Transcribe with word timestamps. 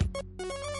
one. 0.00 0.79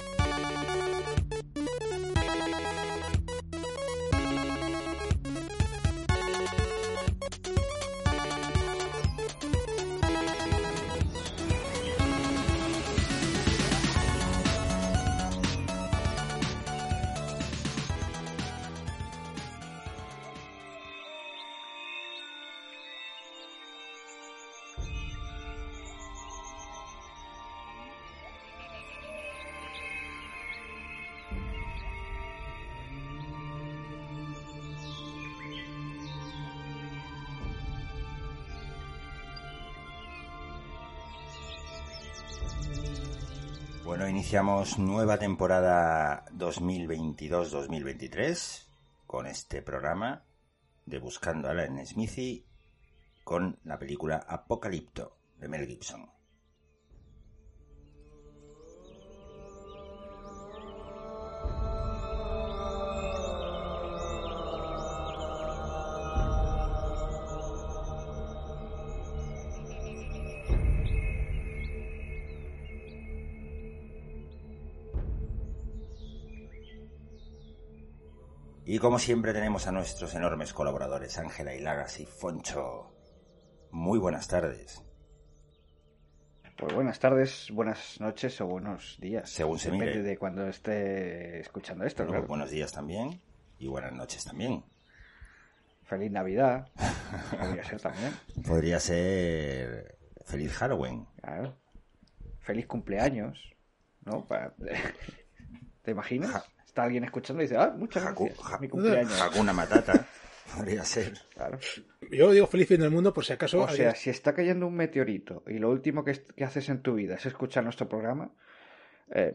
Iniciamos 44.21 44.79
nueva 44.79 45.17
temporada 45.17 46.27
2022-2023 46.37 48.67
con 49.07 49.27
este 49.27 49.63
programa 49.63 50.25
de 50.85 50.99
Buscando 50.99 51.49
a 51.49 51.53
Alan 51.53 51.87
Smithy 51.87 52.45
con 53.25 53.59
la 53.65 53.79
película 53.79 54.23
Apocalipto 54.29 55.17
de 55.39 55.49
Mel 55.49 55.67
Gibson. 55.67 56.20
Y 78.73 78.79
como 78.79 79.01
siempre 79.01 79.33
tenemos 79.33 79.67
a 79.67 79.73
nuestros 79.73 80.15
enormes 80.15 80.53
colaboradores, 80.53 81.19
Ángela 81.19 81.53
Hilagas 81.53 81.99
y 81.99 82.07
Foncho. 82.07 82.95
Muy 83.73 83.99
buenas 83.99 84.29
tardes. 84.29 84.81
Pues 86.57 86.73
buenas 86.73 87.01
tardes, 87.01 87.49
buenas 87.51 88.01
noches 88.01 88.41
o 88.41 88.47
buenos 88.47 88.97
días. 89.01 89.29
Según 89.29 89.59
se 89.59 89.73
Depende 89.73 89.97
mire. 89.97 90.03
de 90.05 90.17
cuando 90.17 90.47
esté 90.47 91.41
escuchando 91.41 91.85
esto. 91.85 92.05
Luego, 92.05 92.13
claro. 92.19 92.29
Buenos 92.29 92.51
días 92.51 92.71
también 92.71 93.21
y 93.59 93.67
buenas 93.67 93.93
noches 93.93 94.25
también. 94.25 94.65
Feliz 95.83 96.13
Navidad. 96.13 96.69
Podría 97.41 97.65
ser 97.65 97.81
también. 97.81 98.13
Podría 98.47 98.79
ser 98.79 99.99
feliz 100.27 100.53
Halloween. 100.53 101.09
Claro. 101.21 101.59
Feliz 102.39 102.69
cumpleaños. 102.69 103.53
¿No? 104.05 104.29
¿Te 105.83 105.91
imaginas? 105.91 106.31
Ja- 106.31 106.45
Está 106.71 106.85
alguien 106.85 107.03
escuchando 107.03 107.43
y 107.43 107.47
dice, 107.47 107.57
ah, 107.59 107.75
muchas 107.77 108.05
Haku- 108.05 108.27
gracias. 108.27 108.47
ja- 108.47 108.59
Mi 108.59 108.69
cumpleaños. 108.69 109.21
Hakuna 109.21 109.53
Matata. 109.53 110.07
Podría 110.57 110.85
ser. 110.85 111.15
Claro. 111.35 111.59
Yo 112.13 112.31
digo 112.31 112.47
feliz 112.47 112.69
fin 112.69 112.81
del 112.81 112.91
mundo 112.93 113.13
por 113.13 113.25
si 113.25 113.33
acaso. 113.33 113.59
O 113.61 113.67
sea, 113.69 113.89
alguien- 113.89 113.97
si 113.97 114.11
está 114.11 114.33
cayendo 114.35 114.69
un 114.69 114.77
meteorito 114.77 115.43
y 115.49 115.59
lo 115.59 115.69
último 115.69 116.05
que, 116.05 116.25
que 116.37 116.45
haces 116.45 116.69
en 116.69 116.81
tu 116.81 116.95
vida 116.95 117.17
es 117.17 117.27
escuchar 117.27 117.65
nuestro 117.65 117.89
programa, 117.89 118.31
eh, 119.13 119.35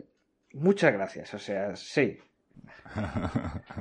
muchas 0.54 0.94
gracias. 0.94 1.34
O 1.34 1.40
sea, 1.40 1.76
sí. 1.76 2.18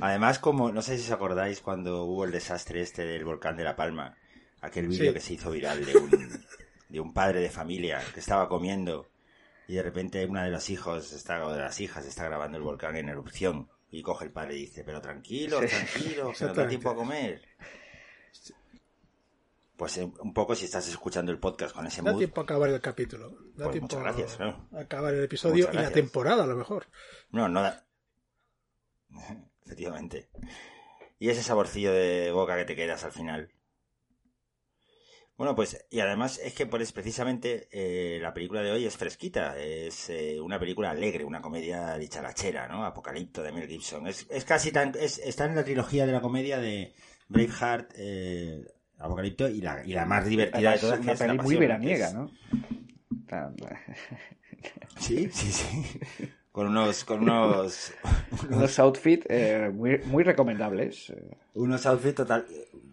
Además, 0.00 0.38
como 0.38 0.70
no 0.72 0.80
sé 0.80 0.96
si 0.96 1.04
os 1.04 1.10
acordáis 1.10 1.60
cuando 1.60 2.04
hubo 2.04 2.24
el 2.24 2.30
desastre 2.32 2.80
este 2.80 3.04
del 3.04 3.24
volcán 3.26 3.56
de 3.56 3.64
La 3.64 3.76
Palma, 3.76 4.16
aquel 4.62 4.88
vídeo 4.88 5.08
Sí. 5.08 5.14
que 5.14 5.20
se 5.20 5.34
hizo 5.34 5.50
viral 5.50 5.84
de 5.84 5.96
un, 5.98 6.10
de 6.88 7.00
un 7.00 7.12
padre 7.12 7.40
de 7.40 7.50
familia 7.50 8.00
que 8.14 8.20
estaba 8.20 8.48
comiendo 8.48 9.06
y 9.68 9.74
de 9.74 9.82
repente 9.82 10.24
una 10.24 10.44
de 10.44 10.50
los 10.50 10.70
hijos 10.70 11.12
está, 11.12 11.46
o 11.46 11.52
de 11.52 11.60
las 11.60 11.78
hijas 11.78 12.06
está 12.06 12.24
grabando 12.24 12.56
el 12.56 12.64
volcán 12.64 12.96
en 12.96 13.10
erupción 13.10 13.68
y 13.90 14.02
coge 14.02 14.24
el 14.24 14.32
padre 14.32 14.56
y 14.56 14.60
dice, 14.60 14.82
pero 14.82 15.00
tranquilo, 15.02 15.60
tranquilo, 15.60 16.32
que 16.36 16.44
nos 16.46 16.56
da 16.56 16.66
tiempo 16.66 16.90
a 16.90 16.96
comer. 16.96 17.42
Pues 19.76 19.98
eh, 19.98 20.10
un 20.20 20.32
poco 20.32 20.54
si 20.54 20.64
estás 20.64 20.88
escuchando 20.88 21.30
el 21.30 21.38
podcast 21.38 21.74
con 21.74 21.86
ese 21.86 22.00
Da 22.00 22.10
mood, 22.10 22.18
tiempo 22.18 22.40
a 22.40 22.44
acabar 22.44 22.70
el 22.70 22.80
capítulo. 22.80 23.28
Da 23.54 23.66
Pues 23.66 23.72
tiempo 23.72 23.96
muchas 23.96 24.00
gracias, 24.00 24.40
¿no? 24.40 24.68
a 24.72 24.80
acabar 24.80 25.14
el 25.14 25.22
episodio 25.24 25.68
y 25.70 25.76
la 25.76 25.90
temporada, 25.90 26.44
a 26.44 26.46
lo 26.46 26.56
mejor. 26.56 26.86
No, 27.30 27.48
no 27.48 27.60
da. 27.60 27.86
Efectivamente. 29.66 30.30
Y 31.18 31.28
ese 31.28 31.42
saborcillo 31.42 31.92
de 31.92 32.30
boca 32.32 32.56
que 32.56 32.64
te 32.64 32.74
quedas 32.74 33.04
al 33.04 33.12
final. 33.12 33.52
Bueno, 35.38 35.54
pues, 35.54 35.86
y 35.88 36.00
además 36.00 36.40
es 36.42 36.52
que 36.52 36.66
pues, 36.66 36.90
precisamente 36.90 37.68
eh, 37.70 38.18
la 38.20 38.34
película 38.34 38.60
de 38.60 38.72
hoy 38.72 38.84
es 38.84 38.96
fresquita. 38.96 39.56
Es 39.56 40.10
eh, 40.10 40.40
una 40.40 40.58
película 40.58 40.90
alegre, 40.90 41.24
una 41.24 41.40
comedia 41.40 41.96
dicharachera, 41.96 42.66
¿no? 42.66 42.84
Apocalipto 42.84 43.40
de 43.42 43.52
Mel 43.52 43.68
Gibson. 43.68 44.08
Es, 44.08 44.26
es 44.30 44.44
casi 44.44 44.72
tan. 44.72 44.92
Es, 45.00 45.18
está 45.18 45.44
en 45.44 45.54
la 45.54 45.62
trilogía 45.64 46.06
de 46.06 46.12
la 46.12 46.20
comedia 46.20 46.58
de 46.58 46.92
Braveheart, 47.28 47.92
eh, 47.96 48.66
Apocalipto 48.98 49.48
y 49.48 49.60
la, 49.60 49.84
y 49.86 49.92
la 49.92 50.04
más 50.06 50.26
divertida 50.26 50.70
de 50.70 50.74
Es 50.74 50.80
todas. 50.80 50.98
que 50.98 51.12
es 51.12 51.18
peli 51.20 51.38
muy 51.38 51.54
veraniega, 51.56 52.08
es- 52.08 52.14
¿no? 52.14 52.30
Sí, 54.98 55.30
sí, 55.32 55.52
sí. 55.52 56.30
Con 56.58 56.66
unos, 56.66 57.04
con 57.04 57.22
unos, 57.22 57.92
Unos 58.50 58.78
outfits 58.80 59.24
eh, 59.30 59.70
muy, 59.72 59.98
muy 60.06 60.24
recomendables. 60.24 61.10
eh. 61.10 61.36
Unos 61.54 61.86
outfits 61.86 62.16
total 62.16 62.46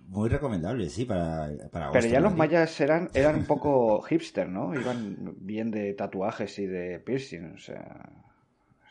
muy 0.08 0.30
recomendables, 0.30 0.94
sí, 0.94 1.04
para, 1.06 1.50
para 1.72 1.86
agosto, 1.86 2.00
Pero 2.00 2.14
ya 2.14 2.20
¿no? 2.20 2.26
los 2.30 2.38
mayas 2.38 2.80
eran, 2.88 3.10
eran 3.16 3.38
un 3.38 3.46
poco 3.46 4.04
hipster, 4.04 4.48
¿no? 4.48 4.76
Iban 4.76 5.16
bien 5.40 5.72
de 5.72 5.96
tatuajes 5.96 6.60
y 6.60 6.68
de 6.68 7.00
piercing, 7.00 7.56
o 7.56 7.58
sea... 7.58 8.08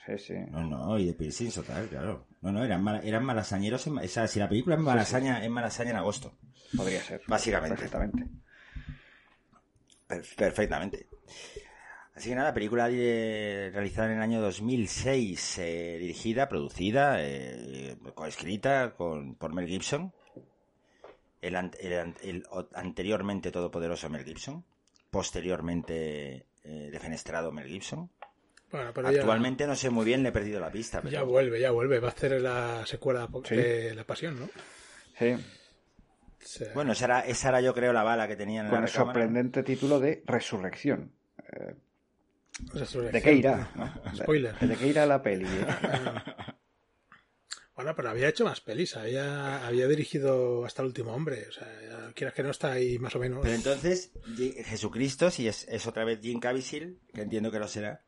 Sí, 0.07 0.19
sí. 0.19 0.35
No, 0.51 0.65
no, 0.67 0.99
y 0.99 1.06
de 1.06 1.15
piercings 1.15 1.55
total, 1.55 1.87
claro. 1.87 2.27
No, 2.43 2.51
no, 2.51 2.65
eran, 2.65 2.83
mal- 2.83 3.01
eran 3.05 3.25
malasañeros. 3.25 3.87
En, 3.87 3.99
o 3.99 4.09
sea, 4.09 4.27
si 4.27 4.41
la 4.41 4.49
película 4.49 4.75
es 4.75 4.81
malasaña, 4.83 5.45
es 5.45 5.51
malasaña 5.51 5.91
en 5.93 5.97
agosto. 5.99 6.33
Podría 6.77 7.01
ser. 7.01 7.23
Básicamente. 7.29 7.77
Perfectamente. 7.77 8.27
Per- 10.09 10.25
perfectamente. 10.37 11.06
Así 12.15 12.29
que 12.29 12.37
nada, 12.37 12.55
película 12.55 12.89
eh, 12.93 13.71
realizada 13.73 14.09
en 14.11 14.19
el 14.19 14.23
año 14.23 14.41
2006, 14.41 15.59
eh, 15.59 15.97
dirigida, 16.01 16.49
producida, 16.49 17.17
eh, 17.19 17.97
coescrita 18.15 18.95
con, 18.97 19.35
por 19.35 19.53
Mel 19.53 19.67
Gibson. 19.67 20.13
El, 21.43 21.57
an- 21.57 21.73
el 21.81 21.99
an- 21.99 22.17
el 22.23 22.45
o- 22.51 22.69
anteriormente 22.75 23.51
todopoderoso 23.51 24.09
Mel 24.11 24.25
Gibson. 24.25 24.65
Posteriormente 25.11 26.47
eh, 26.63 26.89
defenestrado 26.93 27.51
Mel 27.51 27.67
Gibson. 27.69 28.09
Bueno, 28.71 28.93
pero 28.95 29.11
ya- 29.11 29.19
Actualmente 29.21 29.67
no 29.67 29.75
sé 29.75 29.91
muy 29.91 30.05
bien, 30.05 30.23
le 30.23 30.29
he 30.29 30.33
perdido 30.33 30.61
la 30.61 30.71
pista. 30.71 31.01
Pero... 31.01 31.11
ya, 31.13 31.23
vuelve, 31.25 31.61
ya 31.61 31.73
vuelve. 31.73 31.99
Va 31.99 32.09
a 32.09 32.13
hacer 32.13 32.41
la 32.41 32.87
secuela 32.87 33.29
Sí. 33.45 33.57
de 33.57 33.95
La 33.95 34.05
Pasión, 34.05 34.39
¿no? 34.39 34.49
Sí. 35.19 35.35
Bueno, 36.75 36.93
esa 36.93 37.05
era, 37.07 37.21
esa 37.21 37.49
era 37.49 37.61
yo 37.61 37.75
creo 37.75 37.93
la 37.93 38.03
bala 38.05 38.29
que 38.29 38.37
tenían 38.37 38.67
en 38.67 38.71
Con 38.71 38.81
la 38.81 38.87
el 38.87 38.93
recámara. 38.93 39.13
sorprendente 39.15 39.63
título 39.65 39.99
de 39.99 40.23
Resurrección. 40.27 41.11
¿De 43.13 43.23
qué 43.23 43.33
irá? 43.35 43.71
no? 43.75 44.17
Spoiler. 44.17 44.59
¿De 44.59 44.77
qué 44.77 44.87
irá 44.89 45.07
la 45.07 45.23
peli? 45.23 45.47
Bueno, 47.77 47.93
pero 47.97 48.11
había 48.11 48.29
hecho 48.29 48.45
más 48.45 48.61
pelis. 48.61 48.97
Había, 48.97 49.67
había 49.67 49.89
dirigido 49.89 50.65
hasta 50.65 50.83
el 50.83 50.87
último 50.87 51.13
hombre. 51.13 51.49
O 51.49 51.53
sea, 51.53 51.67
quieras 52.15 52.33
que 52.33 52.45
no 52.45 52.51
está 52.51 52.71
ahí 52.71 53.01
más 53.01 53.17
o 53.17 53.19
menos. 53.19 53.41
Pero 53.43 53.55
entonces, 53.55 54.13
Jesucristo, 54.65 55.29
si 55.33 55.49
es, 55.49 55.67
es 55.69 55.85
otra 55.89 56.05
vez 56.05 56.21
Jim 56.23 56.39
Caviezel, 56.39 57.01
que 57.12 57.23
entiendo 57.23 57.51
que 57.51 57.59
lo 57.59 57.67
será, 57.67 58.05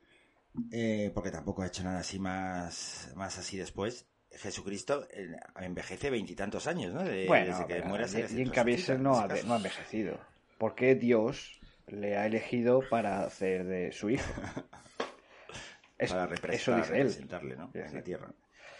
eh, 0.70 1.10
porque 1.12 1.32
tampoco 1.32 1.62
ha 1.62 1.66
hecho 1.66 1.82
nada 1.82 1.98
así 1.98 2.20
más, 2.20 3.10
más 3.16 3.38
así 3.38 3.56
después. 3.56 4.06
Jesucristo 4.30 5.08
eh, 5.10 5.34
envejece 5.60 6.10
veintitantos 6.10 6.68
años, 6.68 6.94
¿no? 6.94 7.02
De- 7.02 7.26
Bueno, 7.26 7.46
desde 7.58 7.66
que 7.66 7.82
muere 7.82 8.06
se 8.06 8.28
Jim 8.28 8.50
Caviezel 8.50 9.02
no 9.02 9.18
ha, 9.18 9.26
no 9.26 9.54
ha 9.54 9.56
envejecido. 9.56 10.20
¿Por 10.58 10.76
qué 10.76 10.94
Dios 10.94 11.58
le 11.88 12.16
ha 12.16 12.26
elegido 12.26 12.80
para 12.88 13.22
hacer 13.24 13.64
de 13.64 13.92
su 13.92 14.10
hijo? 14.10 14.24
Es- 15.98 16.12
Para 16.12 16.34
eso 16.52 16.76
dice 16.76 16.92
él. 16.92 16.98
representarle, 17.04 17.56
¿no? 17.56 17.70
Sí, 17.72 17.78
En 17.78 17.84
la 17.84 17.90
sí. 17.90 18.02
tierra. 18.02 18.30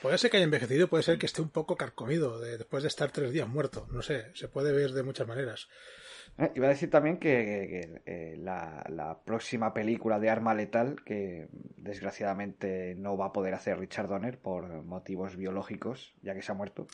Puede 0.03 0.19
ser 0.19 0.31
que 0.31 0.37
haya 0.37 0.45
envejecido, 0.45 0.89
puede 0.89 1.03
ser 1.03 1.17
que 1.19 1.25
esté 1.25 1.41
un 1.41 1.49
poco 1.49 1.75
carcomido 1.75 2.39
de- 2.39 2.59
después 2.59 2.83
de 2.83 2.89
estar 2.89 3.11
tres 3.11 3.33
días 3.33 3.49
muerto. 3.49 3.89
No 3.91 4.03
sé, 4.03 4.27
se 4.35 4.49
puede 4.49 4.71
ver 4.73 4.91
de 4.93 5.03
muchas 5.03 5.27
maneras. 5.27 5.67
Eh, 6.37 6.53
Iba 6.55 6.67
a 6.67 6.71
decir 6.71 6.91
también 6.91 7.17
que, 7.17 7.31
que- 7.31 8.03
que, 8.05 8.33
eh, 8.33 8.37
la, 8.37 8.85
la 8.91 9.19
próxima 9.23 9.73
película 9.73 10.19
de 10.21 10.29
Arma 10.29 10.53
Letal, 10.53 11.03
que 11.07 11.49
desgraciadamente 11.79 12.95
no 12.97 13.17
va 13.17 13.27
a 13.29 13.33
poder 13.33 13.55
hacer 13.55 13.79
Richard 13.79 14.09
Donner 14.09 14.39
por 14.39 14.69
motivos 14.85 15.37
biológicos, 15.37 16.13
ya 16.21 16.35
que 16.35 16.43
se 16.43 16.53
ha 16.53 16.55
muerto, 16.55 16.87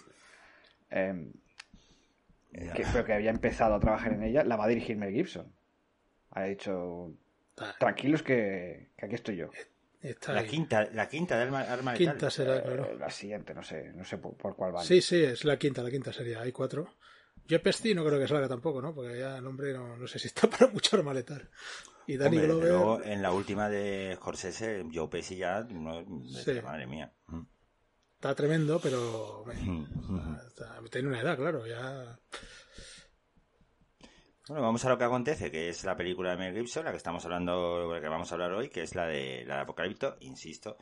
eh, 0.91 1.33
que, 2.53 2.85
pero 2.93 3.05
que 3.05 3.13
había 3.15 3.31
empezado 3.31 3.75
a 3.75 3.81
trabajar 3.81 4.13
en 4.13 4.23
ella, 4.23 4.45
la 4.45 4.55
va 4.55 4.67
a 4.67 4.69
dirigir 4.69 4.97
Mel 4.97 5.13
Gibson. 5.13 5.53
Ha 6.33 6.45
dicho, 6.45 7.15
Tranquilos 7.79 8.23
que, 8.23 8.91
que 8.97 9.07
aquí 9.07 9.15
estoy 9.15 9.37
yo. 9.37 9.51
la 10.29 10.45
quinta, 10.45 10.89
la 10.93 11.09
quinta 11.09 11.37
de 11.37 11.57
Arma, 11.57 11.95
Quinta 11.95 12.31
será, 12.31 12.59
eh, 12.59 12.63
claro. 12.63 12.99
La 12.99 13.11
siguiente, 13.11 13.55
no 13.55 13.63
sé, 13.63 13.93
no 13.95 14.05
sé 14.05 14.19
por, 14.19 14.57
cuál 14.57 14.75
va. 14.75 14.83
Sí, 14.83 15.01
sí, 15.01 15.23
es 15.23 15.45
la 15.45 15.59
quinta, 15.59 15.83
la 15.83 15.91
quinta 15.91 16.13
sería. 16.13 16.41
Hay 16.41 16.53
cuatro. 16.53 16.89
Joe 17.49 17.59
Pesci 17.59 17.95
no 17.95 18.05
creo 18.05 18.19
que 18.19 18.29
salga 18.29 18.49
tampoco, 18.49 18.81
¿no? 18.81 18.95
Porque 18.95 19.19
ya 19.19 19.37
el 19.37 19.47
hombre 19.47 19.73
no, 19.73 19.97
no 19.97 20.07
sé 20.07 20.19
si 20.19 20.29
está 20.29 20.49
para 20.51 20.69
mucho 20.69 20.97
arma 20.97 21.13
letal. 21.13 21.49
Y 22.07 22.17
Danny 22.17 22.39
Glover... 22.39 22.69
Luego, 22.69 23.03
en 23.03 23.23
la 23.23 23.33
última 23.33 23.69
de 23.69 24.15
Scorsese, 24.17 24.85
Joe 24.93 25.09
Pesci 25.09 25.37
ya... 25.37 25.63
No, 25.63 26.05
sí. 26.33 26.61
Madre 26.63 26.87
mía. 26.87 27.13
Mm. 27.29 27.43
Está 28.15 28.35
tremendo, 28.35 28.81
pero... 28.81 29.45
Mm. 29.55 29.85
tiene 30.91 31.09
una 31.09 31.21
edad, 31.21 31.37
claro, 31.37 31.67
ya... 31.67 32.19
Bueno, 34.53 34.67
vamos 34.67 34.85
a 34.85 34.91
lo 34.91 34.99
que 34.99 35.05
acontece, 35.05 35.51
que 35.51 35.71
es 35.71 35.83
la 35.83 35.97
película 35.97 36.33
de 36.33 36.37
Mel 36.37 36.55
Gibson, 36.55 36.85
la 36.85 36.91
que 36.91 36.99
estamos 36.99 37.25
hablando, 37.25 37.91
la 37.91 38.03
que 38.03 38.09
vamos 38.09 38.31
a 38.31 38.35
hablar 38.35 38.53
hoy, 38.53 38.69
que 38.69 38.83
es 38.83 38.95
la 38.95 39.07
de 39.07 39.47
la 39.47 39.55
de 39.55 39.61
Apocalipto, 39.63 40.19
insisto. 40.21 40.77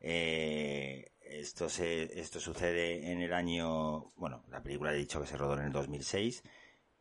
Eh, 0.00 1.12
esto 1.20 1.68
se, 1.68 2.18
esto 2.18 2.40
sucede 2.40 3.12
en 3.12 3.20
el 3.20 3.34
año, 3.34 4.06
bueno, 4.16 4.42
la 4.48 4.62
película 4.62 4.94
he 4.94 4.96
dicho 4.96 5.20
que 5.20 5.26
se 5.26 5.36
rodó 5.36 5.52
en 5.58 5.66
el 5.66 5.70
2006, 5.70 6.42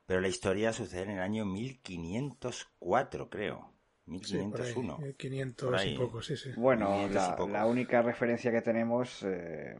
pero 0.05 0.19
la 0.19 0.27
historia 0.27 0.73
sucede 0.73 1.03
en 1.03 1.11
el 1.11 1.19
año 1.21 1.45
1504, 1.45 3.29
creo. 3.29 3.71
1501. 4.07 4.97
Sí, 4.97 5.03
1500 5.03 5.85
y 5.85 5.97
poco, 5.97 6.21
sí, 6.21 6.35
sí. 6.35 6.51
Bueno, 6.57 7.07
la, 7.07 7.65
única 7.65 8.01
referencia 8.01 8.51
que 8.51 8.61
tenemos 8.61 9.23
eh, 9.23 9.77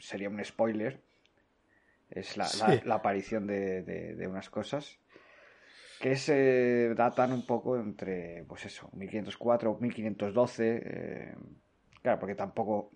sería 0.00 0.30
un 0.30 0.44
spoiler. 0.44 1.00
Es 2.10 2.36
la, 2.36 2.48
la, 2.84 2.96
aparición 2.96 3.46
de, 3.46 3.82
de, 3.82 4.26
unas 4.26 4.50
cosas 4.50 4.98
que 6.00 6.16
se 6.16 6.94
datan 6.94 7.30
un 7.30 7.44
poco 7.44 7.76
entre, 7.76 8.44
pues 8.48 8.64
eso, 8.64 8.88
1504, 8.94 9.76
1512. 9.78 10.82
Eh, 10.82 11.34
claro, 12.00 12.18
porque 12.18 12.34
tampoco 12.34 12.90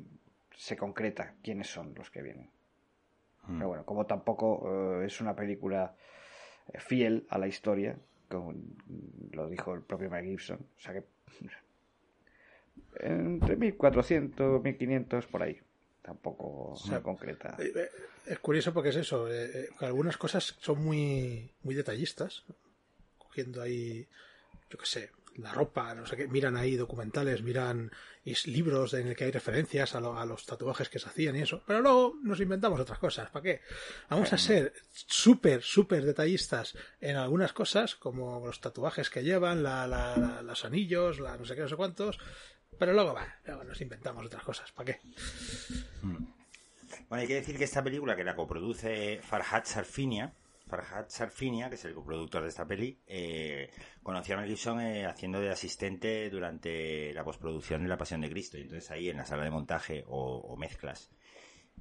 se 0.57 0.75
concreta 0.75 1.35
quiénes 1.43 1.69
son 1.69 1.95
los 1.95 2.11
que 2.11 2.23
vienen. 2.23 2.49
Hmm. 3.47 3.59
Pero 3.59 3.69
bueno, 3.69 3.85
como 3.85 4.07
tampoco 4.07 5.03
eh, 5.03 5.07
es 5.07 5.21
una 5.21 5.37
película 5.37 5.95
eh, 6.73 6.81
fiel 6.81 7.27
a 7.29 7.37
la 7.37 7.47
historia, 7.47 7.95
como 8.31 8.55
lo 9.33 9.51
dijo 9.51 9.75
el 9.75 9.83
propio 9.83 10.09
Mel 10.09 10.25
Gibson, 10.25 10.61
o 10.61 10.81
sea 10.81 10.95
que 10.95 11.05
entre 13.01 13.57
1400, 13.57 14.63
1500 14.63 15.27
por 15.27 15.43
ahí. 15.43 15.61
Tampoco 16.01 16.75
se 16.77 17.01
concreta. 17.03 17.55
Eh, 17.59 17.89
es 18.27 18.39
curioso 18.39 18.73
porque 18.73 18.91
es 18.91 18.97
eso, 18.97 19.27
algunas 19.81 20.17
cosas 20.17 20.57
son 20.59 20.83
muy, 20.83 21.51
muy 21.63 21.75
detallistas, 21.75 22.45
cogiendo 23.35 23.63
ahí, 23.63 24.07
yo 24.71 24.79
qué 24.79 24.87
sé, 24.87 25.11
la 25.39 25.53
ropa, 25.53 25.93
no 25.93 26.07
sé 26.07 26.17
qué, 26.17 26.29
miran 26.29 26.57
ahí 26.57 26.77
documentales, 26.77 27.43
miran 27.43 27.91
libros 28.47 28.95
en 28.95 29.09
el 29.09 29.17
que 29.17 29.25
hay 29.25 29.33
referencias 29.33 29.97
a, 29.97 30.01
los 30.25 30.47
tatuajes 30.47 30.89
que 30.89 31.01
se 31.01 31.09
hacían 31.09 31.35
y 31.35 31.43
eso, 31.43 31.61
pero 31.67 31.81
luego 31.81 32.15
nos 32.23 32.39
inventamos 32.39 32.79
otras 32.79 33.01
cosas, 33.01 33.31
¿para 33.31 33.43
qué? 33.43 33.61
Vamos 34.09 34.33
a 34.33 34.39
ser 34.39 34.73
súper, 34.93 35.63
súper 35.63 36.05
detallistas 36.05 36.77
en 37.01 37.17
algunas 37.17 37.53
cosas, 37.53 37.97
como 37.97 38.47
los 38.47 38.61
tatuajes 38.61 39.11
que 39.11 39.25
llevan, 39.25 39.65
la, 39.65 40.41
los 40.45 40.65
anillos, 40.65 41.19
la 41.19 41.37
no 41.37 41.45
sé 41.45 41.57
qué, 41.57 41.63
no 41.63 41.69
sé 41.69 41.75
cuántos, 41.75 42.21
pero 42.79 42.93
luego, 42.93 43.15
va, 43.15 43.41
luego 43.47 43.65
nos 43.65 43.81
inventamos 43.81 44.25
otras 44.25 44.45
cosas, 44.45 44.71
¿para 44.71 44.93
qué? 44.93 45.01
Hmm. 46.03 46.25
Bueno, 47.09 47.23
hay 47.23 47.27
que 47.27 47.35
decir 47.35 47.59
que 47.59 47.65
esta 47.65 47.83
película 47.83 48.15
que 48.15 48.23
la 48.23 48.37
coproduce 48.37 49.21
Farhad 49.25 49.65
Sarfinia, 49.65 50.33
Farhad 50.75 51.09
Sarfinia, 51.09 51.69
que 51.69 51.77
es 51.77 51.85
el 51.85 51.95
coproductor 51.95 52.43
de 52.43 52.49
esta 52.49 52.67
peli, 52.67 52.99
eh, 53.07 53.71
conoció 54.03 54.35
a 54.35 54.41
Mel 54.41 54.49
Gibson 54.49 54.81
eh, 54.81 55.07
haciendo 55.07 55.41
de 55.41 55.51
asistente 55.51 56.29
durante 56.31 57.13
la 57.15 57.23
postproducción 57.23 57.83
de 57.83 57.89
La 57.89 57.97
Pasión 57.97 58.21
de 58.21 58.31
Cristo. 58.31 58.59
Y 58.59 58.63
entonces 58.63 58.91
ahí 58.91 59.09
en 59.09 59.19
la 59.19 59.25
sala 59.25 59.45
de 59.45 59.51
montaje 59.51 60.05
o, 60.09 60.57
mezclas 60.57 61.11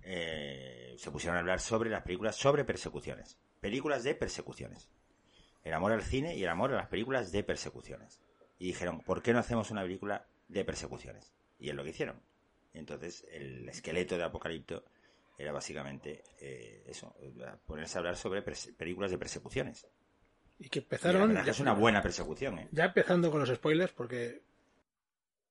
eh, 0.03 0.95
se 0.97 1.11
pusieron 1.11 1.37
a 1.37 1.39
hablar 1.39 1.59
sobre 1.59 1.89
las 1.89 2.03
películas 2.03 2.35
sobre 2.35 2.65
persecuciones. 2.65 3.37
Películas 3.59 4.03
de 4.03 4.13
persecuciones. 4.13 4.89
El 5.63 5.73
amor 5.73 5.93
al 5.93 6.03
cine 6.03 6.35
y 6.35 6.43
el 6.43 6.49
amor 6.49 6.71
a 6.73 6.77
las 6.77 6.87
películas 6.87 7.31
de 7.31 7.43
persecuciones. 7.43 8.19
Y 8.59 8.67
dijeron, 8.67 8.99
¿por 8.99 9.23
qué 9.23 9.33
no 9.33 9.39
hacemos 9.39 9.71
una 9.71 9.81
película 9.81 10.27
de 10.49 10.65
persecuciones? 10.65 11.33
Y 11.57 11.69
es 11.69 11.75
lo 11.75 11.83
que 11.83 11.91
hicieron. 11.91 12.21
Entonces 12.73 13.25
el 13.31 13.67
esqueleto 13.69 14.17
de 14.17 14.23
Apocalipto 14.23 14.83
era 15.43 15.51
básicamente 15.51 16.23
eh, 16.39 16.83
eso, 16.87 17.15
ponerse 17.65 17.97
a 17.97 17.99
hablar 17.99 18.15
sobre 18.15 18.41
películas 18.41 19.11
de 19.11 19.17
persecuciones. 19.17 19.87
Y 20.59 20.69
que 20.69 20.79
empezaron... 20.79 21.35
es 21.37 21.59
una 21.59 21.73
buena 21.73 22.01
persecución. 22.01 22.59
¿eh? 22.59 22.69
Ya 22.71 22.85
empezando 22.85 23.29
con 23.29 23.39
los 23.39 23.49
spoilers, 23.49 23.93
porque... 23.93 24.43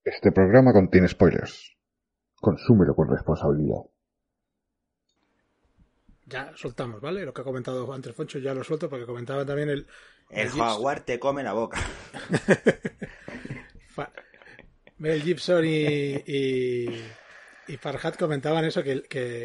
Este 0.04 0.32
programa 0.32 0.72
contiene 0.72 1.08
spoilers. 1.08 1.76
Consúmelo 2.40 2.94
con 2.94 3.08
responsabilidad. 3.08 3.82
Ya 6.26 6.52
soltamos, 6.56 7.00
¿vale? 7.00 7.24
Lo 7.24 7.32
que 7.32 7.42
ha 7.42 7.44
comentado 7.44 7.92
antes 7.92 8.14
Foncho 8.14 8.38
ya 8.38 8.54
lo 8.54 8.64
suelto 8.64 8.88
porque 8.88 9.06
comentaba 9.06 9.44
también 9.44 9.68
el... 9.70 9.86
El, 10.30 10.48
jaguar 10.48 11.00
te 11.00 11.18
come 11.18 11.42
la 11.42 11.52
boca. 11.52 11.78
Mel 14.98 15.20
Gibson 15.20 15.64
y 15.66 16.14
y 16.26 16.86
Farhat 17.76 18.16
comentaban 18.16 18.64
eso, 18.64 18.82
que, 18.82 19.02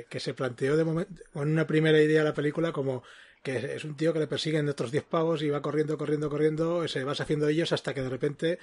que, 0.09 0.19
se 0.19 0.33
planteó 0.33 0.77
de 0.77 0.83
momento, 0.83 1.24
con 1.33 1.50
una 1.50 1.68
primera 1.68 2.01
idea 2.01 2.24
la 2.24 2.33
película 2.33 2.71
como 2.71 3.03
que 3.44 3.75
es 3.75 3.85
un 3.85 3.95
tío 3.95 4.13
que 4.13 4.19
le 4.19 4.27
persiguen 4.27 4.65
de 4.65 4.71
otros 4.71 4.91
10 4.91 5.03
pavos 5.06 5.41
y 5.41 5.50
va 5.50 5.62
corriendo, 5.62 5.97
corriendo, 5.97 6.29
corriendo, 6.29 6.88
se 6.88 7.03
va 7.03 7.13
haciendo 7.13 7.47
ellos 7.47 7.71
hasta 7.71 7.94
que 7.94 8.01
de 8.01 8.09
repente 8.09 8.59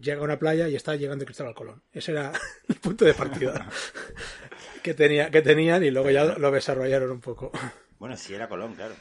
llega 0.00 0.20
a 0.20 0.24
una 0.24 0.38
playa 0.38 0.68
y 0.68 0.74
está 0.74 0.96
llegando 0.96 1.24
Cristóbal 1.24 1.54
Colón. 1.54 1.82
Ese 1.92 2.12
era 2.12 2.32
el 2.68 2.74
punto 2.76 3.04
de 3.04 3.14
partida 3.14 3.68
que, 4.82 4.94
tenía, 4.94 5.30
que 5.30 5.42
tenían 5.42 5.84
y 5.84 5.90
luego 5.90 6.10
ya 6.10 6.24
lo 6.38 6.50
desarrollaron 6.50 7.10
un 7.10 7.20
poco. 7.20 7.52
Bueno, 7.98 8.14
sí 8.16 8.34
era 8.34 8.46
Colón, 8.48 8.74
claro. 8.74 8.94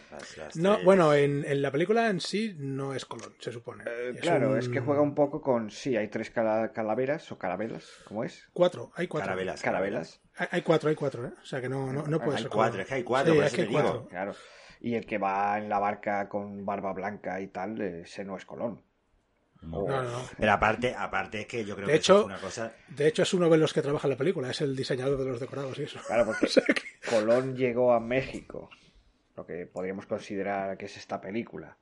no, 0.56 0.82
bueno, 0.84 1.14
en, 1.14 1.44
en, 1.46 1.62
la 1.62 1.70
película 1.70 2.10
en 2.10 2.22
sí 2.22 2.56
no 2.58 2.94
es 2.94 3.04
Colón, 3.04 3.34
se 3.40 3.52
supone. 3.52 3.84
Eh, 3.86 4.16
claro, 4.22 4.58
es 4.58 4.70
que 4.70 4.80
juega 4.80 5.02
un 5.02 5.14
poco 5.14 5.42
con. 5.42 5.70
Sí, 5.70 5.98
hay 5.98 6.08
tres 6.08 6.32
calaveras 6.32 7.30
o 7.32 7.38
carabelas, 7.38 7.90
¿cómo 8.08 8.24
es? 8.24 8.48
Cuatro, 8.54 8.92
hay 8.96 9.08
cuatro. 9.08 9.28
Carabelas. 9.28 9.62
Carabelas. 9.62 10.22
Hay, 10.38 10.62
cuatro, 10.62 10.90
hay 10.90 10.96
cuatro, 10.96 11.26
¿eh? 11.26 11.34
O 11.42 11.46
sea 11.46 11.60
que 11.60 11.68
no, 11.68 11.92
no, 11.92 12.08
no 12.08 12.20
puede 12.20 12.38
hay 12.38 12.44
ser. 12.44 12.52
Cuatro, 12.52 12.82
es 12.82 12.88
que 12.88 12.94
hay 12.94 13.04
cuatro, 13.04 13.34
sí, 13.34 13.40
es 13.40 13.54
que 13.54 13.62
hay 13.64 13.68
cuatro. 13.68 14.08
Claro. 14.08 14.34
Y 14.80 14.96
el 14.96 15.06
que 15.06 15.18
va 15.18 15.58
en 15.58 15.68
la 15.68 15.80
barca 15.80 16.30
con 16.30 16.66
barba 16.66 16.94
blanca 16.94 17.42
y 17.42 17.48
tal, 17.48 17.82
ese 17.82 18.24
no 18.24 18.38
es 18.38 18.46
Colón. 18.46 18.82
No, 19.62 19.88
no, 19.88 20.04
no. 20.04 20.22
Pero 20.38 20.52
aparte, 20.52 20.94
aparte 20.96 21.42
es 21.42 21.48
que 21.48 21.66
yo 21.66 21.76
creo 21.76 21.88
que 21.88 21.96
es 21.96 22.10
una 22.10 22.38
cosa. 22.38 22.72
De 22.88 23.08
hecho, 23.08 23.24
es 23.24 23.34
uno 23.34 23.50
de 23.50 23.58
los 23.58 23.74
que 23.74 23.82
trabaja 23.82 24.08
en 24.08 24.12
la 24.12 24.18
película, 24.18 24.52
es 24.52 24.62
el 24.62 24.76
diseñador 24.76 25.18
de 25.18 25.26
los 25.26 25.40
decorados 25.40 25.78
y 25.80 25.84
eso. 25.84 26.00
Claro, 26.06 26.26
porque 26.28 26.48
Colón 27.10 27.56
llegó 27.58 27.92
a 27.92 28.00
México 28.00 28.70
lo 29.36 29.46
que 29.46 29.66
podríamos 29.66 30.06
considerar 30.06 30.78
que 30.78 30.86
es 30.86 30.98
esta 30.98 31.20
película. 31.22 31.78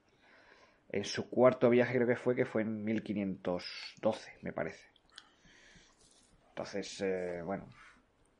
En 0.89 1.05
su 1.05 1.29
cuarto 1.29 1.69
viaje 1.69 1.95
creo 1.95 2.07
que 2.07 2.15
fue, 2.15 2.35
que 2.35 2.45
fue 2.45 2.61
en 2.61 2.83
1512, 2.83 4.31
me 4.41 4.53
parece. 4.53 4.85
Entonces, 6.49 7.01
eh, 7.01 7.41
bueno, 7.43 7.67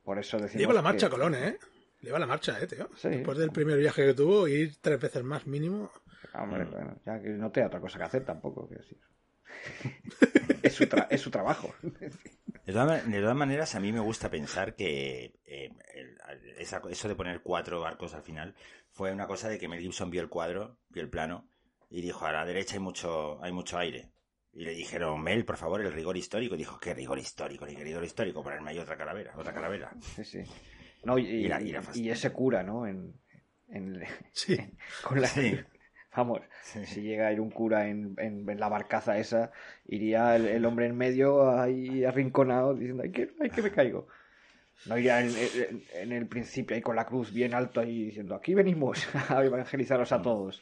por 0.04 0.20
eso 0.20 0.38
decimos 0.38 0.62
Lleva 0.62 0.74
la 0.74 0.82
marcha 0.82 1.10
Colón, 1.10 1.34
¿eh? 1.36 1.58
Lleva 2.02 2.20
la 2.20 2.28
marcha, 2.28 2.60
¿eh, 2.60 2.68
tío? 2.68 2.90
Después 3.02 3.38
del 3.38 3.52
primer 3.52 3.80
viaje 3.80 4.06
que 4.06 4.14
tuvo, 4.14 4.48
ir 4.48 4.76
tres 4.82 5.00
veces 5.00 5.24
más 5.24 5.48
mínimo. 5.48 5.90
Hombre, 6.34 6.66
bueno, 6.66 7.00
ya 7.06 7.22
que 7.22 7.30
no 7.30 7.52
tenga 7.52 7.68
otra 7.68 7.80
cosa 7.80 7.98
que 7.98 8.04
hacer 8.04 8.26
tampoco, 8.26 8.68
que 8.68 8.76
decir. 8.76 9.00
es, 10.64 10.74
su 10.74 10.88
es 11.10 11.22
su 11.22 11.32
trabajo. 11.32 11.74
De 12.66 12.72
todas, 12.72 13.36
maneras, 13.36 13.76
a 13.76 13.80
mí 13.80 13.92
me 13.92 14.00
gusta 14.00 14.30
pensar 14.30 14.76
que 14.76 15.34
eh, 15.46 15.70
eso 16.58 17.08
de 17.08 17.16
poner 17.16 17.42
cuatro 17.42 17.82
barcos 17.82 18.14
al 18.14 18.24
final 18.24 18.56
fue 18.90 19.12
una 19.12 19.28
cosa 19.28 19.50
de 19.50 19.58
que 19.58 19.68
Mel 19.68 19.82
Gibson 19.82 20.10
vio 20.10 20.22
el 20.22 20.30
cuadro, 20.30 20.78
vio 20.90 21.04
el 21.04 21.10
plano 21.10 21.50
y 21.90 22.02
dijo, 22.02 22.26
a 22.26 22.32
la 22.32 22.46
derecha 22.46 22.76
hay 22.76 22.80
mucho, 22.80 23.44
hay 23.44 23.52
mucho 23.52 23.78
aire. 23.78 24.12
Y 24.54 24.64
le 24.64 24.74
dijeron, 24.74 25.22
Mel, 25.22 25.46
por 25.46 25.58
favor, 25.58 25.82
el 25.82 25.92
rigor 25.92 26.16
histórico. 26.16 26.56
Y 26.56 26.60
dijo, 26.60 26.80
¿qué 26.80 26.94
rigor 26.94 27.20
histórico? 27.20 27.66
Ni 27.66 27.76
qué 27.76 27.84
rigor 27.84 28.04
histórico, 28.04 28.44
ponerme 28.44 28.72
ahí 28.72 28.80
otra 28.80 28.96
calavera, 28.96 29.34
otra 29.36 29.54
calavera. 29.54 29.92
Sí, 30.16 30.24
sí. 30.24 30.44
No, 31.04 31.18
y, 31.18 31.52
y, 31.96 32.10
ese 32.10 32.32
cura, 32.32 32.64
¿no? 32.64 32.88
En, 32.88 33.20
sí. 34.32 34.58
con 35.04 35.20
la, 35.20 35.30
Vamos, 36.16 36.42
si 36.62 37.02
llega 37.02 37.28
a 37.28 37.34
ir 37.34 37.42
un 37.42 37.50
cura 37.50 37.88
en, 37.88 38.16
en, 38.20 38.60
la 38.60 38.70
barcaza 38.70 39.18
esa, 39.18 39.52
iría 39.88 40.36
el, 40.36 40.64
hombre 40.66 40.86
en 40.86 40.96
medio 40.96 41.50
ahí 41.60 42.06
arrinconado 42.06 42.76
diciendo, 42.76 43.04
ay 43.04 43.12
que, 43.12 43.32
ay, 43.42 43.50
que 43.50 43.62
me 43.64 43.72
caigo. 43.72 44.08
No 44.86 44.98
iría 44.98 45.22
en, 45.22 46.12
el 46.12 46.28
principio 46.28 46.76
ahí 46.76 46.82
con 46.82 46.96
la 46.96 47.06
cruz 47.06 47.34
bien 47.34 47.56
alto 47.56 47.80
ahí 47.80 48.06
diciendo, 48.06 48.36
aquí 48.36 48.54
venimos 48.54 49.08
a 49.30 49.44
evangelizaros 49.44 50.12
a 50.12 50.22
todos. 50.22 50.62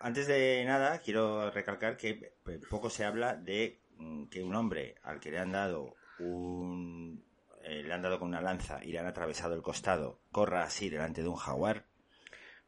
Antes 0.00 0.26
de 0.26 0.64
nada, 0.66 0.98
quiero 0.98 1.52
recalcar 1.52 1.96
que 1.96 2.32
poco 2.68 2.90
se 2.90 3.04
habla 3.04 3.36
de 3.36 3.78
mm, 3.98 4.24
que 4.24 4.42
un 4.42 4.56
hombre 4.56 4.96
al 5.04 5.20
que 5.20 5.30
le 5.30 5.38
han 5.38 5.52
dado 5.52 5.94
un... 6.18 7.24
Eh, 7.62 7.84
le 7.84 7.94
han 7.94 8.02
dado 8.02 8.18
con 8.18 8.26
una 8.26 8.40
lanza 8.40 8.82
y 8.82 8.90
le 8.90 8.98
han 8.98 9.06
atravesado 9.06 9.54
el 9.54 9.62
costado, 9.62 10.18
corra 10.32 10.64
así 10.64 10.90
delante 10.90 11.22
de 11.22 11.28
un 11.28 11.36
jaguar, 11.36 11.84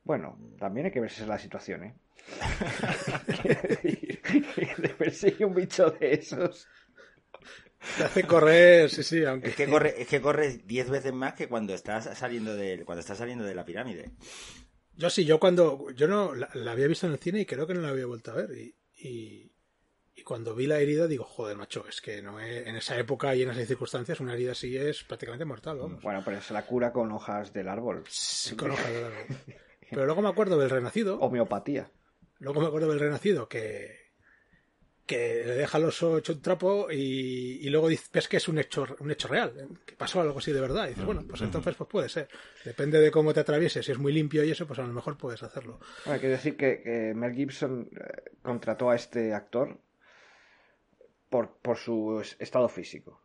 bueno, 0.04 0.38
también 0.58 0.86
hay 0.86 0.92
que 0.92 1.00
ver 1.00 1.10
si 1.10 1.22
es 1.22 1.28
la 1.28 1.38
situación, 1.38 1.84
¿eh? 1.84 1.94
Te 4.80 4.88
persigue 4.90 5.44
un 5.44 5.54
bicho 5.54 5.90
de 5.90 6.14
esos. 6.14 6.66
Te 7.98 8.04
hace 8.04 8.24
correr, 8.24 8.90
sí, 8.90 9.02
sí, 9.02 9.24
aunque... 9.24 9.48
Es 9.48 9.56
que 9.56 9.68
corre, 9.68 10.00
es 10.00 10.08
que 10.08 10.20
corre 10.20 10.58
10 10.64 10.90
veces 10.90 11.12
más 11.12 11.34
que 11.34 11.48
cuando 11.48 11.74
estás 11.74 12.16
saliendo 12.16 12.54
de, 12.54 12.82
cuando 12.84 13.00
estás 13.00 13.18
saliendo 13.18 13.44
de 13.44 13.54
la 13.54 13.64
pirámide. 13.64 14.12
Yo 14.96 15.10
sí, 15.10 15.24
yo 15.24 15.38
cuando... 15.38 15.90
Yo 15.90 16.08
no 16.08 16.34
la, 16.34 16.48
la 16.54 16.72
había 16.72 16.86
visto 16.86 17.06
en 17.06 17.12
el 17.12 17.18
cine 17.18 17.40
y 17.40 17.46
creo 17.46 17.66
que 17.66 17.74
no 17.74 17.82
la 17.82 17.88
había 17.88 18.06
vuelto 18.06 18.30
a 18.30 18.36
ver. 18.36 18.50
Y, 18.56 18.74
y, 18.96 19.52
y 20.16 20.22
cuando 20.22 20.54
vi 20.54 20.66
la 20.66 20.78
herida 20.78 21.06
digo, 21.06 21.24
joder, 21.24 21.56
macho, 21.56 21.84
es 21.88 22.00
que 22.00 22.22
no 22.22 22.40
es, 22.40 22.66
en 22.66 22.76
esa 22.76 22.98
época 22.98 23.34
y 23.34 23.42
en 23.42 23.50
esas 23.50 23.66
circunstancias 23.66 24.20
una 24.20 24.34
herida 24.34 24.52
así 24.52 24.76
es 24.76 25.04
prácticamente 25.04 25.44
mortal, 25.44 25.78
vamos. 25.78 26.02
Bueno, 26.02 26.22
pero 26.24 26.40
se 26.40 26.54
la 26.54 26.64
cura 26.64 26.92
con 26.92 27.10
hojas 27.12 27.52
del 27.52 27.68
árbol. 27.68 28.04
Sí, 28.08 28.56
con 28.56 28.70
hojas 28.70 28.92
del 28.92 29.04
árbol. 29.04 29.36
Pero 29.94 30.06
luego 30.06 30.22
me 30.22 30.28
acuerdo 30.28 30.58
del 30.58 30.70
Renacido. 30.70 31.18
Homeopatía. 31.20 31.90
Luego 32.40 32.60
me 32.60 32.66
acuerdo 32.66 32.88
del 32.90 33.00
Renacido 33.00 33.48
que 33.48 34.02
que 35.06 35.42
le 35.44 35.54
deja 35.56 35.76
al 35.76 35.84
oso 35.84 36.16
hecho 36.16 36.32
un 36.32 36.40
trapo 36.40 36.90
y, 36.90 37.58
y 37.60 37.68
luego 37.68 37.88
dices, 37.88 38.08
ves 38.10 38.26
que 38.26 38.38
es 38.38 38.48
un 38.48 38.58
hecho, 38.58 38.86
un 39.00 39.10
hecho 39.10 39.28
real, 39.28 39.52
que 39.84 39.94
pasó 39.96 40.22
algo 40.22 40.38
así 40.38 40.50
de 40.50 40.62
verdad. 40.62 40.86
Y 40.86 40.90
dices, 40.90 41.04
bueno, 41.04 41.22
pues 41.28 41.42
entonces 41.42 41.74
pues 41.76 41.90
puede 41.90 42.08
ser. 42.08 42.26
Depende 42.64 42.98
de 42.98 43.10
cómo 43.10 43.34
te 43.34 43.40
atravieses, 43.40 43.84
si 43.84 43.92
es 43.92 43.98
muy 43.98 44.14
limpio 44.14 44.42
y 44.44 44.50
eso, 44.50 44.66
pues 44.66 44.78
a 44.78 44.82
lo 44.82 44.94
mejor 44.94 45.18
puedes 45.18 45.42
hacerlo. 45.42 45.78
Bueno, 46.06 46.20
quiero 46.20 46.36
decir 46.36 46.56
que, 46.56 46.80
que 46.82 47.12
Mel 47.14 47.34
Gibson 47.34 47.90
eh, 47.92 48.30
contrató 48.40 48.88
a 48.88 48.94
este 48.96 49.34
actor 49.34 49.78
por, 51.28 51.58
por 51.58 51.76
su 51.76 52.20
es- 52.22 52.36
estado 52.38 52.70
físico. 52.70 53.20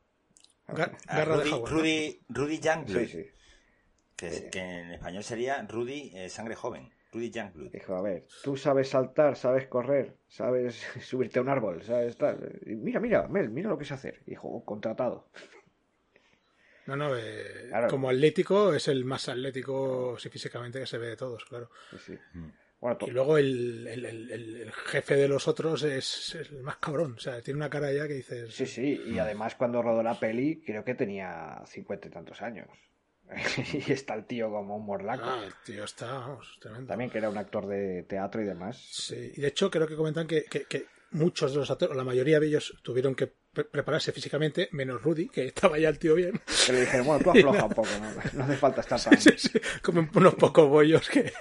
Gar- 0.67 0.97
Ah, 1.07 1.17
Garra 1.19 1.37
de 1.37 1.43
Rudy, 1.43 1.51
Howard, 1.53 1.71
¿no? 1.71 1.77
Rudy, 1.77 2.21
Rudy 2.27 2.59
Youngblood, 2.59 3.05
Sí, 3.05 3.07
sí. 3.07 3.25
Que, 4.19 4.49
que 4.49 4.59
en 4.59 4.91
español 4.91 5.23
sería 5.23 5.61
Rudy 5.63 6.11
eh, 6.13 6.29
Sangre 6.29 6.55
Joven. 6.55 6.89
Rudy 7.11 7.31
Youngblood. 7.31 7.71
Dijo, 7.71 7.95
a 7.95 8.01
ver, 8.01 8.27
tú 8.43 8.55
sabes 8.57 8.89
saltar, 8.89 9.35
sabes 9.35 9.67
correr, 9.67 10.15
sabes 10.27 10.75
subirte 11.01 11.39
a 11.39 11.41
un 11.41 11.49
árbol, 11.49 11.81
sabes 11.83 12.17
tal. 12.17 12.59
Y 12.65 12.75
mira, 12.75 12.99
mira, 12.99 13.27
Mel, 13.27 13.49
mira 13.49 13.69
lo 13.69 13.77
que 13.77 13.85
sé 13.85 13.93
hacer. 13.95 14.21
Dijo, 14.25 14.47
"Oh, 14.49 14.63
contratado. 14.65 15.29
No, 16.85 16.95
no, 16.95 17.15
eh, 17.15 17.67
Claro. 17.69 17.87
como 17.87 18.09
atlético 18.09 18.73
es 18.73 18.87
el 18.87 19.05
más 19.05 19.29
atlético 19.29 20.17
sí, 20.17 20.27
físicamente 20.29 20.79
que 20.79 20.87
se 20.87 20.97
ve 20.97 21.09
de 21.09 21.17
todos, 21.17 21.45
claro. 21.45 21.69
Sí, 21.91 21.97
sí. 21.99 22.19
Mm. 22.33 22.49
Bueno, 22.81 22.97
Y 23.05 23.11
luego 23.11 23.37
el, 23.37 23.85
el- 23.85 24.05
el- 24.05 24.31
el- 24.31 24.55
el 24.61 24.71
jefe 24.71 25.15
de 25.15 25.27
los 25.27 25.47
otros 25.47 25.83
es, 25.83 26.33
es 26.33 26.49
el 26.49 26.63
más 26.63 26.77
cabrón, 26.77 27.13
o 27.15 27.19
sea, 27.19 27.41
tiene 27.41 27.57
una 27.59 27.69
cara 27.69 27.91
ya 27.93 28.07
que 28.07 28.13
dices... 28.15 28.55
sí, 28.55 28.65
sí. 28.65 29.03
Y 29.05 29.19
además 29.19 29.53
cuando 29.53 29.83
rodó 29.83 30.01
la 30.01 30.19
peli, 30.19 30.63
creo 30.65 30.83
que 30.83 30.95
tenía 30.95 31.61
cincuenta 31.67 32.07
y 32.07 32.11
tantos 32.11 32.41
años. 32.41 32.67
y 33.73 33.91
está 33.91 34.15
el 34.15 34.25
tío 34.25 34.49
como 34.49 34.77
un 34.77 34.85
morlaco. 34.85 35.23
Ah, 35.25 35.43
el 35.45 35.53
tío 35.65 35.83
está, 35.83 36.05
vamos, 36.13 36.57
tremendo. 36.61 36.87
También 36.87 37.09
que 37.09 37.17
era 37.19 37.29
un 37.29 37.37
actor 37.37 37.67
de 37.67 38.03
teatro 38.03 38.41
y 38.41 38.45
demás. 38.45 38.77
Sí, 38.91 39.33
y 39.35 39.41
de 39.41 39.47
hecho 39.47 39.69
creo 39.69 39.87
que 39.87 39.95
comentan 39.95 40.25
que, 40.27 40.45
que- 40.45 40.65
que 40.65 40.85
muchos 41.11 41.53
de 41.53 41.59
los 41.59 41.69
actores, 41.71 41.95
la 41.95 42.03
mayoría 42.03 42.39
de 42.39 42.47
ellos 42.47 42.79
tuvieron 42.83 43.15
que 43.15 43.27
pre- 43.27 43.63
prepararse 43.65 44.11
físicamente, 44.11 44.69
menos 44.71 45.01
Rudy, 45.01 45.27
que 45.29 45.45
estaba 45.45 45.77
ya 45.79 45.89
el 45.89 45.97
tío 45.99 46.13
bien. 46.15 46.39
Que 46.67 46.73
le 46.73 46.81
dijeron, 46.81 47.05
bueno, 47.07 47.23
tú 47.23 47.29
afloja 47.31 47.65
un 47.65 47.73
poco, 47.73 47.87
¿no? 48.01 48.09
No 48.33 48.43
hace 48.43 48.57
falta 48.57 48.81
estar 48.81 49.01
tan... 49.01 49.17
Sí, 49.19 49.31
sí, 49.37 49.59
como 49.83 50.07
unos 50.15 50.35
pocos 50.35 50.67
bollos 50.69 51.09
que... 51.09 51.31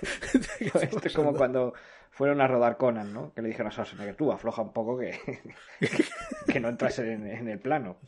Esto 0.61 1.01
es 1.05 1.13
como 1.15 1.35
cuando 1.35 1.75
fueron 2.11 2.41
a 2.41 2.47
rodar 2.49 2.77
Conan, 2.79 3.13
¿no? 3.13 3.33
Que 3.35 3.43
le 3.43 3.49
dijeron 3.49 3.69
a 3.69 3.71
Schwarzenegger, 3.71 4.17
tú 4.17 4.33
afloja 4.33 4.63
un 4.63 4.73
poco 4.73 4.99
que, 4.99 5.19
que 6.51 6.61
no 6.61 6.69
entras 6.69 6.99
en, 6.99 7.27
en 7.27 7.49
el 7.49 7.61
plano. 7.61 7.99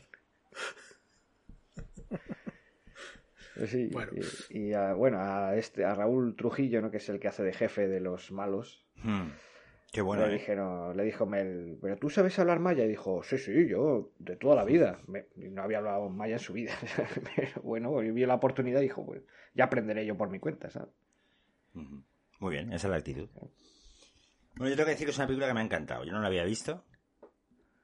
Pues 3.61 3.71
Sí, 3.71 3.89
Bueno. 3.93 4.13
y, 4.51 4.59
y 4.69 4.73
a, 4.75 4.95
bueno, 4.95 5.19
a 5.21 5.55
este, 5.57 5.85
a 5.85 5.95
Raúl 5.95 6.35
Trujillo, 6.37 6.81
¿no? 6.83 6.91
Que 6.91 6.97
es 6.97 7.09
el 7.09 7.21
que 7.21 7.29
hace 7.29 7.43
de 7.43 7.53
jefe 7.53 7.87
de 7.89 8.01
los 8.01 8.33
malos. 8.33 8.87
Hmm. 8.97 9.29
Qué 9.93 10.01
bueno. 10.03 10.25
le 10.27 10.31
¿eh? 10.35 10.39
dijeron, 10.39 10.97
le 10.97 11.05
dijo 11.05 11.27
Mel, 11.27 11.77
pero 11.83 11.97
tú 11.99 12.09
sabes 12.11 12.39
hablar 12.39 12.61
maya, 12.61 12.85
y 12.85 12.89
dijo, 12.89 13.23
sí, 13.25 13.39
sí, 13.39 13.67
yo, 13.69 14.13
de 14.19 14.37
toda 14.37 14.55
la 14.57 14.65
vida. 14.65 15.01
Me- 15.09 15.27
no 15.37 15.63
había 15.63 15.79
hablado 15.79 16.09
maya 16.09 16.35
en 16.35 16.39
su 16.39 16.53
vida. 16.53 16.73
pero 17.37 17.61
bueno, 17.63 18.03
yo 18.03 18.15
vi 18.15 18.25
la 18.25 18.35
oportunidad 18.37 18.81
y 18.81 18.85
dijo, 18.85 19.05
pues 19.05 19.23
ya 19.55 19.65
aprenderé 19.65 20.07
yo 20.07 20.17
por 20.17 20.31
mi 20.31 20.39
cuenta, 20.39 20.71
¿sabes? 20.71 20.91
Muy 21.75 22.53
bien, 22.53 22.73
esa 22.73 22.87
es 22.87 22.91
la 22.91 22.97
actitud. 22.97 23.29
Bueno, 24.57 24.71
yo 24.71 24.77
tengo 24.77 24.87
que 24.87 24.93
decir 24.93 25.07
que 25.07 25.11
es 25.11 25.19
una 25.19 25.27
película 25.27 25.49
que 25.49 25.55
me 25.55 25.61
ha 25.61 25.65
encantado. 25.65 26.05
Yo 26.05 26.13
no 26.13 26.21
la 26.21 26.29
había 26.29 26.45
visto 26.45 26.85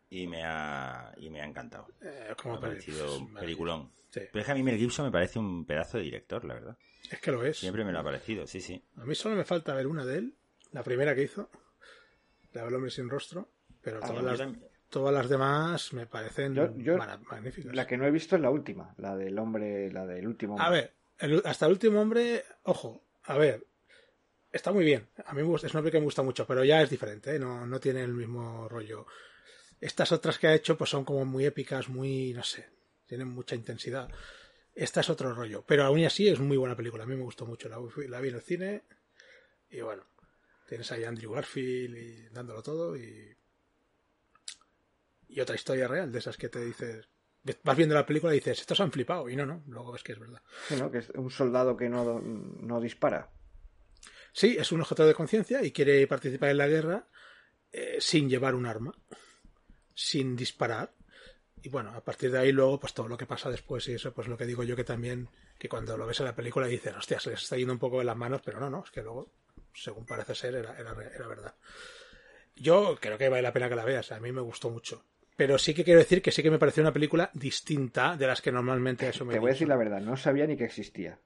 y 0.09 0.27
me 0.27 0.43
ha, 0.45 1.13
y 1.17 1.29
me 1.31 1.41
ha 1.41 1.45
encantado. 1.45 1.89
Eh, 2.03 2.27
Me 2.31 2.35
como 2.37 2.55
ha 2.55 2.61
parecido 2.61 3.19
un 3.19 3.35
peliculón. 3.35 3.91
Sí, 4.23 4.29
Pero 4.33 4.41
es 4.41 4.47
que 4.47 4.53
a 4.53 4.55
mí 4.55 4.63
Mel 4.63 4.79
Gibson 4.79 5.05
me 5.07 5.13
parece 5.13 5.39
un 5.39 5.67
pedazo 5.67 5.99
de 5.99 6.05
director, 6.05 6.45
la 6.45 6.55
verdad. 6.55 6.77
es 7.11 7.21
que 7.21 7.31
lo 7.33 7.45
es. 7.45 7.59
Siempre 7.59 7.85
me 7.85 7.93
lo 7.93 7.99
ha 8.01 8.05
parecido, 8.05 8.47
sí, 8.47 8.61
sí. 8.61 8.83
A 8.97 9.05
mí 9.05 9.15
solo 9.15 9.37
me 9.37 9.45
falta 9.45 9.75
ver 9.75 9.87
una 9.87 10.05
de 10.05 10.19
él, 10.19 10.35
la 10.73 10.83
primera 10.83 11.15
que 11.15 11.23
hizo, 11.23 11.51
la 12.53 12.65
del 12.65 12.75
hombre 12.75 12.91
sin 12.91 13.09
rostro, 13.11 13.51
pero 13.83 14.01
Ah, 14.03 14.07
todas, 14.09 14.25
las, 14.25 14.39
también- 14.39 14.69
todas 14.91 15.15
las 15.15 15.29
demás 15.29 15.93
me 15.93 16.07
parecen 16.07 16.55
Yo- 16.55 16.99
magníficas. 17.29 17.75
La 17.75 17.87
que 17.87 17.97
no 17.97 18.07
he 18.07 18.11
visto 18.11 18.37
es 18.37 18.43
la 18.43 18.51
última, 18.51 18.95
la 18.99 19.15
del 19.17 19.39
hombre, 19.39 19.91
la 19.93 20.07
del 20.07 20.27
último. 20.27 20.59
A 20.61 20.71
ver, 20.71 20.95
el- 21.19 21.43
hasta 21.45 21.67
el 21.67 21.73
último 21.73 22.01
hombre, 22.01 22.45
ojo, 22.65 23.05
a 23.25 23.37
ver, 23.37 23.67
está 24.53 24.73
muy 24.73 24.85
bien. 24.85 25.07
A 25.27 25.33
mí 25.35 25.43
me 25.43 25.49
gusta, 25.49 25.67
es 25.67 25.75
una 25.75 25.83
película 25.83 25.99
que 25.99 26.03
me 26.03 26.07
gusta 26.07 26.23
mucho, 26.23 26.47
pero 26.47 26.65
ya 26.65 26.81
es 26.83 26.89
diferente, 26.91 27.37
¿eh? 27.37 27.39
no, 27.39 27.67
no 27.67 27.79
tiene 27.81 28.03
el 28.03 28.15
mismo 28.15 28.69
rollo. 28.69 29.07
Estas 29.81 30.11
otras 30.13 30.39
que 30.39 30.47
ha 30.47 30.55
hecho 30.55 30.77
pues 30.79 30.89
son 30.91 31.05
como 31.05 31.25
muy 31.27 31.45
épicas, 31.45 31.89
muy, 31.91 32.33
no 32.33 32.43
sé, 32.43 32.67
tienen 33.07 33.29
mucha 33.29 33.55
intensidad. 33.55 34.09
Esta 34.75 35.01
es 35.01 35.09
otro 35.09 35.33
rollo, 35.33 35.65
pero 35.67 35.85
aún 35.85 36.05
así 36.05 36.29
es 36.29 36.39
muy 36.39 36.57
buena 36.57 36.77
película. 36.77 37.05
A 37.05 37.07
mí 37.07 37.17
me 37.17 37.23
gustó 37.23 37.47
mucho. 37.47 37.69
La, 37.69 38.21
vi 38.21 38.29
en 38.29 38.35
el 38.35 38.43
cine 38.43 38.83
y 39.71 39.81
bueno, 39.81 40.05
tienes 40.69 40.91
ahí 40.93 41.05
a 41.05 41.09
Andrew 41.09 41.33
Garfield 41.33 41.97
y 41.97 42.29
dándolo 42.29 42.63
todo 42.63 42.97
y 42.97 43.35
y 45.29 45.41
otra 45.41 45.57
historia 45.57 45.89
real 45.89 46.13
de 46.13 46.21
esas 46.21 46.37
que 46.37 46.49
te 46.49 46.65
dices 46.65 47.09
vas 47.63 47.77
viendo 47.77 47.95
la 47.95 48.07
película 48.07 48.33
y 48.33 48.39
dices 48.39 48.61
estos 48.61 48.81
han 48.81 48.93
flipado 48.93 49.29
y 49.29 49.37
no 49.37 49.47
no 49.47 49.63
luego 49.67 49.93
ves 49.93 50.03
que 50.03 50.13
es 50.13 50.19
verdad. 50.19 50.43
Que 50.91 50.99
es 50.99 51.11
un 51.11 51.31
soldado 51.31 51.77
que 51.77 51.89
no, 51.89 52.21
no 52.21 52.81
dispara. 52.81 53.31
Sí, 54.33 54.57
es 54.59 54.71
un 54.73 54.83
objeto 54.83 55.07
de 55.07 55.15
conciencia 55.15 55.65
y 55.65 55.73
quiere 55.73 56.07
participar 56.07 56.51
en 56.51 56.59
la 56.59 56.69
guerra 56.69 57.09
eh, 57.73 57.97
sin 58.01 58.29
llevar 58.29 58.55
un 58.55 58.67
arma, 58.67 58.93
sin 59.95 60.37
disparar. 60.37 60.96
Y 61.63 61.69
bueno, 61.69 61.91
a 61.91 62.01
partir 62.01 62.31
de 62.31 62.39
ahí 62.39 62.53
luego, 62.53 62.79
pues 62.79 62.95
todo 62.95 63.09
lo 63.09 63.17
que 63.17 63.27
pasa 63.27 63.51
después 63.51 63.89
y 63.89 63.95
eso, 63.95 64.13
pues 64.13 64.29
lo 64.29 64.37
que 64.37 64.47
digo 64.47 64.63
yo 64.63 64.77
que 64.77 64.85
también, 64.85 65.29
que 65.59 65.69
cuando 65.69 65.97
lo 65.97 66.07
ves 66.07 66.21
en 66.21 66.27
la 66.27 66.35
película 66.35 66.67
dices, 66.67 66.95
hostia, 66.97 67.19
se 67.19 67.31
les 67.31 67.43
está 67.43 67.57
yendo 67.57 67.73
un 67.73 67.79
poco 67.79 67.99
de 67.99 68.05
las 68.05 68.17
manos, 68.17 68.43
pero 68.45 68.61
no, 68.61 68.71
no, 68.71 68.85
es 68.85 68.91
que 68.91 69.03
luego, 69.03 69.31
según 69.75 70.07
parece 70.07 70.35
ser, 70.35 70.55
era, 70.55 70.79
era, 70.79 70.93
era 70.93 71.27
verdad. 71.27 71.55
Yo 72.55 72.97
creo 73.01 73.19
que 73.19 73.29
vale 73.29 73.43
la 73.43 73.53
pena 73.53 73.69
que 73.69 73.77
la 73.77 73.85
veas, 73.85 74.13
a 74.13 74.21
mí 74.21 74.33
me 74.33 74.41
gustó 74.41 74.71
mucho. 74.71 75.03
Pero 75.37 75.59
sí 75.59 75.75
que 75.75 75.85
quiero 75.85 76.01
decir 76.01 76.23
que 76.23 76.33
sí 76.33 76.43
que 76.43 76.51
me 76.51 76.59
pareció 76.59 76.83
una 76.83 76.93
película 76.93 77.31
distinta 77.35 78.17
de 78.17 78.27
las 78.27 78.41
que 78.41 78.51
normalmente 78.51 79.09
eso 79.09 79.25
me 79.25 79.35
Te 79.35 79.39
voy 79.39 79.51
a 79.51 79.53
decir 79.53 79.69
la 79.69 79.77
verdad, 79.77 80.01
no 80.01 80.17
sabía 80.17 80.47
ni 80.47 80.57
que 80.57 80.65
existía. 80.65 81.19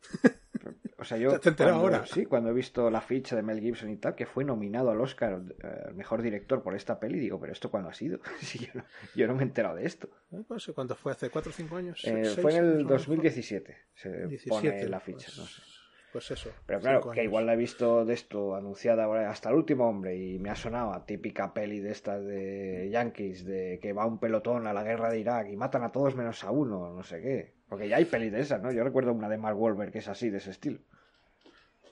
O 1.00 1.04
sea, 1.04 1.16
yo. 1.16 1.38
Te 1.38 1.52
cuando- 1.54 1.74
ahora. 1.74 2.06
Sí, 2.06 2.26
cuando 2.26 2.50
he 2.50 2.52
visto 2.52 2.90
la 2.90 3.00
ficha 3.00 3.36
de 3.36 3.42
Mel 3.42 3.60
Gibson 3.60 3.88
y 3.90 3.96
tal, 3.96 4.14
que 4.16 4.26
fue 4.26 4.44
nominado 4.44 4.90
al 4.90 5.00
Oscar 5.00 5.40
eh, 5.62 5.82
al 5.86 5.94
mejor 5.94 6.22
director 6.22 6.62
por 6.62 6.74
esta 6.74 6.98
peli, 6.98 7.18
digo, 7.20 7.38
¿pero 7.40 7.52
esto 7.52 7.70
cuándo 7.70 7.88
ha 7.88 7.94
sido? 7.94 8.18
Sí, 8.40 8.58
yo, 8.66 8.72
no, 8.74 8.84
yo 9.14 9.26
no 9.28 9.34
me 9.34 9.42
he 9.42 9.46
enterado 9.46 9.76
de 9.76 9.86
esto. 9.86 10.08
Eh, 10.32 10.42
No 10.48 10.58
sé 10.58 10.72
cuánto 10.72 10.96
fue, 10.96 11.12
hace 11.12 11.30
4 11.30 11.50
o 11.50 11.52
5 11.54 11.76
años. 11.76 12.04
Eh, 12.04 12.24
Seis 12.24 12.40
fue 12.40 12.52
en 12.56 12.64
el 12.64 12.70
años, 12.72 12.82
¿no? 12.84 12.88
2017, 12.90 13.76
se 13.94 14.26
17, 14.26 14.48
pone 14.48 14.88
la 14.88 15.00
ficha, 15.00 15.26
pues, 15.26 15.38
no 15.38 15.46
sé. 15.46 15.62
Pues 16.10 16.30
eso. 16.30 16.50
Pero 16.64 16.80
claro, 16.80 17.10
que 17.10 17.22
igual 17.22 17.44
la 17.44 17.52
he 17.52 17.56
visto 17.56 18.04
de 18.06 18.14
esto 18.14 18.56
anunciada 18.56 19.04
ahora 19.04 19.30
hasta 19.30 19.50
el 19.50 19.56
último 19.56 19.86
hombre 19.88 20.16
y 20.16 20.38
me 20.38 20.48
ha 20.48 20.56
sonado 20.56 20.94
a 20.94 21.04
típica 21.04 21.52
peli 21.52 21.80
de 21.80 21.90
estas 21.90 22.24
de 22.24 22.88
Yankees, 22.90 23.44
de 23.44 23.78
que 23.82 23.92
va 23.92 24.06
un 24.06 24.18
pelotón 24.18 24.66
a 24.66 24.72
la 24.72 24.82
guerra 24.82 25.10
de 25.10 25.20
Irak 25.20 25.48
y 25.50 25.56
matan 25.56 25.82
a 25.84 25.92
todos 25.92 26.16
menos 26.16 26.42
a 26.44 26.50
uno, 26.50 26.94
no 26.94 27.02
sé 27.02 27.20
qué. 27.20 27.57
Porque 27.68 27.88
ya 27.88 27.96
hay 27.96 28.04
peli 28.04 28.30
de 28.30 28.40
esas, 28.40 28.62
¿no? 28.62 28.72
Yo 28.72 28.82
recuerdo 28.82 29.12
una 29.12 29.28
de 29.28 29.36
Mark 29.36 29.58
Wahlberg 29.60 29.92
que 29.92 29.98
es 29.98 30.08
así, 30.08 30.30
de 30.30 30.38
ese 30.38 30.50
estilo. 30.50 30.80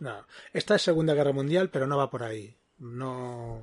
No, 0.00 0.26
esta 0.52 0.74
es 0.74 0.82
Segunda 0.82 1.14
Guerra 1.14 1.32
Mundial, 1.32 1.70
pero 1.70 1.86
no 1.86 1.96
va 1.96 2.10
por 2.10 2.22
ahí. 2.22 2.56
No. 2.78 3.62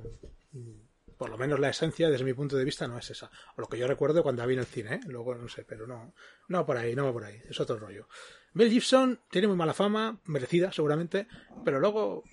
Por 1.16 1.30
lo 1.30 1.38
menos 1.38 1.60
la 1.60 1.68
esencia, 1.68 2.10
desde 2.10 2.24
mi 2.24 2.34
punto 2.34 2.56
de 2.56 2.64
vista, 2.64 2.88
no 2.88 2.98
es 2.98 3.10
esa. 3.10 3.30
O 3.56 3.60
lo 3.60 3.68
que 3.68 3.78
yo 3.78 3.86
recuerdo 3.86 4.22
cuando 4.22 4.42
la 4.42 4.46
vi 4.46 4.54
en 4.54 4.60
el 4.60 4.66
cine, 4.66 4.94
¿eh? 4.96 5.00
luego 5.06 5.34
no 5.34 5.48
sé, 5.48 5.64
pero 5.64 5.86
no. 5.86 6.12
No 6.48 6.58
va 6.58 6.66
por 6.66 6.76
ahí, 6.76 6.94
no 6.94 7.04
va 7.04 7.12
por 7.12 7.24
ahí. 7.24 7.40
Es 7.48 7.60
otro 7.60 7.78
rollo. 7.78 8.08
Mel 8.54 8.70
Gibson 8.70 9.20
tiene 9.30 9.48
muy 9.48 9.56
mala 9.56 9.74
fama, 9.74 10.18
merecida 10.26 10.72
seguramente, 10.72 11.26
pero 11.64 11.80
luego. 11.80 12.24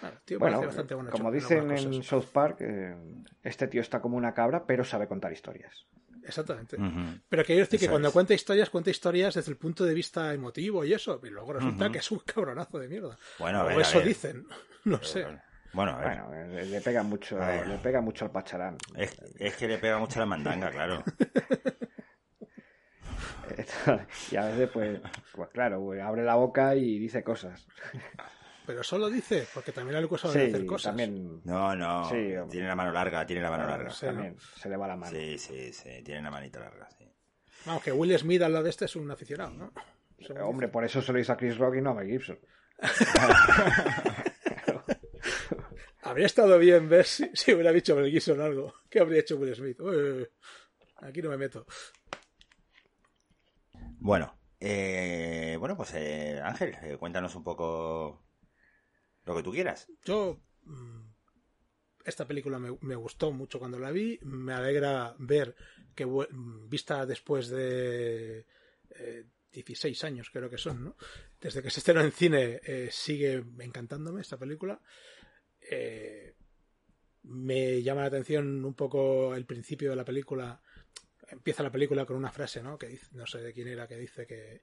Bueno, 0.00 0.16
tío, 0.24 0.38
Bueno, 0.38 0.60
bastante 0.60 0.94
bueno 0.94 1.10
como 1.10 1.28
hecho, 1.28 1.34
dicen 1.34 1.70
en. 1.70 2.02
South 2.02 2.26
Park, 2.32 2.58
eh, 2.60 2.96
este 3.42 3.68
tío 3.68 3.80
está 3.80 4.00
como 4.00 4.16
una 4.16 4.34
cabra, 4.34 4.64
pero 4.66 4.84
sabe 4.84 5.06
contar 5.06 5.32
historias. 5.32 5.86
Exactamente. 6.24 6.76
Ujú. 6.76 7.20
Pero 7.28 7.44
quiero 7.44 7.60
decir 7.60 7.80
que 7.80 7.88
cuando 7.88 8.08
es. 8.08 8.14
cuenta 8.14 8.34
historias, 8.34 8.70
cuenta 8.70 8.90
historias 8.90 9.34
desde 9.34 9.50
el 9.50 9.56
punto 9.56 9.84
de 9.84 9.94
vista 9.94 10.32
emotivo 10.34 10.84
y 10.84 10.92
eso, 10.92 11.20
y 11.24 11.30
luego 11.30 11.54
resulta 11.54 11.90
que 11.90 11.98
es 11.98 12.10
un 12.10 12.18
cabronazo 12.20 12.78
de 12.78 12.88
mierda. 12.88 13.16
Bueno, 13.38 13.60
a 13.60 13.64
o 13.64 13.68
a 13.68 13.80
eso 13.80 13.98
ver. 13.98 14.08
dicen. 14.08 14.46
No 14.84 15.02
sé. 15.02 15.26
Bueno, 15.74 15.92
a 15.92 15.98
ver. 15.98 16.22
Bueno, 16.22 16.46
le 16.64 16.80
pega 16.80 17.02
mucho, 17.02 17.40
A 17.40 17.48
ver. 17.48 17.68
le 17.68 17.76
pega 17.76 18.00
mucho 18.00 18.24
al 18.24 18.30
pacharán. 18.30 18.78
Es, 18.96 19.14
es 19.38 19.54
que 19.56 19.68
le 19.68 19.76
pega 19.76 19.98
mucho 19.98 20.18
la 20.18 20.24
mandanga, 20.26 20.70
claro. 20.70 21.04
y 24.30 24.36
a 24.36 24.46
veces, 24.46 24.70
pues, 24.72 25.00
pues 25.34 25.50
claro, 25.50 25.80
pues, 25.84 26.00
abre 26.00 26.24
la 26.24 26.36
boca 26.36 26.74
y 26.76 26.98
dice 26.98 27.22
cosas. 27.22 27.66
Pero 28.70 28.84
solo 28.84 29.10
dice, 29.10 29.46
porque 29.52 29.72
también 29.72 29.96
a 29.96 30.00
Luke 30.00 30.16
sabe 30.16 30.34
Sí, 30.34 30.40
hacer 30.54 30.64
cosas. 30.66 30.90
también, 30.90 31.40
No, 31.44 31.74
no. 31.74 32.08
Sí, 32.08 32.34
tiene 32.50 32.68
la 32.68 32.76
mano 32.76 32.92
larga, 32.92 33.26
tiene 33.26 33.42
la 33.42 33.50
mano 33.50 33.66
larga. 33.66 33.90
también 34.00 34.36
se 34.56 34.68
le 34.68 34.76
va 34.76 34.86
la 34.86 34.96
mano. 34.96 35.16
Sí, 35.16 35.38
sí, 35.38 35.72
sí. 35.72 36.02
Tiene 36.04 36.22
la 36.22 36.30
manita 36.30 36.60
larga, 36.60 36.88
sí. 36.96 37.04
Vamos, 37.66 37.82
que 37.82 37.92
Will 37.92 38.16
Smith 38.18 38.40
al 38.42 38.52
lado 38.52 38.64
de 38.64 38.70
este 38.70 38.84
es 38.84 38.94
un 38.96 39.10
aficionado, 39.10 39.50
¿no? 39.50 39.72
Según 40.20 40.36
Eh, 40.36 40.42
Hombre, 40.44 40.66
dice. 40.68 40.72
por 40.72 40.84
eso 40.84 41.02
se 41.02 41.12
lo 41.12 41.18
hizo 41.18 41.32
a 41.32 41.36
Chris 41.36 41.58
Rock 41.58 41.76
y 41.76 41.80
no 41.82 41.90
a 41.90 41.94
Mel 41.94 42.06
Gibson. 42.08 42.38
Habría 46.02 46.26
estado 46.26 46.58
bien 46.58 46.88
ver 46.88 47.04
si, 47.04 47.30
si 47.34 47.52
hubiera 47.52 47.72
dicho 47.72 47.94
Mel 47.94 48.10
Gibson 48.10 48.40
algo. 48.40 48.74
¿Qué 48.88 49.00
habría 49.00 49.20
hecho 49.20 49.36
Will 49.36 49.54
Smith? 49.54 49.78
Uy, 49.80 50.26
aquí 51.02 51.20
no 51.22 51.28
me 51.30 51.36
meto. 51.36 51.66
Bueno, 53.98 54.34
eh, 54.58 55.56
bueno, 55.58 55.76
pues 55.76 55.92
eh, 55.94 56.40
Ángel, 56.42 56.74
eh, 56.82 56.96
cuéntanos 56.98 57.34
un 57.34 57.44
poco 57.44 58.24
lo 59.30 59.36
que 59.36 59.44
tú 59.44 59.52
quieras. 59.52 59.88
Yo. 60.04 60.40
mm, 60.64 61.10
Esta 62.04 62.26
película 62.26 62.58
me, 62.58 62.94
gustó 62.96 63.30
mucho 63.30 63.58
cuando 63.58 63.78
la 63.78 63.90
vi. 63.90 64.18
Me 64.22 64.52
alegra 64.52 65.14
ver 65.18 65.54
que, 65.94 66.06
mm, 66.06 66.68
vista 66.68 67.04
después 67.06 67.48
de 67.48 68.46
eh, 68.90 69.26
16 69.52 70.04
años, 70.04 70.30
creo 70.30 70.48
que 70.48 70.58
son, 70.58 70.84
¿no? 70.84 70.96
Desde 71.40 71.62
que 71.62 71.70
se 71.70 71.80
estrenó 71.80 72.00
en 72.00 72.12
cine, 72.12 72.60
eh, 72.64 72.88
sigue 72.90 73.44
encantándome 73.58 74.20
esta 74.22 74.38
película. 74.38 74.80
Eh, 75.60 76.34
me 77.22 77.82
llama 77.82 78.02
la 78.02 78.06
atención 78.08 78.64
un 78.64 78.74
poco 78.74 79.34
el 79.34 79.44
principio 79.46 79.90
de 79.90 79.96
la 79.96 80.04
película. 80.04 80.60
Empieza 81.28 81.62
la 81.62 81.70
película 81.70 82.06
con 82.06 82.16
una 82.16 82.32
frase, 82.32 82.62
¿no? 82.62 82.78
Que 82.78 82.88
dice, 82.88 83.08
no 83.12 83.26
sé 83.26 83.38
de 83.38 83.52
quién 83.52 83.68
era, 83.68 83.86
que 83.86 83.96
dice 83.96 84.26
que 84.26 84.62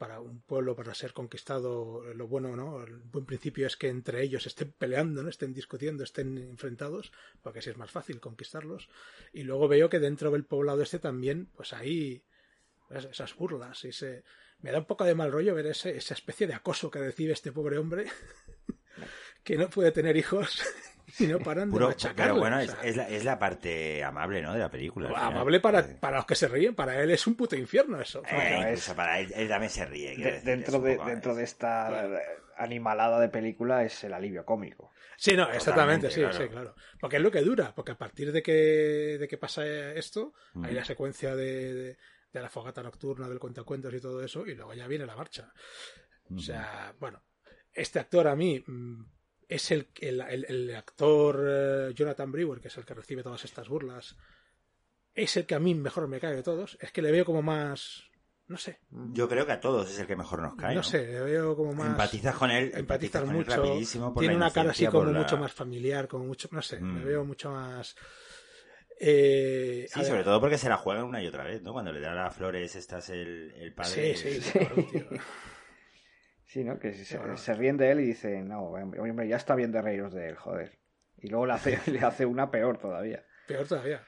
para 0.00 0.18
un 0.18 0.40
pueblo, 0.40 0.74
para 0.74 0.94
ser 0.94 1.12
conquistado, 1.12 2.02
lo 2.14 2.26
bueno, 2.26 2.56
¿no? 2.56 2.82
El 2.82 2.96
buen 2.96 3.26
principio 3.26 3.66
es 3.66 3.76
que 3.76 3.88
entre 3.90 4.22
ellos 4.22 4.46
estén 4.46 4.72
peleando, 4.72 5.22
¿no? 5.22 5.28
Estén 5.28 5.52
discutiendo, 5.52 6.04
estén 6.04 6.38
enfrentados, 6.38 7.12
porque 7.42 7.58
así 7.58 7.68
es 7.68 7.76
más 7.76 7.90
fácil 7.90 8.18
conquistarlos. 8.18 8.88
Y 9.34 9.42
luego 9.42 9.68
veo 9.68 9.90
que 9.90 9.98
dentro 9.98 10.30
del 10.30 10.46
poblado 10.46 10.80
este 10.82 11.00
también, 11.00 11.50
pues 11.54 11.74
es- 12.88 13.04
esas 13.04 13.34
burlas 13.36 13.84
y 13.84 13.92
se... 13.92 14.24
Me 14.60 14.72
da 14.72 14.78
un 14.78 14.86
poco 14.86 15.04
de 15.04 15.14
mal 15.14 15.30
rollo 15.32 15.54
ver 15.54 15.66
ese, 15.66 15.94
esa 15.94 16.14
especie 16.14 16.46
de 16.46 16.54
acoso 16.54 16.90
que 16.90 16.98
recibe 17.00 17.34
este 17.34 17.52
pobre 17.52 17.76
hombre 17.76 18.06
que 19.44 19.58
no 19.58 19.68
puede 19.68 19.92
tener 19.92 20.16
hijos 20.16 20.62
y 21.18 21.26
no 21.26 21.38
paran 21.40 21.68
de 21.68 21.72
Puro- 21.72 21.88
machacarle, 21.88 22.22
pero 22.32 22.38
bueno, 22.38 22.56
o 22.56 22.60
es, 22.60 22.70
sea, 22.70 22.80
es 22.82 22.96
la, 22.96 23.08
es 23.08 23.24
la 23.24 23.38
parte 23.38 24.02
amable, 24.04 24.42
¿no? 24.42 24.52
De 24.52 24.58
la 24.60 24.70
película. 24.70 25.08
amable 25.16 25.60
para, 25.60 25.86
para 26.00 26.18
los 26.18 26.26
que 26.26 26.34
se 26.34 26.48
ríen, 26.48 26.74
para 26.74 27.00
él 27.02 27.10
es 27.10 27.26
un 27.26 27.34
puto 27.34 27.56
infierno 27.56 28.00
eso. 28.00 28.22
eh, 28.30 28.76
para 28.94 29.20
él, 29.20 29.32
él 29.34 29.48
también 29.48 29.70
se 29.70 29.84
ríe. 29.86 30.16
De- 30.16 30.40
dentro, 30.42 30.80
de, 30.80 30.96
poco- 30.96 31.08
dentro 31.08 31.34
de 31.34 31.44
esta 31.44 32.08
animalada 32.56 33.18
de 33.20 33.28
película 33.28 33.84
es 33.84 34.04
el 34.04 34.12
alivio 34.12 34.44
cómico. 34.44 34.92
Sí, 35.16 35.36
no, 35.36 35.50
exactamente, 35.50 36.08
Totalmente, 36.08 36.10
sí, 36.10 36.20
claro. 36.20 36.36
sí, 36.38 36.48
claro. 36.48 36.74
Porque 36.98 37.16
es 37.16 37.22
lo 37.22 37.30
que 37.30 37.40
dura, 37.42 37.74
porque 37.74 37.92
a 37.92 37.98
partir 37.98 38.32
de 38.32 38.42
que, 38.42 39.16
de 39.18 39.28
que 39.28 39.38
pasa 39.38 39.64
esto, 39.92 40.32
Mm. 40.54 40.64
hay 40.64 40.74
la 40.74 40.84
secuencia 40.84 41.34
de, 41.36 41.74
de, 41.74 41.98
de 42.32 42.40
la 42.40 42.48
fogata 42.48 42.82
nocturna, 42.82 43.28
del 43.28 43.38
cuentacuentos 43.38 43.92
y 43.94 44.00
todo 44.00 44.22
eso, 44.24 44.46
y 44.46 44.54
luego 44.54 44.72
ya 44.74 44.86
viene 44.86 45.06
la 45.06 45.16
marcha. 45.16 45.52
O 46.34 46.38
sea, 46.38 46.94
bueno, 47.00 47.22
este 47.72 47.98
actor 47.98 48.28
a 48.28 48.36
mí 48.36 48.62
mm, 48.66 49.04
es 49.50 49.70
el, 49.70 49.88
el, 50.00 50.20
el- 50.20 50.44
el 50.48 50.74
actor 50.76 51.44
eh, 51.46 51.92
Jonathan 51.94 52.30
Brewer, 52.32 52.60
que 52.60 52.68
es 52.68 52.76
el 52.78 52.84
que 52.84 52.94
recibe 52.94 53.22
todas 53.22 53.44
estas 53.44 53.68
burlas, 53.68 54.16
es 55.14 55.36
el 55.36 55.44
que 55.46 55.54
a 55.54 55.58
mí 55.58 55.74
mejor 55.74 56.08
me 56.08 56.20
cae 56.20 56.36
de 56.36 56.42
todos. 56.42 56.78
Es 56.80 56.92
que 56.92 57.02
le 57.02 57.10
veo 57.12 57.24
como 57.24 57.42
más, 57.42 58.04
no 58.46 58.56
sé, 58.56 58.78
Yo 58.90 59.28
creo 59.28 59.44
que 59.46 59.52
a 59.52 59.60
todos 59.60 59.90
es 59.90 59.98
el 59.98 60.06
que 60.06 60.16
mejor 60.16 60.40
nos 60.42 60.54
cae. 60.56 60.74
no 60.74 60.82
sé, 60.82 61.06
le 61.06 61.20
veo 61.20 61.56
como 61.56 61.72
más... 61.74 61.88
Empatizas 61.90 62.36
con 62.36 62.50
él, 62.50 62.72
empatizas 62.74 62.80
empatizas 62.80 63.22
con 63.22 63.30
él 63.30 63.36
mucho. 63.36 63.56
rapidísimo 63.56 64.14
por 64.14 64.20
Tiene 64.20 64.34
la 64.34 64.38
una 64.38 64.50
cara 64.52 64.70
así 64.70 64.86
como 64.86 65.04
la- 65.10 65.18
mucho 65.18 65.36
más 65.36 65.52
familiar, 65.52 66.06
como 66.08 66.24
mucho, 66.26 66.48
no 66.52 66.62
sé, 66.62 66.80
Mm. 66.80 66.94
me 66.94 67.04
veo 67.04 67.24
mucho 67.24 67.50
más. 67.50 67.94
Eh, 69.02 69.86
Sí, 69.88 70.00
sobre 70.04 70.16
ver, 70.16 70.24
todo 70.24 70.40
porque 70.40 70.58
se 70.58 70.68
la 70.68 70.76
juegan 70.76 71.04
una 71.04 71.22
y 71.22 71.26
otra 71.26 71.44
vez, 71.44 71.62
¿no? 71.62 71.72
Cuando 71.72 71.90
le 71.92 72.00
da 72.00 72.14
las 72.14 72.34
flores, 72.36 72.76
estás 72.76 73.08
el, 73.08 73.52
el 73.56 73.72
padre. 73.72 74.14
Sí, 74.14 74.40
sí, 74.40 74.40
sí. 74.42 74.58
Sí, 76.50 76.64
¿no? 76.64 76.80
Que 76.80 76.92
se, 76.92 77.16
Bueno. 77.16 77.36
se 77.36 77.54
ríen 77.54 77.76
de 77.76 77.92
él 77.92 78.00
y 78.00 78.06
dicen, 78.06 78.48
no, 78.48 78.62
hombre, 78.62 79.28
ya 79.28 79.36
está 79.36 79.54
bien 79.54 79.70
de 79.70 79.80
reíros 79.80 80.12
de 80.12 80.30
él, 80.30 80.34
joder. 80.34 80.80
Y 81.16 81.28
luego 81.28 81.46
le 81.46 81.52
hace, 81.52 81.78
le 81.92 82.00
hace 82.00 82.26
una 82.26 82.50
peor 82.50 82.76
todavía. 82.76 83.24
Peor 83.46 83.68
todavía. 83.68 84.04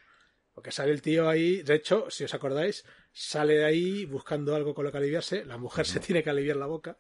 Porque 0.53 0.73
sale 0.73 0.91
el 0.91 1.01
tío 1.03 1.29
ahí, 1.29 1.63
de 1.63 1.77
hecho, 1.77 2.11
si 2.11 2.25
os 2.25 2.35
acordáis, 2.35 2.85
sale 3.13 3.55
de 3.55 3.65
ahí 3.65 4.07
buscando 4.07 4.57
algo 4.57 4.75
con 4.75 4.85
lo 4.85 4.91
que 4.91 4.99
aliviarse, 4.99 5.45
la 5.45 5.57
mujer 5.57 5.87
se 5.87 6.01
tiene 6.01 6.25
que 6.25 6.31
aliviar 6.31 6.57
la 6.57 6.67
boca. 6.67 6.97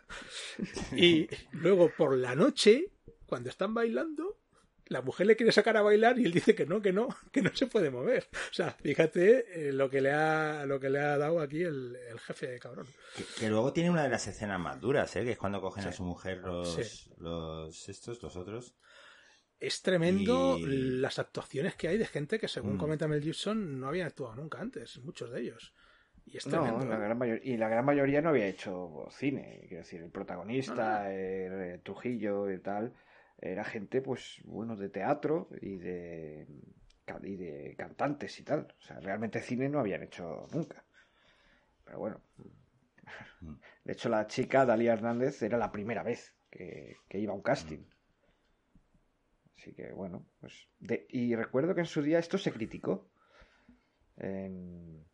Y 0.96 1.28
luego 1.50 1.90
por 1.96 2.16
la 2.16 2.36
noche, 2.36 2.92
cuando 3.26 3.50
están 3.50 3.74
bailando, 3.74 4.38
la 4.86 5.00
mujer 5.02 5.26
le 5.26 5.36
quiere 5.36 5.52
sacar 5.52 5.76
a 5.76 5.82
bailar 5.82 6.18
y 6.18 6.24
él 6.24 6.32
dice 6.32 6.54
que 6.54 6.66
no, 6.66 6.82
que 6.82 6.92
no, 6.92 7.08
que 7.32 7.42
no 7.42 7.54
se 7.54 7.66
puede 7.66 7.90
mover. 7.90 8.28
O 8.50 8.54
sea, 8.54 8.70
fíjate 8.72 9.68
eh, 9.68 9.72
lo 9.72 9.88
que 9.88 10.00
le 10.00 10.10
ha 10.12 10.64
lo 10.66 10.78
que 10.80 10.90
le 10.90 10.98
ha 11.00 11.16
dado 11.18 11.40
aquí 11.40 11.62
el, 11.62 11.96
el 12.10 12.18
jefe 12.20 12.58
cabrón. 12.58 12.86
Que, 13.16 13.24
que 13.40 13.48
luego 13.48 13.72
tiene 13.72 13.90
una 13.90 14.02
de 14.02 14.08
las 14.10 14.26
escenas 14.26 14.60
más 14.60 14.80
duras, 14.80 15.14
¿eh? 15.16 15.24
Que 15.24 15.32
es 15.32 15.38
cuando 15.38 15.60
cogen 15.60 15.84
a 15.86 15.92
su 15.92 16.04
mujer 16.04 16.38
los, 16.38 16.74
Sí. 16.74 17.10
los 17.18 17.88
estos, 17.88 18.22
los 18.22 18.36
otros. 18.36 18.74
Es 19.60 19.80
tremendo 19.82 20.58
Y- 20.58 20.98
las 21.00 21.18
actuaciones 21.20 21.76
que 21.76 21.86
hay 21.88 21.96
de 21.96 22.06
gente 22.06 22.38
que, 22.40 22.48
según 22.48 22.74
Mm. 22.74 22.78
comenta 22.78 23.06
Mel 23.08 23.22
Gibson, 23.22 23.78
no 23.78 23.86
habían 23.88 24.08
actuado 24.08 24.34
nunca 24.34 24.60
antes, 24.60 24.98
muchos 25.04 25.30
de 25.30 25.40
ellos. 25.40 25.72
Y 26.24 26.36
es 26.38 26.46
No, 26.48 26.62
tremendo. 26.62 26.86
la 26.86 26.98
gran 26.98 27.16
mayor- 27.18 27.40
y 27.44 27.56
la 27.56 27.68
gran 27.68 27.84
mayoría 27.84 28.20
no 28.22 28.30
había 28.30 28.46
hecho 28.48 29.06
cine. 29.10 29.60
Quiero 29.68 29.84
decir, 29.84 30.02
el 30.02 30.10
protagonista, 30.10 31.12
el, 31.14 31.80
Trujillo 31.82 32.50
y 32.50 32.58
tal, 32.60 32.92
era 33.42 33.64
gente, 33.64 34.00
pues, 34.02 34.40
bueno, 34.44 34.76
de 34.76 34.88
teatro 34.88 35.48
y 35.60 35.76
de, 35.76 36.46
y 37.24 37.36
de 37.36 37.74
cantantes 37.76 38.38
y 38.40 38.44
tal. 38.44 38.68
O 38.78 38.82
sea, 38.82 39.00
realmente 39.00 39.40
cine 39.42 39.68
no 39.68 39.80
habían 39.80 40.02
hecho 40.04 40.46
nunca. 40.52 40.84
Pero 41.84 41.98
bueno. 41.98 42.20
Mm. 43.40 43.54
De 43.84 43.92
hecho, 43.92 44.08
la 44.08 44.26
chica, 44.28 44.64
Dalia 44.64 44.92
Hernández, 44.92 45.42
era 45.42 45.58
la 45.58 45.72
primera 45.72 46.02
vez 46.04 46.34
que, 46.50 46.96
que 47.08 47.18
iba 47.18 47.32
a 47.32 47.36
un 47.36 47.42
casting. 47.42 47.84
Así 49.58 49.72
que, 49.74 49.92
bueno, 49.92 50.26
pues... 50.40 50.68
de- 50.80 51.06
y 51.10 51.34
recuerdo 51.34 51.74
que 51.74 51.80
en 51.80 51.86
su 51.86 52.02
día 52.02 52.18
esto 52.18 52.38
se 52.38 52.52
criticó. 52.52 53.08
En, 54.16 55.04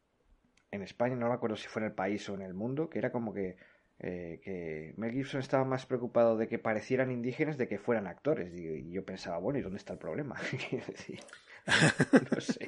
en 0.71 0.83
España, 0.83 1.17
no 1.17 1.29
me 1.29 1.35
acuerdo 1.35 1.57
si 1.57 1.69
fue 1.69 1.83
en 1.83 1.87
el 1.89 1.95
país 1.95 2.29
o 2.29 2.35
en 2.35 2.43
el 2.43 2.55
mundo, 2.55 2.91
que 2.91 2.99
era 2.99 3.13
como 3.13 3.33
que, 3.33 3.57
eh, 4.01 4.41
que 4.45 4.95
Mel 4.97 5.13
Gibson 5.13 5.41
estaba 5.41 5.65
más 5.65 5.87
preocupado 5.87 6.37
de 6.37 6.47
que 6.47 6.59
parecieran 6.59 7.11
indígenas 7.11 7.59
de 7.59 7.67
que 7.67 7.79
fueran 7.79 8.07
actores. 8.07 8.53
Y, 8.55 8.91
yo 8.91 9.05
pensaba, 9.05 9.39
bueno, 9.39 9.59
¿y 9.59 9.63
dónde 9.63 9.79
está 9.79 9.93
el 9.93 9.99
problema? 9.99 10.37
No 12.33 12.41
sé. 12.41 12.67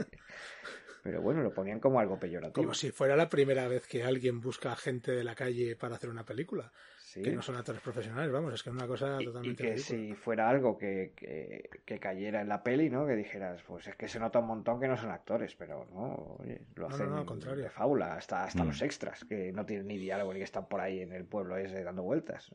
Pero 1.02 1.22
bueno, 1.22 1.42
lo 1.42 1.54
ponían 1.54 1.80
como 1.80 1.98
algo 2.00 2.18
peyorativo. 2.18 2.62
Como 2.62 2.74
si 2.74 2.90
fuera 2.90 3.16
la 3.16 3.30
primera 3.30 3.66
vez 3.66 3.86
que 3.86 4.04
alguien 4.04 4.42
busca 4.42 4.76
gente 4.76 5.12
de 5.12 5.24
la 5.24 5.34
calle 5.34 5.74
para 5.76 5.94
hacer 5.94 6.10
una 6.10 6.26
película. 6.26 6.70
Sí. 7.12 7.22
Que 7.22 7.32
no 7.32 7.42
son 7.42 7.56
actores 7.56 7.80
profesionales, 7.82 8.30
vamos, 8.30 8.54
es 8.54 8.62
que 8.62 8.70
es 8.70 8.76
una 8.76 8.86
cosa 8.86 9.16
Y- 9.18 9.22
y 9.22 9.26
totalmente 9.26 9.64
que 9.64 9.70
ridícula. 9.74 9.98
si 9.98 10.14
fuera 10.14 10.48
algo 10.48 10.78
que, 10.78 11.12
que, 11.16 11.68
que 11.84 11.98
cayera 11.98 12.40
en 12.40 12.48
la 12.48 12.62
peli, 12.62 12.88
¿no? 12.88 13.04
Que 13.04 13.16
dijeras, 13.16 13.60
pues 13.66 13.88
es 13.88 13.96
que 13.96 14.06
se 14.06 14.20
nota 14.20 14.38
un 14.38 14.46
montón 14.46 14.78
que 14.78 14.86
no 14.86 14.96
son 14.96 15.10
actores, 15.10 15.56
pero 15.56 15.86
no, 15.86 16.36
oye, 16.38 16.60
lo 16.76 16.84
No, 16.84 16.88
no, 16.90 16.94
hacen 16.94 17.10
no, 17.10 17.18
al 17.18 17.26
contrario. 17.26 17.64
de 17.64 17.70
fábula, 17.70 18.14
hasta, 18.14 18.44
hasta 18.44 18.62
Mm. 18.62 18.66
los 18.68 18.82
extras, 18.82 19.24
que 19.24 19.50
no 19.50 19.66
tienen 19.66 19.88
ni 19.88 19.98
diálogo 19.98 20.32
ni 20.32 20.38
que 20.38 20.44
están 20.44 20.68
por 20.68 20.80
ahí 20.80 21.00
en 21.00 21.12
el 21.12 21.24
pueblo 21.24 21.56
ese 21.56 21.82
dando 21.82 22.02
vueltas. 22.04 22.48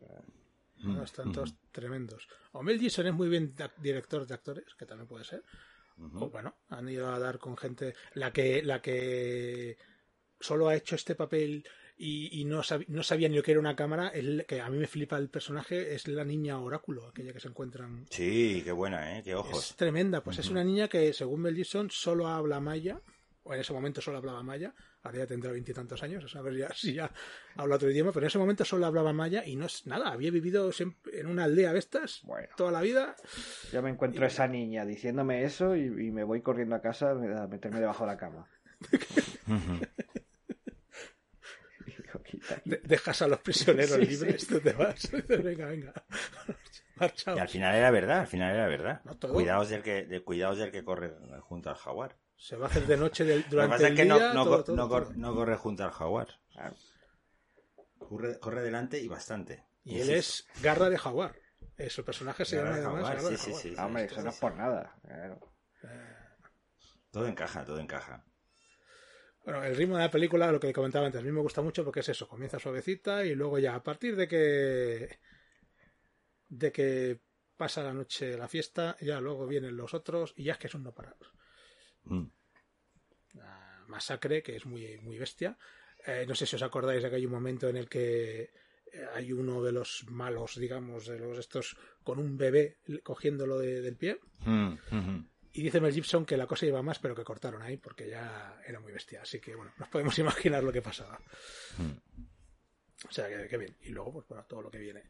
No, 0.78 1.00
Mm, 1.00 1.04
están 1.04 1.30
mm, 1.30 1.32
todos 1.34 1.56
tremendos. 1.74 2.28
O 2.54 2.64
Mel 2.64 2.80
Gibson 2.80 3.08
es 3.08 3.14
muy 3.14 3.28
bien 3.28 3.54
director 3.78 4.26
de 4.26 4.34
actores, 4.36 4.74
que 4.76 4.86
también 4.86 5.08
puede 5.08 5.26
ser. 5.26 5.44
O 6.14 6.30
bueno, 6.30 6.56
han 6.70 6.88
ido 6.88 7.10
a 7.14 7.20
dar 7.20 7.40
con 7.40 7.58
gente. 7.58 7.94
La 8.14 8.32
que, 8.32 8.62
la 8.64 8.82
que 8.82 9.78
solo 10.40 10.68
ha 10.70 10.76
hecho 10.76 10.96
este 10.96 11.16
papel 11.16 11.66
y, 11.98 12.42
y 12.42 12.46
no, 12.46 12.60
sab- 12.62 12.86
no 12.88 13.04
sabía 13.04 13.30
ni 13.30 13.36
lo 13.38 13.44
que 13.44 13.52
era 13.52 13.60
una 13.60 13.76
cámara, 13.76 14.10
es 14.10 14.24
la- 14.24 14.44
que 14.44 14.60
a 14.62 14.70
mí 14.70 14.78
me 14.78 14.88
flipa 14.88 15.18
el 15.18 15.30
personaje, 15.30 15.94
es 15.96 16.08
la 16.08 16.24
niña 16.26 16.60
oráculo, 16.60 17.08
aquella 17.08 17.32
que 17.34 17.40
se 17.40 17.48
encuentran. 17.48 18.06
Sí, 18.10 18.62
qué 18.64 18.72
buena, 18.72 19.18
¿eh? 19.18 19.24
Qué 19.24 19.32
Es 19.32 19.38
ojos. 19.38 19.76
tremenda, 19.78 20.22
pues 20.22 20.40
es 20.40 20.50
una 20.50 20.64
niña 20.64 20.88
que, 20.88 21.14
según 21.14 21.42
Mel 21.42 21.56
Gibson, 21.56 21.90
solo 21.92 22.28
habla 22.28 22.60
maya, 22.60 23.00
o 23.44 23.54
en 23.54 23.60
ese 23.62 23.74
momento 23.74 24.02
solo 24.02 24.18
hablaba 24.18 24.42
maya, 24.42 24.74
ahora 25.04 25.20
ya 25.20 25.28
tendrá 25.28 25.52
veintitantos 25.52 26.02
años, 26.02 26.24
a 26.24 26.28
saber 26.28 26.58
ya, 26.58 26.70
si 26.76 26.94
ya 26.96 27.12
habla 27.56 27.76
otro 27.76 27.90
idioma, 27.92 28.12
pero 28.12 28.26
en 28.26 28.30
ese 28.30 28.40
momento 28.40 28.66
solo 28.66 28.88
hablaba 28.88 29.14
maya 29.14 29.46
y 29.46 29.56
no 29.56 29.68
es 29.68 29.86
nada, 29.86 30.10
había 30.12 30.32
vivido 30.32 30.72
en 31.14 31.28
una 31.28 31.44
aldea 31.44 31.72
de 31.72 31.80
estas 31.80 32.22
Bueno, 32.24 32.48
toda 32.58 32.72
la 32.72 32.82
vida. 32.82 33.16
ya 33.72 33.82
me 33.84 33.92
encuentro 33.92 34.26
esa 34.26 34.48
niña 34.48 34.84
diciéndome 34.86 35.44
eso 35.44 35.76
y, 35.76 35.82
y 35.86 36.12
me 36.12 36.24
voy 36.24 36.42
corriendo 36.42 36.76
a 36.76 36.82
casa 36.82 37.12
a 37.12 37.48
meterme 37.48 37.80
debajo 37.80 38.04
de 38.04 38.12
la 38.12 38.18
cama. 38.18 38.50
Ujú. 39.48 39.80
Y 41.88 41.92
digo, 41.92 42.20
"Quita, 42.24 42.24
quita". 42.24 42.25
De- 42.66 42.82
dejas 42.84 43.22
a 43.22 43.28
los 43.28 43.40
prisioneros 43.40 43.92
Sí, 44.00 44.06
libres, 44.06 44.42
sí. 44.42 44.48
tú 44.48 44.60
te 44.60 44.74
vas, 44.74 45.10
venga, 45.28 45.66
venga, 45.68 45.94
marchaos. 46.96 47.38
Y 47.38 47.42
al 47.42 47.50
final 47.50 47.76
era 47.76 47.92
verdad, 47.92 48.20
al 48.22 48.28
final 48.28 48.54
era 48.56 48.68
verdad. 48.68 49.02
No, 49.04 49.16
todo. 49.18 49.34
Cuidaos 49.34 49.70
del 49.70 49.82
que, 49.84 50.04
de, 50.06 50.24
cuidaos 50.24 50.58
del 50.58 50.72
que 50.72 50.84
corre 50.84 51.14
junto 51.42 51.70
al 51.70 51.76
jaguar. 51.76 52.18
Se 52.38 52.56
va 52.58 52.68
a 52.68 52.70
hacer 52.70 52.86
de 52.86 52.98
noche 52.98 53.24
del- 53.24 53.40
Lo 53.40 53.44
que 53.46 53.50
durante 53.52 53.74
pasa 53.76 53.88
el 53.88 53.94
es 53.94 53.98
que 54.00 54.04
día, 54.04 54.14
no, 54.14 54.34
no, 54.34 54.44
todo, 54.44 54.58
co- 54.58 54.64
todo, 54.66 54.76
no 54.76 54.90
cor- 54.90 55.04
todo. 55.06 55.14
no 55.18 55.36
corre 55.36 55.56
junto 55.56 55.84
al 55.84 55.92
jaguar. 55.92 56.28
Claro. 56.52 56.76
Corre, 57.98 58.40
corre 58.40 58.62
delante 58.62 59.00
y 59.00 59.08
bastante. 59.08 59.64
Y 59.84 60.00
él 60.00 60.10
es 60.10 60.48
garra 60.62 60.90
de 60.90 60.98
jaguar. 60.98 61.36
El 61.78 61.90
personaje 62.04 62.46
se 62.46 62.58
Gabriel 62.58 62.84
llama 62.84 63.00
además. 63.00 63.08
Jaguar, 63.10 63.22
Gabriel 63.24 63.38
sí, 63.40 63.46
sí, 63.46 63.52
Jaguar. 63.52 63.62
sí. 63.62 63.76
Hombre, 63.86 64.06
eso 64.06 64.22
no 64.22 64.30
es 64.30 64.36
es- 64.36 64.42
por 64.42 64.56
nada. 64.56 64.96
claro. 65.02 65.40
Todo 67.12 67.28
encaja, 67.28 67.64
todo 67.64 67.80
encaja. 67.80 68.26
Bueno, 69.46 69.64
el 69.64 69.76
ritmo 69.76 69.96
de 69.96 70.04
la 70.04 70.12
película, 70.12 70.52
lo 70.52 70.60
que 70.60 70.74
comentaba 70.74 71.06
antes, 71.06 71.22
a 71.22 71.24
mí 71.24 71.32
me 71.32 71.40
gusta 71.40 71.62
mucho 71.62 71.84
porque 71.84 72.00
es 72.00 72.10
eso, 72.10 72.28
comienza 72.28 72.58
suavecita 72.60 73.24
y 73.24 73.36
luego 73.36 73.60
ya 73.60 73.76
a 73.76 73.84
partir 73.84 74.16
de 74.16 74.28
que 74.28 75.20
de 76.50 76.72
que 76.72 77.20
pasa 77.56 77.84
la 77.84 77.94
noche 77.94 78.38
la 78.38 78.48
fiesta, 78.48 78.98
ya 79.02 79.22
luego 79.22 79.46
vienen 79.46 79.78
los 79.78 79.94
otros 79.94 80.34
y 80.36 80.46
ya 80.46 80.54
es 80.54 80.58
que 80.58 80.68
son 80.68 80.84
no 80.84 80.94
parar. 80.94 81.16
Mm. 82.06 82.26
La 83.36 83.84
masacre, 83.88 84.42
que 84.42 84.56
es 84.56 84.66
muy, 84.66 84.98
muy 85.00 85.18
bestia. 85.20 85.58
Eh, 86.08 86.26
no 86.28 86.34
sé 86.36 86.46
si 86.48 86.56
os 86.56 86.64
acordáis 86.64 87.04
de 87.04 87.10
que 87.10 87.16
hay 87.18 87.26
un 87.26 87.32
momento 87.32 87.68
en 87.70 87.78
el 87.78 87.88
que 87.88 88.42
eh, 88.42 88.52
hay 89.14 89.32
uno 89.32 89.62
de 89.62 89.72
los 89.72 90.06
malos, 90.10 90.56
digamos, 90.60 91.06
de 91.06 91.20
los 91.20 91.38
estos, 91.38 91.78
con 92.04 92.18
un 92.20 92.36
bebé 92.38 92.80
cogiéndolo 93.04 93.60
de- 93.60 93.82
del 93.82 93.96
pie. 93.96 94.20
Mm. 94.46 94.74
Y 95.58 95.64
dice 95.64 95.80
Mel 95.80 95.94
Gibson 95.94 96.26
que 96.26 96.36
la 96.36 96.48
cosa 96.48 96.66
iba 96.66 96.82
más, 96.82 97.00
pero 97.00 97.16
que 97.16 97.24
cortaron 97.24 97.62
ahí 97.62 97.78
porque 97.78 98.10
ya 98.10 98.62
era 98.68 98.82
muy 98.82 98.92
bestia. 98.92 99.22
Así 99.22 99.40
que 99.40 99.56
bueno, 99.56 99.72
nos 99.78 99.88
podemos 99.88 100.18
imaginar 100.20 100.62
lo 100.62 100.74
que 100.74 100.82
pasaba. 100.82 101.18
Mm. 101.78 103.08
O 103.08 103.12
sea, 103.12 103.30
que, 103.30 103.48
que 103.48 103.58
bien. 103.58 103.74
Y 103.84 103.90
luego, 103.90 104.12
pues 104.12 104.28
bueno, 104.28 104.46
todo 104.50 104.64
lo 104.64 104.70
que 104.70 104.80
viene. 104.80 105.04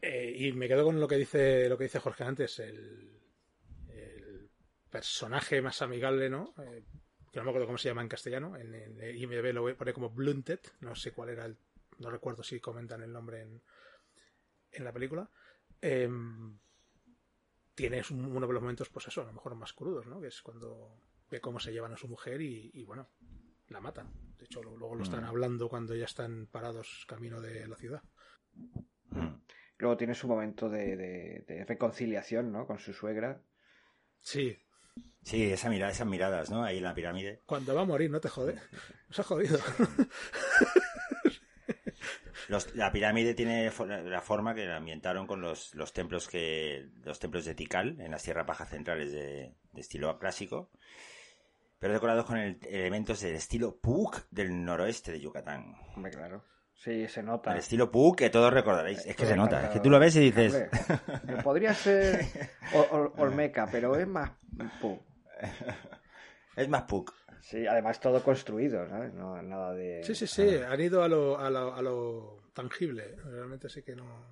Eh, 0.00 0.32
y 0.36 0.52
me 0.52 0.68
quedo 0.68 0.84
con 0.84 1.00
lo 1.00 1.08
que 1.08 1.16
dice, 1.16 1.68
lo 1.68 1.76
que 1.76 1.84
dice 1.84 1.98
Jorge 1.98 2.22
antes, 2.22 2.60
el, 2.60 3.20
el 3.88 4.50
personaje 4.88 5.60
más 5.60 5.82
amigable, 5.82 6.30
¿no? 6.30 6.54
Eh, 6.58 6.84
que 7.32 7.40
no 7.40 7.44
me 7.44 7.50
acuerdo 7.50 7.66
cómo 7.66 7.78
se 7.78 7.88
llama 7.88 8.02
en 8.02 8.08
castellano. 8.08 8.56
En, 8.56 8.72
en 8.72 9.16
IMDb 9.16 9.52
lo 9.52 9.76
pone 9.76 9.92
como 9.92 10.10
Blunted. 10.10 10.60
No 10.78 10.94
sé 10.94 11.10
cuál 11.10 11.30
era 11.30 11.44
el. 11.44 11.56
No 11.98 12.08
recuerdo 12.08 12.44
si 12.44 12.60
comentan 12.60 13.02
el 13.02 13.12
nombre 13.12 13.40
en, 13.40 13.60
en 14.70 14.84
la 14.84 14.92
película. 14.92 15.28
Em, 15.80 16.56
tienes 17.76 18.10
un- 18.10 18.24
uno 18.24 18.46
de 18.48 18.52
los 18.52 18.62
momentos, 18.62 18.88
pues 18.88 19.06
eso, 19.06 19.20
a 19.22 19.26
lo 19.26 19.32
mejor 19.32 19.54
más 19.54 19.72
crudos, 19.72 20.06
¿no? 20.06 20.20
Que 20.20 20.26
es 20.28 20.42
cuando 20.42 20.98
ve 21.30 21.40
cómo 21.40 21.60
se 21.60 21.72
llevan 21.72 21.92
a 21.92 21.96
su 21.96 22.08
mujer 22.08 22.40
y, 22.40 22.70
y, 22.74 22.84
bueno, 22.84 23.08
la 23.68 23.80
matan. 23.80 24.10
De 24.38 24.44
hecho, 24.46 24.62
lo- 24.62 24.76
luego 24.76 24.94
lo 24.96 25.04
están 25.04 25.22
Mm. 25.22 25.28
hablando 25.28 25.68
cuando 25.68 25.94
ya 25.94 26.06
están 26.06 26.46
parados 26.50 27.04
camino 27.06 27.40
de 27.40 27.68
la 27.68 27.76
ciudad. 27.76 28.02
Mm. 29.10 29.28
Luego 29.78 29.96
tiene 29.96 30.14
su 30.14 30.26
momento 30.26 30.68
de, 30.70 30.96
de- 30.96 31.44
de 31.46 31.64
reconciliación, 31.64 32.50
¿no? 32.50 32.66
Con 32.66 32.78
su 32.80 32.92
suegra. 32.92 33.40
Sí, 34.20 34.58
Sí, 35.22 35.42
esa 35.50 35.68
mirada, 35.68 35.90
esas 35.92 36.06
miradas, 36.06 36.50
¿no? 36.50 36.62
Ahí 36.64 36.78
en 36.78 36.84
la 36.84 36.94
pirámide. 36.94 37.42
cuando 37.46 37.74
va 37.74 37.82
a 37.82 37.84
morir, 37.84 38.10
no 38.10 38.20
te 38.20 38.28
jode. 38.30 38.58
Nos 39.08 39.18
ha 39.18 39.22
jodido. 39.24 39.58
Los- 42.48 42.74
la 42.76 42.92
pirámide 42.92 43.34
tiene 43.34 43.70
la 44.04 44.20
forma 44.20 44.54
que 44.54 44.66
la 44.66 44.76
ambientaron 44.76 45.26
con 45.26 45.40
los, 45.40 45.74
los 45.74 45.92
templos 45.92 46.28
que 46.28 46.88
los 47.04 47.18
templos 47.18 47.44
de 47.44 47.54
Tikal 47.54 48.00
en 48.00 48.10
las 48.12 48.22
tierras 48.22 48.46
bajas 48.46 48.68
centrales 48.68 49.10
de, 49.12 49.54
de 49.72 49.80
estilo 49.80 50.18
clásico, 50.18 50.70
pero 51.78 51.92
decorados 51.94 52.24
con 52.24 52.36
el- 52.38 52.58
elementos 52.62 53.20
del 53.20 53.34
estilo 53.34 53.76
Puuk 53.76 54.26
del 54.30 54.64
noroeste 54.64 55.12
de 55.12 55.20
Yucatán. 55.20 55.74
Hombre, 55.96 56.12
claro. 56.12 56.44
Sí, 56.74 57.08
se 57.08 57.22
nota. 57.22 57.52
El 57.52 57.58
estilo 57.58 57.90
Puuk 57.90 58.18
que 58.18 58.30
todos 58.30 58.52
recordaréis. 58.52 59.04
Es 59.06 59.16
que 59.16 59.24
se 59.26 59.34
nota, 59.34 59.64
es 59.64 59.70
que 59.70 59.80
tú 59.80 59.88
lo 59.90 59.98
ves 59.98 60.14
y 60.16 60.20
dices... 60.20 60.68
Hombre, 61.22 61.42
podría 61.42 61.74
ser 61.74 62.20
Ol- 62.74 62.86
Ol- 62.90 63.12
Olmeca, 63.16 63.66
pero 63.72 63.96
es 63.96 64.06
más. 64.06 64.30
pu. 64.80 65.00
Es 66.54 66.68
más 66.68 66.82
Puuk. 66.82 67.12
Sí, 67.46 67.64
además 67.64 68.00
todo 68.00 68.24
construido, 68.24 68.88
¿sabes? 68.88 69.14
No, 69.14 69.40
nada 69.40 69.72
de. 69.72 70.02
Sí, 70.02 70.16
sí, 70.16 70.26
sí, 70.26 70.42
han 70.42 70.80
ido 70.80 71.04
a 71.04 71.08
lo, 71.08 71.38
a 71.38 71.48
lo, 71.48 71.72
a 71.76 71.80
lo 71.80 72.50
tangible. 72.52 73.14
Realmente 73.24 73.68
sí 73.68 73.84
que 73.84 73.94
no. 73.94 74.26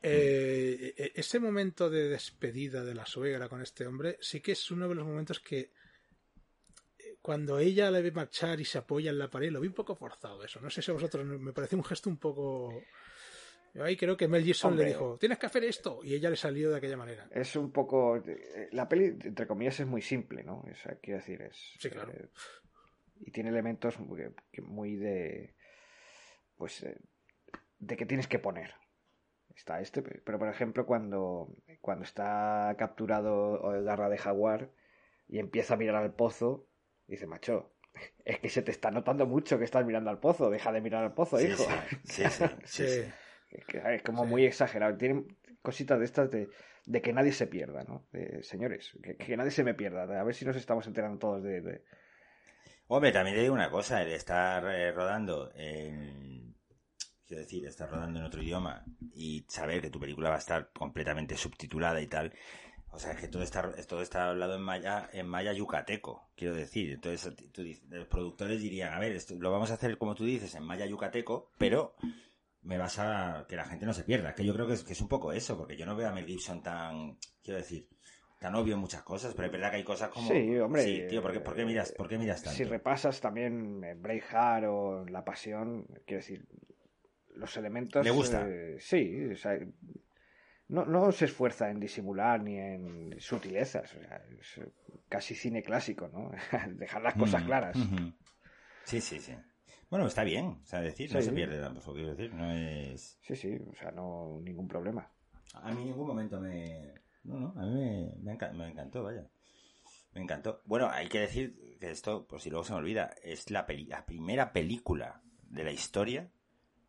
Eh, 0.00 0.94
e- 0.96 1.12
ese 1.14 1.38
momento 1.38 1.90
de 1.90 2.08
despedida 2.08 2.82
de 2.82 2.94
la 2.94 3.04
suegra 3.04 3.46
con 3.50 3.60
este 3.60 3.86
hombre 3.86 4.16
sí 4.22 4.40
que 4.40 4.52
es 4.52 4.70
uno 4.70 4.88
de 4.88 4.94
los 4.94 5.06
momentos 5.06 5.38
que 5.38 5.70
eh, 6.98 7.18
cuando 7.20 7.58
ella 7.58 7.90
le 7.90 8.00
ve 8.00 8.10
marchar 8.10 8.58
y 8.58 8.64
se 8.64 8.78
apoya 8.78 9.10
en 9.10 9.18
la 9.18 9.28
pared, 9.28 9.50
lo 9.50 9.60
vi 9.60 9.68
un 9.68 9.74
poco 9.74 9.94
forzado 9.94 10.42
eso. 10.42 10.62
No 10.62 10.70
sé 10.70 10.80
si 10.80 10.90
a 10.90 10.94
vosotros 10.94 11.26
me 11.26 11.52
pareció 11.52 11.76
un 11.76 11.84
gesto 11.84 12.08
un 12.08 12.16
poco... 12.16 12.82
Yo 13.74 13.84
ahí 13.84 13.96
creo 13.96 14.16
que 14.16 14.28
Mel 14.28 14.44
Gibson 14.44 14.72
Hombre. 14.72 14.84
le 14.86 14.90
dijo, 14.92 15.16
tienes 15.18 15.38
que 15.38 15.46
hacer 15.46 15.64
esto, 15.64 16.00
y 16.02 16.14
ella 16.14 16.28
le 16.28 16.36
salió 16.36 16.70
de 16.70 16.76
aquella 16.76 16.96
manera. 16.96 17.26
Es 17.30 17.56
un 17.56 17.72
poco. 17.72 18.16
eh, 18.18 18.68
La 18.72 18.88
peli, 18.88 19.06
entre 19.24 19.46
comillas, 19.46 19.80
es 19.80 19.86
muy 19.86 20.02
simple, 20.02 20.42
¿no? 20.44 20.60
O 20.60 20.74
sea, 20.74 20.96
quiero 21.00 21.20
decir, 21.20 21.40
es. 21.42 21.56
Sí, 21.78 21.88
claro. 21.88 22.12
eh, 22.12 22.28
y 23.20 23.30
tiene 23.30 23.48
elementos 23.50 23.98
muy, 23.98 24.96
de. 24.96 25.54
Pues. 26.56 26.82
eh, 26.82 26.98
de 27.78 27.96
que 27.96 28.06
tienes 28.06 28.28
que 28.28 28.38
poner. 28.38 28.74
Está 29.56 29.80
este, 29.80 30.02
pero 30.02 30.38
por 30.38 30.48
ejemplo, 30.48 30.86
cuando, 30.86 31.54
cuando 31.80 32.04
está 32.04 32.74
capturado 32.78 33.74
el 33.74 33.84
garra 33.84 34.08
de 34.08 34.16
jaguar 34.18 34.70
y 35.28 35.38
empieza 35.38 35.74
a 35.74 35.76
mirar 35.76 35.96
al 35.96 36.14
pozo, 36.14 36.66
dice, 37.06 37.26
macho, 37.26 37.72
es 38.24 38.38
que 38.38 38.48
se 38.48 38.62
te 38.62 38.70
está 38.70 38.90
notando 38.90 39.26
mucho 39.26 39.58
que 39.58 39.64
estás 39.64 39.84
mirando 39.84 40.10
al 40.10 40.20
pozo, 40.20 40.48
deja 40.48 40.72
de 40.72 40.80
mirar 40.80 41.04
al 41.04 41.12
pozo, 41.14 41.38
Sí, 41.38 41.48
hijo. 41.48 41.64
sí, 42.04 42.22
sí, 42.24 42.30
sí, 42.30 42.44
sí, 42.64 42.88
sí. 42.88 43.12
Es 43.52 43.64
que, 43.66 43.78
Es 43.94 44.02
como 44.02 44.24
Sí. 44.24 44.30
muy 44.30 44.44
exagerado. 44.44 44.96
Tienen 44.96 45.36
cositas 45.62 45.98
de 45.98 46.04
estas 46.04 46.30
de, 46.30 46.48
de 46.86 47.02
que 47.02 47.12
nadie 47.12 47.32
se 47.32 47.46
pierda, 47.46 47.84
¿no? 47.84 48.06
De, 48.12 48.42
señores, 48.42 48.92
que, 49.02 49.16
que 49.16 49.36
nadie 49.36 49.50
se 49.50 49.64
me 49.64 49.74
pierda. 49.74 50.02
A 50.20 50.24
ver 50.24 50.34
si 50.34 50.44
nos 50.44 50.56
estamos 50.56 50.86
enterando 50.86 51.18
todos 51.18 51.42
de... 51.42 51.60
de- 51.60 51.84
Hombre, 52.88 53.12
también 53.12 53.36
te 53.36 53.42
digo 53.42 53.54
una 53.54 53.70
cosa, 53.70 54.02
el 54.02 54.12
estar 54.12 54.64
eh, 54.66 54.92
rodando 54.92 55.50
en... 55.54 56.54
Quiero 57.26 57.42
decir, 57.44 57.64
estar 57.64 57.88
rodando 57.90 58.18
en 58.20 58.26
otro 58.26 58.42
idioma 58.42 58.84
y 59.14 59.46
saber 59.48 59.80
que 59.80 59.88
tu 59.88 59.98
película 59.98 60.28
va 60.28 60.34
a 60.34 60.38
estar 60.40 60.70
completamente 60.72 61.36
subtitulada 61.36 62.00
y 62.02 62.06
tal. 62.06 62.34
O 62.90 62.98
sea, 62.98 63.12
es 63.12 63.20
que 63.20 63.28
todo 63.28 63.42
está, 63.42 63.72
todo 63.86 64.02
está 64.02 64.28
hablado 64.28 64.56
en 64.56 64.60
maya, 64.60 65.08
en 65.14 65.26
maya 65.26 65.54
yucateco, 65.54 66.28
quiero 66.36 66.54
decir. 66.54 66.92
Entonces, 66.92 67.34
tú 67.52 67.64
los 67.88 68.06
productores 68.08 68.60
dirían, 68.60 68.92
a 68.92 68.98
ver, 68.98 69.12
esto, 69.12 69.34
lo 69.38 69.50
vamos 69.50 69.70
a 69.70 69.74
hacer 69.74 69.96
como 69.96 70.14
tú 70.14 70.26
dices, 70.26 70.54
en 70.56 70.64
maya 70.64 70.84
yucateco, 70.84 71.50
pero 71.56 71.94
me 72.62 72.78
vas 72.78 72.98
a 72.98 73.44
que 73.48 73.56
la 73.56 73.64
gente 73.64 73.86
no 73.86 73.92
se 73.92 74.04
pierda. 74.04 74.34
Que 74.34 74.44
yo 74.44 74.54
creo 74.54 74.66
que 74.66 74.74
es, 74.74 74.84
que 74.84 74.92
es 74.92 75.00
un 75.00 75.08
poco 75.08 75.32
eso, 75.32 75.56
porque 75.56 75.76
yo 75.76 75.86
no 75.86 75.96
veo 75.96 76.08
a 76.08 76.12
Mel 76.12 76.26
Gibson 76.26 76.62
tan, 76.62 77.18
quiero 77.42 77.58
decir, 77.58 77.88
tan 78.38 78.54
obvio 78.54 78.74
en 78.74 78.80
muchas 78.80 79.02
cosas, 79.02 79.34
pero 79.34 79.46
es 79.46 79.52
verdad 79.52 79.70
que 79.70 79.76
hay 79.76 79.84
cosas 79.84 80.10
como... 80.10 80.28
Sí, 80.28 80.58
hombre, 80.58 80.82
Sí, 80.82 81.02
tío, 81.08 81.22
¿por 81.22 81.32
qué, 81.32 81.40
por 81.40 81.54
qué 81.54 81.64
miras, 81.64 81.92
por 81.92 82.08
qué 82.08 82.18
miras 82.18 82.42
tanto? 82.42 82.56
Si 82.56 82.64
repasas 82.64 83.20
también 83.20 83.82
eh, 83.84 83.94
Braveheart 83.94 84.66
o 84.68 85.04
La 85.06 85.24
Pasión, 85.24 85.86
quiero 86.06 86.20
decir, 86.20 86.46
los 87.34 87.56
elementos... 87.56 88.04
¿Le 88.04 88.10
gusta? 88.10 88.46
eh, 88.48 88.76
sí, 88.80 89.30
o 89.32 89.36
sea, 89.36 89.58
no, 90.68 90.86
no 90.86 91.12
se 91.12 91.26
esfuerza 91.26 91.70
en 91.70 91.78
disimular 91.78 92.42
ni 92.42 92.58
en 92.58 93.20
sutilezas. 93.20 93.94
O 93.94 94.00
sea, 94.00 94.24
es 94.40 94.60
casi 95.08 95.34
cine 95.34 95.62
clásico, 95.62 96.08
¿no? 96.08 96.30
Dejar 96.78 97.02
las 97.02 97.14
cosas 97.14 97.42
claras. 97.42 97.76
Sí, 98.84 99.00
sí, 99.00 99.20
sí. 99.20 99.36
Bueno, 99.92 100.06
está 100.06 100.24
bien, 100.24 100.46
o 100.62 100.66
sea, 100.66 100.80
decir, 100.80 101.12
no 101.12 101.20
se 101.20 101.32
pierde 101.34 101.60
tampoco, 101.60 101.92
quiero 101.92 102.14
decir, 102.14 102.32
no 102.32 102.50
es... 102.50 103.18
Sí, 103.20 103.36
sí, 103.36 103.58
o 103.70 103.74
sea, 103.74 103.90
no 103.90 104.40
ningún 104.40 104.66
problema. 104.66 105.12
A 105.52 105.70
mí 105.70 105.82
en 105.82 105.88
ningún 105.88 106.06
momento 106.06 106.40
me... 106.40 106.94
No, 107.24 107.38
no, 107.38 107.48
a 107.60 107.66
mí 107.66 107.74
me, 107.74 108.14
me, 108.22 108.38
enca- 108.38 108.52
me 108.54 108.68
encantó, 108.68 109.02
vaya. 109.02 109.28
Me 110.14 110.22
encantó. 110.22 110.62
Bueno, 110.64 110.88
hay 110.90 111.10
que 111.10 111.20
decir 111.20 111.76
que 111.78 111.90
esto, 111.90 112.26
por 112.26 112.40
si 112.40 112.48
luego 112.48 112.64
se 112.64 112.72
me 112.72 112.78
olvida, 112.78 113.14
es 113.22 113.50
la, 113.50 113.66
peli- 113.66 113.84
la 113.84 114.06
primera 114.06 114.54
película 114.54 115.20
de 115.42 115.62
la 115.62 115.72
historia 115.72 116.30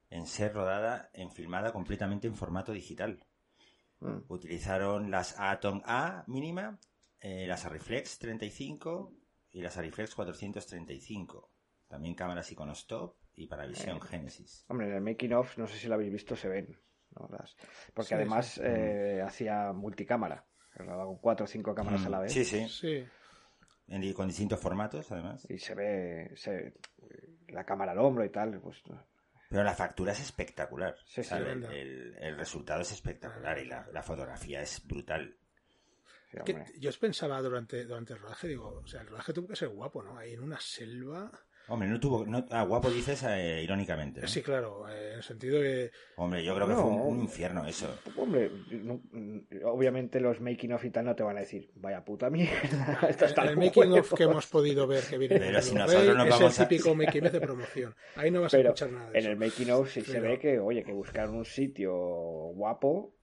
en 0.09 0.25
ser 0.25 0.53
rodada, 0.53 1.09
en 1.11 1.29
filmada 1.29 1.73
completamente 1.73 2.27
en 2.27 2.35
formato 2.35 2.71
digital. 2.71 3.25
Mm. 3.99 4.19
Utilizaron 4.29 5.11
las 5.11 5.37
Atom 5.41 5.81
A 5.83 6.23
mínima, 6.27 6.79
eh, 7.19 7.47
las 7.47 7.65
Ariflex 7.65 8.17
35 8.19 9.11
y 9.51 9.61
las 9.61 9.75
Ariflex 9.75 10.15
435. 10.15 11.49
También 11.93 12.15
cámaras 12.15 12.51
Iconostop 12.51 13.15
y 13.35 13.45
para 13.45 13.67
visión 13.67 14.01
Genesis. 14.01 14.65
Hombre, 14.67 14.87
en 14.87 14.95
el 14.95 15.01
making 15.01 15.31
of, 15.33 15.55
no 15.59 15.67
sé 15.67 15.77
si 15.77 15.87
lo 15.87 15.93
habéis 15.93 16.11
visto, 16.11 16.35
se 16.35 16.49
ven. 16.49 16.75
¿no? 17.15 17.27
Las- 17.29 17.55
Porque 17.93 18.07
Sí, 18.09 18.13
además 18.15 18.47
sí. 18.47 18.61
eh, 18.63 19.21
hacía 19.23 19.71
multicámara. 19.73 20.43
Grababa 20.73 21.05
con 21.05 21.19
cuatro 21.19 21.43
o 21.43 21.47
cinco 21.47 21.75
cámaras 21.75 22.03
a 22.07 22.09
la 22.09 22.17
Mm, 22.17 22.21
vez. 22.23 22.33
Sí, 22.33 22.43
sí. 22.45 22.67
Sí. 22.67 23.05
En- 23.89 24.13
con 24.13 24.27
distintos 24.27 24.59
formatos, 24.59 25.11
además. 25.11 25.45
Y 25.51 25.59
se 25.59 25.75
ve, 25.75 26.31
se- 26.35 26.73
la 27.49 27.63
cámara 27.63 27.91
al 27.91 27.99
hombro 27.99 28.25
y 28.25 28.29
tal. 28.31 28.59
Pues, 28.59 28.81
Pero 29.51 29.63
la 29.63 29.75
factura 29.75 30.13
es 30.13 30.19
espectacular. 30.21 30.95
Sí, 31.05 31.21
sí, 31.21 31.35
el, 31.35 31.43
verdad. 31.43 31.71
el- 31.73 32.15
el 32.19 32.37
resultado 32.37 32.81
es 32.81 32.91
espectacular 32.91 33.59
y 33.59 33.65
la, 33.65 33.87
la 33.93 34.01
fotografía 34.01 34.63
es 34.63 34.83
brutal. 34.87 35.37
sí, 36.31 36.37
Que 36.43 36.53
hombre. 36.53 36.71
yo 36.79 36.89
pensaba 36.99 37.39
durante, 37.39 37.85
durante 37.85 38.13
el 38.13 38.19
rodaje, 38.19 38.47
digo, 38.47 38.81
o 38.83 38.87
sea, 38.87 39.01
el 39.01 39.07
rodaje 39.09 39.31
tuvo 39.31 39.47
que 39.49 39.55
ser 39.55 39.67
guapo, 39.67 40.01
¿no? 40.01 40.17
Ahí 40.17 40.33
en 40.33 40.41
una 40.41 40.59
selva. 40.59 41.29
Hombre, 41.69 41.87
no 41.87 41.99
tuvo... 41.99 42.25
No, 42.25 42.45
ah, 42.51 42.63
guapo 42.63 42.89
dices 42.91 43.23
eh, 43.23 43.61
irónicamente. 43.63 44.21
¿no? 44.21 44.27
Sí, 44.27 44.41
claro, 44.41 44.87
eh, 44.89 45.11
en 45.11 45.17
el 45.17 45.23
sentido 45.23 45.61
de. 45.61 45.91
Hombre, 46.17 46.43
yo 46.43 46.53
creo 46.55 46.67
que 46.67 46.73
No. 46.73 46.81
fue 46.81 46.91
un, 46.91 46.99
un 47.01 47.19
infierno 47.21 47.65
eso. 47.65 47.87
Hombre, 48.17 48.51
no- 48.71 49.01
obviamente 49.65 50.19
los 50.19 50.41
making 50.41 50.73
of 50.73 50.83
y 50.83 50.89
tal 50.89 51.05
no 51.05 51.15
te 51.15 51.23
van 51.23 51.37
a 51.37 51.39
decir, 51.39 51.71
vaya 51.75 52.03
puta 52.03 52.29
mierda. 52.29 52.99
esto 53.09 53.25
está 53.25 53.43
el 53.43 53.49
al 53.49 53.57
making 53.57 53.83
of 53.83 53.89
huevo". 54.11 54.15
que 54.17 54.23
hemos 54.23 54.47
podido 54.47 54.87
ver 54.87 55.03
que 55.09 55.17
viene 55.17 55.37
Pero 55.39 55.61
si 55.61 55.73
nosotros 55.73 56.17
nos 56.17 56.25
es 56.27 56.31
vamos 56.39 56.59
el 56.59 56.65
a- 56.65 56.67
típico 56.67 56.95
making 56.95 57.25
of 57.27 57.31
de 57.31 57.41
promoción. 57.41 57.95
Ahí 58.17 58.29
no 58.29 58.41
vas 58.41 58.53
a 58.53 58.59
escuchar 58.59 58.91
nada 58.91 59.09
de 59.11 59.19
en 59.19 59.23
eso. 59.23 59.29
el 59.31 59.37
making 59.37 59.71
of 59.71 59.89
sí 59.89 60.01
se 60.01 60.19
ve 60.19 60.39
que, 60.39 60.59
oye, 60.59 60.83
que 60.83 60.91
buscaron 60.91 61.35
un 61.35 61.45
sitio 61.45 61.93
guapo 61.95 63.15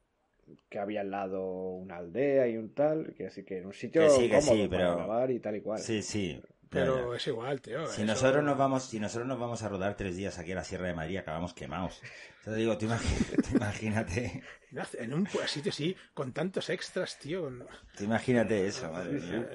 que 0.68 0.78
había 0.78 1.02
al 1.02 1.10
lado 1.10 1.42
una 1.74 1.98
aldea 1.98 2.48
y 2.48 2.56
un 2.56 2.74
tal, 2.74 3.14
que 3.16 3.26
así 3.26 3.44
que 3.44 3.58
en 3.58 3.66
un 3.66 3.72
sitio 3.72 4.02
Que 4.02 4.10
sí, 4.10 4.28
que 4.28 4.38
cómodo 4.40 4.54
sí, 4.54 4.68
para 4.68 4.78
pero- 4.78 4.96
grabar 4.96 5.30
y 5.30 5.38
tal 5.40 5.56
y 5.56 5.60
cual. 5.60 5.78
Sí, 5.78 6.02
sí. 6.02 6.40
Pero 6.70 7.14
es 7.14 7.26
igual, 7.26 7.60
tío. 7.60 7.86
Si 7.88 8.02
eso- 8.02 8.04
nosotros 8.04 8.44
nos 8.44 8.56
vamos, 8.56 8.84
si 8.84 9.00
nosotros 9.00 9.26
nos 9.28 9.38
vamos 9.38 9.62
a 9.62 9.68
rodar 9.68 9.96
tres 9.96 10.16
días 10.16 10.38
aquí 10.38 10.52
a 10.52 10.54
la 10.54 10.64
Sierra 10.64 10.86
de 10.86 10.94
Madrid, 10.94 11.16
acabamos 11.18 11.52
quemados. 11.52 12.00
Te 12.44 12.54
digo, 12.54 12.78
tú 12.78 12.86
imagínate, 13.54 14.42
En 14.98 15.14
un 15.14 15.26
sitio 15.46 15.70
así, 15.70 15.96
con 16.14 16.32
tantos 16.32 16.70
extras, 16.70 17.18
tío. 17.18 17.42
con- 17.42 17.66
tú 17.96 18.04
imagínate 18.04 18.66
eso, 18.66 18.90
madre 18.92 19.20
mía. 19.20 19.48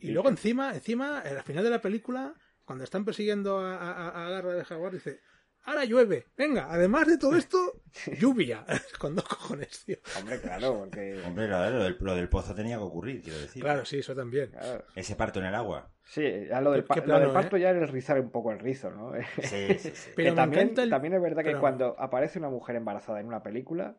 Y 0.00 0.10
luego 0.12 0.28
encima, 0.28 0.74
encima, 0.74 1.20
al 1.20 1.42
final 1.42 1.62
de 1.64 1.70
la 1.70 1.80
película, 1.80 2.34
cuando 2.64 2.84
están 2.84 3.04
persiguiendo 3.04 3.58
a, 3.58 3.76
a, 3.76 4.26
a 4.26 4.30
Garra 4.30 4.54
de 4.54 4.64
Jaguar, 4.64 4.92
dice, 4.92 5.20
ahora 5.64 5.84
llueve. 5.84 6.26
Venga, 6.36 6.68
además 6.72 7.06
de 7.06 7.18
todo 7.18 7.36
esto, 7.36 7.82
lluvia. 8.18 8.64
con 8.98 9.14
dos 9.14 9.24
cojones, 9.26 9.84
tío. 9.84 9.98
Hombre, 10.18 10.40
claro, 10.40 10.78
porque... 10.78 11.22
Hombre, 11.26 11.48
lo, 11.48 11.70
lo 11.70 11.82
del, 11.84 11.96
lo 12.00 12.14
del 12.16 12.28
pozo 12.30 12.54
tenía 12.54 12.76
que 12.78 12.82
ocurrir, 12.84 13.20
quiero 13.22 13.38
decir. 13.40 13.62
Claro, 13.62 13.84
sí, 13.84 13.98
eso 13.98 14.14
también. 14.16 14.50
claro. 14.52 14.84
Ese 14.94 15.14
parto 15.16 15.38
en 15.38 15.46
el 15.46 15.54
agua. 15.54 15.91
Sí, 16.12 16.46
ya 16.46 16.60
lo 16.60 16.72
del, 16.72 16.84
pa- 16.84 16.94
qué 16.96 17.00
lo 17.00 17.06
plano, 17.06 17.20
del 17.24 17.32
parto 17.32 17.56
¿eh? 17.56 17.60
ya 17.60 17.70
era 17.70 17.80
el 17.80 17.88
rizar 17.88 18.20
un 18.20 18.30
poco 18.30 18.52
el 18.52 18.58
rizo, 18.58 18.90
¿no? 18.90 19.12
Sí, 19.42 19.78
sí, 19.78 19.90
sí. 19.94 20.10
Pero 20.14 20.30
que 20.32 20.36
también, 20.36 20.74
el- 20.76 20.90
también 20.90 21.14
es 21.14 21.22
verdad 21.22 21.42
que 21.42 21.50
pero- 21.50 21.60
cuando 21.60 21.98
aparece 21.98 22.38
una 22.38 22.50
mujer 22.50 22.76
embarazada 22.76 23.18
en 23.20 23.26
una 23.28 23.42
película, 23.42 23.98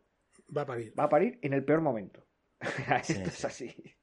Va 0.56 0.62
a 0.62 0.66
parir. 0.66 0.92
va 0.96 1.04
a 1.04 1.08
parir 1.08 1.38
en 1.42 1.52
el 1.54 1.64
peor 1.64 1.80
momento. 1.80 2.24
Sí, 3.02 3.14
Esto 3.14 3.28
es 3.28 3.34
sí. 3.34 3.46
así. 3.46 3.94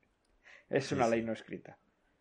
Es 0.69 0.91
una 0.91 1.05
sí. 1.05 1.11
ley 1.11 1.21
no 1.23 1.31
escrita. 1.31 1.77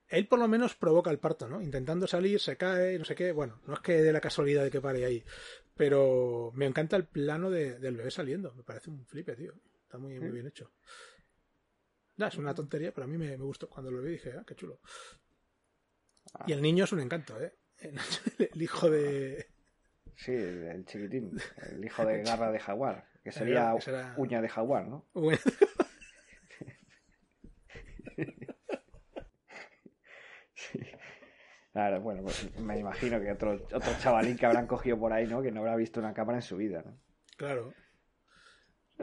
Él 0.06 0.26
por 0.28 0.38
lo 0.38 0.46
menos 0.48 0.74
provoca 0.76 1.10
el 1.10 1.18
parto, 1.18 1.48
¿no? 1.48 1.60
Intentando 1.60 2.06
salir, 2.06 2.38
se 2.40 2.56
cae, 2.56 2.96
no 2.98 3.04
sé 3.04 3.14
qué. 3.16 3.32
Bueno, 3.32 3.60
no 3.66 3.74
es 3.74 3.80
que 3.80 4.00
de 4.02 4.12
la 4.12 4.20
casualidad 4.20 4.62
de 4.64 4.70
que 4.70 4.80
pare 4.80 5.04
ahí. 5.04 5.24
Pero 5.76 6.50
me 6.54 6.66
encanta 6.66 6.96
el 6.96 7.06
plano 7.06 7.50
de- 7.50 7.78
del 7.80 7.96
bebé 7.96 8.10
saliendo. 8.12 8.52
Me 8.54 8.62
parece 8.62 8.90
un 8.90 9.04
flipe, 9.06 9.34
tío. 9.34 9.54
Está 9.82 9.98
muy, 9.98 10.18
muy 10.20 10.30
Mm. 10.30 10.34
bien 10.34 10.46
hecho. 10.46 10.72
Ya, 12.16 12.28
es 12.28 12.36
una 12.38 12.54
tontería, 12.54 12.92
pero 12.92 13.06
a 13.06 13.08
mí 13.08 13.16
me, 13.18 13.28
me 13.36 13.44
gustó. 13.44 13.68
Cuando 13.68 13.90
lo 13.90 14.02
vi 14.02 14.12
dije, 14.12 14.34
ah, 14.38 14.44
qué 14.46 14.54
chulo. 14.54 14.80
Ah. 16.34 16.44
Y 16.46 16.52
el 16.52 16.62
niño 16.62 16.84
es 16.84 16.92
un 16.92 17.00
encanto, 17.00 17.40
¿eh? 17.40 17.52
El 17.78 17.98
hijo 18.62 18.90
de... 18.90 19.46
Sí, 20.16 20.32
el, 20.32 20.84
chiquitín, 20.84 21.32
el 21.70 21.84
hijo 21.84 22.04
de 22.04 22.22
garra 22.22 22.52
de 22.52 22.58
jaguar, 22.60 23.08
que 23.24 23.32
sería 23.32 23.72
que 23.74 23.80
será- 23.80 24.14
uña 24.18 24.42
de 24.42 24.48
jaguar, 24.48 24.86
¿no? 24.86 25.08
Bueno, 25.14 25.38
Claro, 31.72 32.00
bueno, 32.00 32.22
pues 32.22 32.58
me 32.58 32.78
imagino 32.78 33.20
que 33.20 33.30
otro, 33.30 33.52
otro 33.52 33.92
chavalín 34.00 34.36
que 34.36 34.44
habrán 34.44 34.66
cogido 34.66 34.98
por 34.98 35.12
ahí, 35.12 35.26
¿no? 35.26 35.40
Que 35.40 35.52
no 35.52 35.60
habrá 35.60 35.76
visto 35.76 36.00
una 36.00 36.12
cámara 36.12 36.38
en 36.38 36.42
su 36.42 36.56
vida, 36.56 36.82
¿no? 36.84 36.98
claro. 37.36 37.72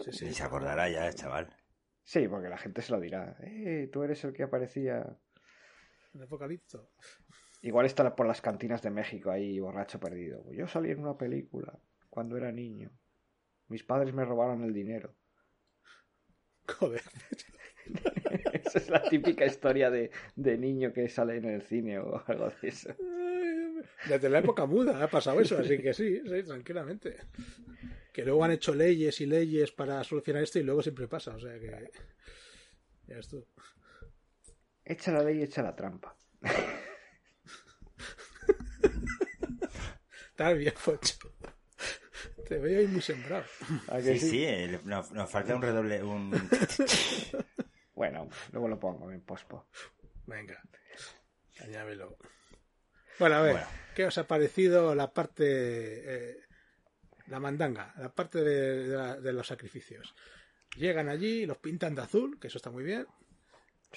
Sí, 0.04 0.12
sí. 0.12 0.26
Y 0.28 0.34
se 0.34 0.44
acordará 0.44 0.88
ya, 0.90 1.12
chaval. 1.12 1.56
Sí, 2.04 2.28
porque 2.28 2.50
la 2.50 2.58
gente 2.60 2.84
se 2.84 2.92
lo 2.92 3.00
dirá. 3.00 3.36
Eh, 3.42 3.90
tú 3.92 4.04
eres 4.04 4.24
el 4.26 4.34
que 4.34 4.44
aparecía. 4.44 5.18
En 6.14 6.22
Apocalipto. 6.24 6.90
Igual 7.62 7.86
está 7.86 8.16
por 8.16 8.28
las 8.28 8.42
cantinas 8.42 8.82
de 8.82 8.92
México 8.92 9.32
ahí 9.32 9.60
borracho 9.60 10.00
perdido. 10.00 10.44
Pues 10.44 10.58
Yo 10.58 10.68
salí 10.68 10.92
en 10.92 11.00
una 11.00 11.18
película 11.18 11.78
cuando 12.10 12.38
era 12.38 12.52
niño. 12.52 12.92
Mis 13.68 13.84
padres 13.84 14.14
me 14.14 14.26
robaron 14.26 14.64
el 14.64 14.74
dinero. 14.74 15.16
Joder. 16.68 17.02
Esa 18.54 18.80
es 18.80 18.90
la 18.90 19.02
típica 19.10 19.46
historia 19.46 19.90
de, 19.90 20.12
de 20.36 20.58
niño 20.58 20.94
que 20.94 21.10
sale 21.10 21.38
en 21.38 21.46
el 21.46 21.62
cine 21.62 22.00
o 22.00 22.24
algo 22.28 22.52
de 22.62 22.68
eso. 22.68 22.94
Desde 24.08 24.30
la 24.30 24.40
época 24.40 24.66
muda 24.66 25.04
ha 25.04 25.08
pasado 25.10 25.40
eso, 25.40 25.58
así 25.58 25.78
que 25.80 25.94
sí, 25.94 26.22
sí, 26.26 26.44
tranquilamente. 26.44 27.18
Que 28.14 28.24
luego 28.24 28.44
han 28.44 28.52
hecho 28.52 28.74
leyes 28.74 29.22
y 29.22 29.26
leyes 29.26 29.72
para 29.72 30.04
solucionar 30.04 30.44
esto 30.44 30.60
y 30.60 30.64
luego 30.64 30.82
siempre 30.82 31.08
pasa, 31.08 31.36
o 31.36 31.40
sea 31.40 31.58
que. 31.60 31.92
Ya 33.08 33.16
ves 33.16 33.28
tú. 33.28 33.46
Echa 34.90 35.12
la 35.12 35.22
ley, 35.22 35.42
echa 35.44 35.62
la 35.62 35.76
trampa. 35.76 36.16
Estás 40.30 40.58
bien, 40.58 40.74
Pocho. 40.84 41.16
Te 42.48 42.58
veo 42.60 42.80
ahí 42.80 42.88
muy 42.88 43.02
sembrado. 43.02 43.44
¿A 43.90 43.98
que 43.98 44.18
Sí, 44.18 44.30
sí, 44.30 44.46
el- 44.46 44.86
nos, 44.88 45.12
nos 45.12 45.30
falta 45.30 45.56
un 45.56 45.62
redoble, 45.62 46.04
un... 46.04 46.32
Bueno, 47.94 48.30
luego 48.52 48.68
lo 48.68 48.80
pongo 48.80 49.12
en 49.12 49.22
pospo. 49.22 49.68
Venga, 50.28 50.62
añádelo. 51.62 52.16
Bueno, 53.18 53.36
a 53.38 53.42
ver, 53.42 53.54
Bueno. 53.54 53.68
¿qué 53.96 54.06
os 54.06 54.18
ha 54.20 54.28
parecido 54.28 54.94
la 54.94 55.12
parte. 55.12 55.44
eh, 55.46 56.38
la 57.26 57.40
mandanga, 57.40 57.94
la 57.98 58.14
parte 58.14 58.44
de, 58.44 58.88
de 58.88 58.96
la- 58.96 59.20
de 59.20 59.34
los 59.34 59.48
sacrificios? 59.48 60.14
Llegan 60.76 61.10
allí, 61.10 61.48
los 61.48 61.58
pintan 61.58 61.96
de 61.96 62.04
azul, 62.04 62.40
que 62.40 62.48
eso 62.48 62.60
está 62.60 62.70
muy 62.70 62.84
bien. 62.84 63.08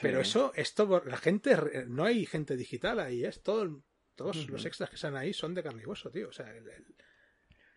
Pero 0.00 0.20
eso, 0.20 0.52
esto, 0.56 1.02
la 1.04 1.16
gente, 1.16 1.56
no 1.88 2.04
hay 2.04 2.24
gente 2.26 2.56
digital 2.56 3.00
ahí, 3.00 3.24
es 3.24 3.42
todo, 3.42 3.82
todos 4.14 4.48
los 4.48 4.64
extras 4.66 4.88
que 4.90 4.96
están 4.96 5.16
ahí 5.16 5.32
son 5.32 5.54
de 5.54 5.62
carne 5.62 5.82
y 5.82 5.86
hueso, 5.86 6.10
tío. 6.10 6.28
O 6.28 6.32
sea, 6.32 6.50
el- 6.54 6.68
el- 6.68 6.94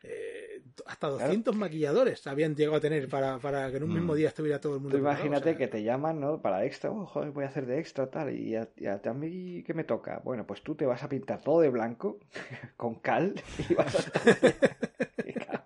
eh, 0.06 0.62
hasta 0.86 1.08
200 1.08 1.56
maquilladores 1.56 2.28
habían 2.28 2.56
llegado 2.56 2.76
a 2.78 2.82
tener 2.82 3.08
para, 3.08 3.40
para 3.40 3.72
que 3.72 3.78
en 3.78 3.84
un 3.84 3.92
Mm. 3.92 3.94
mismo 3.96 4.16
día 4.16 4.28
estuviera 4.28 4.60
todo 4.60 4.76
el 4.76 4.82
mundo. 4.82 4.98
Tú 4.98 5.02
imagínate 5.02 5.42
o 5.50 5.54
sea, 5.54 5.58
que 5.58 5.68
te 5.70 5.82
llaman, 5.84 6.20
¿no? 6.20 6.42
Para 6.42 6.66
extra, 6.66 6.92
oh, 6.92 7.06
joder, 7.06 7.32
voy 7.32 7.46
a 7.46 7.48
hacer 7.48 7.66
de 7.66 7.80
extra 7.80 8.10
tal, 8.10 8.36
y 8.36 8.56
a, 8.56 8.70
y 8.76 8.86
a, 8.88 9.02
a 9.04 9.14
mí, 9.14 9.64
¿qué 9.66 9.74
me 9.74 9.86
toca? 9.86 10.20
Bueno, 10.24 10.46
pues 10.46 10.62
tú 10.62 10.76
te 10.76 10.86
vas 10.86 11.04
a 11.04 11.10
pintar 11.10 11.42
todo 11.42 11.62
de 11.62 11.70
blanco, 11.70 12.20
con 12.78 12.96
cal, 12.96 13.34
y 13.70 13.74
vas 13.76 13.96
a 13.96 14.00
estar... 14.00 15.63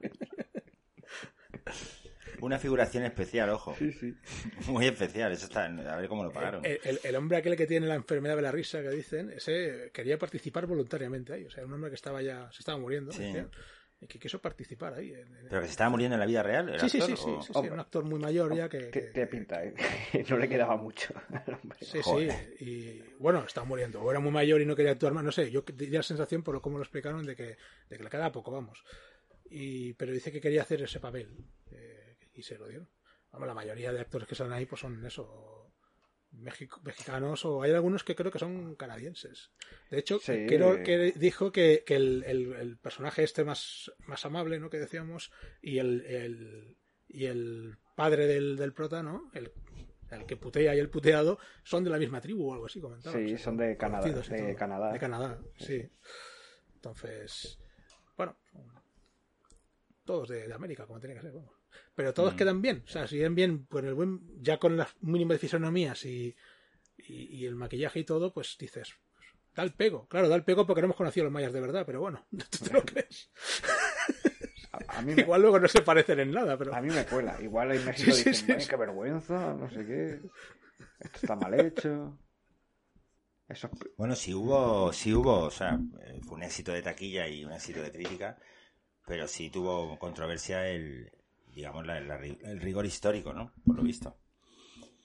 Una 2.41 2.59
figuración 2.59 3.03
especial, 3.03 3.49
ojo. 3.49 3.75
sí, 3.77 3.91
sí. 3.91 4.13
Muy 4.67 4.85
especial, 4.87 5.31
eso 5.31 5.45
está... 5.45 5.65
A 5.65 5.97
ver 5.97 6.07
cómo 6.07 6.23
lo 6.23 6.31
pagaron. 6.31 6.65
El, 6.65 6.79
el- 6.83 6.99
el 7.03 7.15
hombre 7.15 7.37
aquel 7.37 7.55
que 7.55 7.67
tiene 7.67 7.87
la 7.87 7.95
enfermedad 7.95 8.35
de 8.35 8.41
la 8.41 8.51
risa 8.51 8.81
que 8.81 8.89
dicen, 8.89 9.31
ese 9.31 9.89
quería 9.93 10.17
participar 10.17 10.65
voluntariamente 10.67 11.33
ahí. 11.33 11.45
O 11.45 11.49
sea, 11.49 11.65
un 11.65 11.73
hombre 11.73 11.89
que 11.89 11.95
estaba 11.95 12.21
ya, 12.21 12.51
se 12.51 12.59
estaba 12.59 12.77
muriendo, 12.77 13.11
Sí. 13.11 13.23
decían, 13.23 13.49
y 13.99 14.05
que 14.05 14.19
quiso 14.19 14.39
participar 14.39 14.93
ahí. 14.93 15.11
en- 15.11 15.35
en- 15.35 15.47
Pero 15.49 15.59
que 15.61 15.65
se 15.67 15.71
estaba 15.71 15.89
muriendo 15.89 16.13
en 16.15 16.19
la 16.19 16.27
vida 16.27 16.43
real, 16.43 16.69
¿el 16.69 16.79
Sí, 16.79 16.87
sí, 16.89 17.01
sí, 17.01 17.15
sí, 17.17 17.23
o- 17.29 17.41
sí, 17.41 17.47
sí, 17.47 17.51
Hombre. 17.55 17.73
un 17.73 17.79
actor 17.79 18.03
muy 18.03 18.19
mayor 18.19 18.55
ya 18.55 18.69
que... 18.69 18.77
Te, 18.79 18.91
que- 18.91 19.01
te 19.11 19.25
pinta, 19.25 19.63
¿eh? 19.63 19.73
No 20.29 20.37
le 20.37 20.47
quedaba 20.47 20.77
mucho 20.77 21.13
al 21.31 21.55
hombre. 21.55 21.79
Sí, 21.81 21.99
Joder. 22.03 22.31
sí, 22.59 22.63
y 22.65 23.03
bueno, 23.17 23.43
estaba 23.43 23.65
muriendo. 23.65 23.99
O 24.03 24.11
era 24.11 24.19
muy 24.19 24.31
mayor 24.31 24.61
y 24.61 24.65
no 24.67 24.75
quería 24.75 24.91
actuar 24.91 25.13
más, 25.13 25.23
no 25.23 25.31
sé. 25.31 25.49
Yo 25.49 25.63
tenía 25.63 25.99
la 25.99 26.03
sensación, 26.03 26.43
por 26.43 26.53
lo 26.53 26.61
como 26.61 26.77
lo 26.77 26.83
explicaron, 26.83 27.25
de 27.25 27.35
que, 27.35 27.57
de 27.89 27.97
que 27.97 28.03
le 28.03 28.09
quedaba 28.11 28.31
poco, 28.31 28.51
vamos. 28.51 28.83
Y, 29.49 29.93
pero 29.93 30.11
dice 30.11 30.31
que 30.31 30.41
quería 30.41 30.61
hacer 30.61 30.81
ese 30.83 30.99
papel. 30.99 31.29
eh, 31.71 32.06
y 32.37 32.43
se 32.43 32.57
lo 32.57 32.67
dieron. 32.67 32.89
Vamos, 33.31 33.47
la 33.47 33.53
mayoría 33.53 33.91
de 33.91 33.99
actores 33.99 34.27
que 34.27 34.35
salen 34.35 34.53
ahí 34.53 34.65
pues 34.65 34.79
son 34.81 35.05
eso. 35.05 35.63
Mexicanos 36.29 37.45
o 37.45 37.61
hay 37.63 37.71
algunos 37.71 38.03
que 38.03 38.13
creo 38.15 38.31
que 38.31 38.37
son 38.39 38.75
canadienses. 38.75 39.51
De 39.89 39.97
hecho, 39.99 40.19
Sí. 40.19 40.45
creo 40.47 40.83
que 40.83 41.13
dijo 41.13 41.51
que, 41.51 41.83
que 41.85 41.95
el, 41.95 42.23
el- 42.25 42.53
el 42.53 42.77
personaje 42.77 43.23
este 43.23 43.43
más, 43.43 43.91
más 44.05 44.25
amable, 44.25 44.59
¿no? 44.59 44.69
Que 44.69 44.77
decíamos, 44.77 45.31
y 45.61 45.79
el, 45.79 46.01
el- 46.05 46.77
y 47.07 47.25
el 47.25 47.77
padre 47.95 48.27
del, 48.27 48.57
del 48.57 48.73
prota, 48.73 49.01
¿no? 49.01 49.31
El, 49.33 49.51
el 50.11 50.25
que 50.25 50.35
putea 50.37 50.75
y 50.75 50.79
el 50.79 50.89
puteado 50.89 51.39
son 51.63 51.83
de 51.85 51.89
la 51.89 51.97
misma 51.97 52.19
tribu 52.21 52.49
o 52.49 52.53
algo 52.53 52.65
así, 52.65 52.81
comentaba. 52.81 53.17
Sí, 53.17 53.25
O 53.25 53.29
sea, 53.29 53.37
son 53.39 53.57
de 53.57 53.77
Canadá, 53.77 54.05
de. 54.05 54.55
Canadá. 54.55 54.91
De 54.91 54.99
Canadá, 54.99 55.41
sí. 55.57 55.89
Entonces, 56.75 57.57
bueno, 58.17 58.37
todos 60.05 60.29
de, 60.29 60.47
de 60.47 60.53
América, 60.53 60.85
como 60.85 60.99
tenía 60.99 61.15
que 61.15 61.21
ser, 61.23 61.31
vamos. 61.33 61.56
Pero 61.95 62.13
todos 62.13 62.33
Mm. 62.33 62.37
quedan 62.37 62.61
bien, 62.61 62.83
o 62.85 62.89
sea, 62.89 63.07
si 63.07 63.19
ven 63.19 63.35
bien, 63.35 63.65
pues 63.65 63.83
el 63.85 63.93
buen, 63.93 64.21
ya 64.41 64.57
con 64.59 64.77
las 64.77 64.89
mínimas 65.01 65.39
fisonomías 65.39 66.05
y, 66.05 66.35
y, 66.97 67.37
y 67.37 67.45
el 67.45 67.55
maquillaje 67.55 67.99
y 67.99 68.03
todo, 68.03 68.33
pues 68.33 68.55
dices, 68.59 68.93
pues, 69.15 69.27
da 69.55 69.63
el 69.63 69.73
pego. 69.73 70.07
Claro, 70.07 70.29
da 70.29 70.35
el 70.35 70.43
pego 70.43 70.65
porque 70.67 70.81
no 70.81 70.85
hemos 70.85 70.97
conocido 70.97 71.23
a 71.23 71.25
los 71.25 71.33
mayas 71.33 71.53
de 71.53 71.61
verdad, 71.61 71.83
pero 71.85 72.01
bueno, 72.01 72.25
¿tú 72.49 72.65
te 72.65 72.73
lo 72.73 72.83
crees? 72.83 73.29
A, 74.71 74.97
a 74.99 75.01
mí 75.01 75.13
me, 75.15 75.21
Igual 75.23 75.41
luego 75.41 75.59
no 75.59 75.67
se 75.67 75.81
parecen 75.81 76.19
en 76.19 76.31
nada, 76.31 76.57
pero... 76.57 76.75
a 76.75 76.81
mí 76.81 76.89
me 76.89 77.05
cuela. 77.05 77.37
Igual 77.41 77.71
en 77.71 77.85
México 77.85 78.13
Sí, 78.13 78.23
sí, 78.23 78.33
dicen, 78.33 78.45
sí, 78.47 78.51
"Ay, 78.51 78.61
sí. 78.63 78.69
qué 78.69 78.75
vergüenza, 78.75 79.53
no 79.53 79.69
sé 79.69 79.85
qué. 79.85 80.19
Esto 80.99 81.17
está 81.21 81.35
mal 81.35 81.53
hecho. 81.59 82.17
Eso 83.49 83.69
Bueno, 83.97 84.15
sí 84.15 84.33
hubo, 84.33 84.91
sí 84.91 85.13
hubo, 85.13 85.39
o 85.43 85.51
sea, 85.51 85.79
eh, 86.01 86.19
fue 86.21 86.35
un 86.35 86.43
éxito 86.43 86.73
de 86.73 86.81
taquilla 86.81 87.27
y 87.27 87.45
un 87.45 87.53
éxito 87.53 87.81
de 87.81 87.91
crítica, 87.91 88.37
pero 89.05 89.27
sí 89.27 89.49
tuvo 89.49 89.97
controversia 89.97 90.67
el, 90.67 91.09
digamos, 91.57 91.85
la- 91.85 91.97
el 91.97 92.59
rigor 92.61 92.85
histórico, 92.85 93.33
¿no? 93.33 93.51
Por 93.65 93.75
lo 93.75 93.83
visto. 93.83 94.15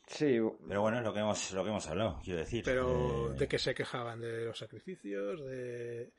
Sí, 0.07 0.39
Pero 0.69 0.83
bueno, 0.83 0.99
es 0.99 1.05
lo 1.05 1.13
que 1.15 1.21
hemos, 1.21 1.53
lo 1.53 1.63
que 1.65 1.71
hemos 1.71 1.87
hablado, 1.87 2.21
quiero 2.23 2.41
decir. 2.41 2.63
Pero 2.65 3.33
Eh, 3.33 3.39
de 3.39 3.49
que 3.49 3.59
se 3.59 3.75
quejaban 3.75 4.21
de 4.21 4.45
los 4.45 4.59
sacrificios, 4.59 5.41
de... 5.47 6.13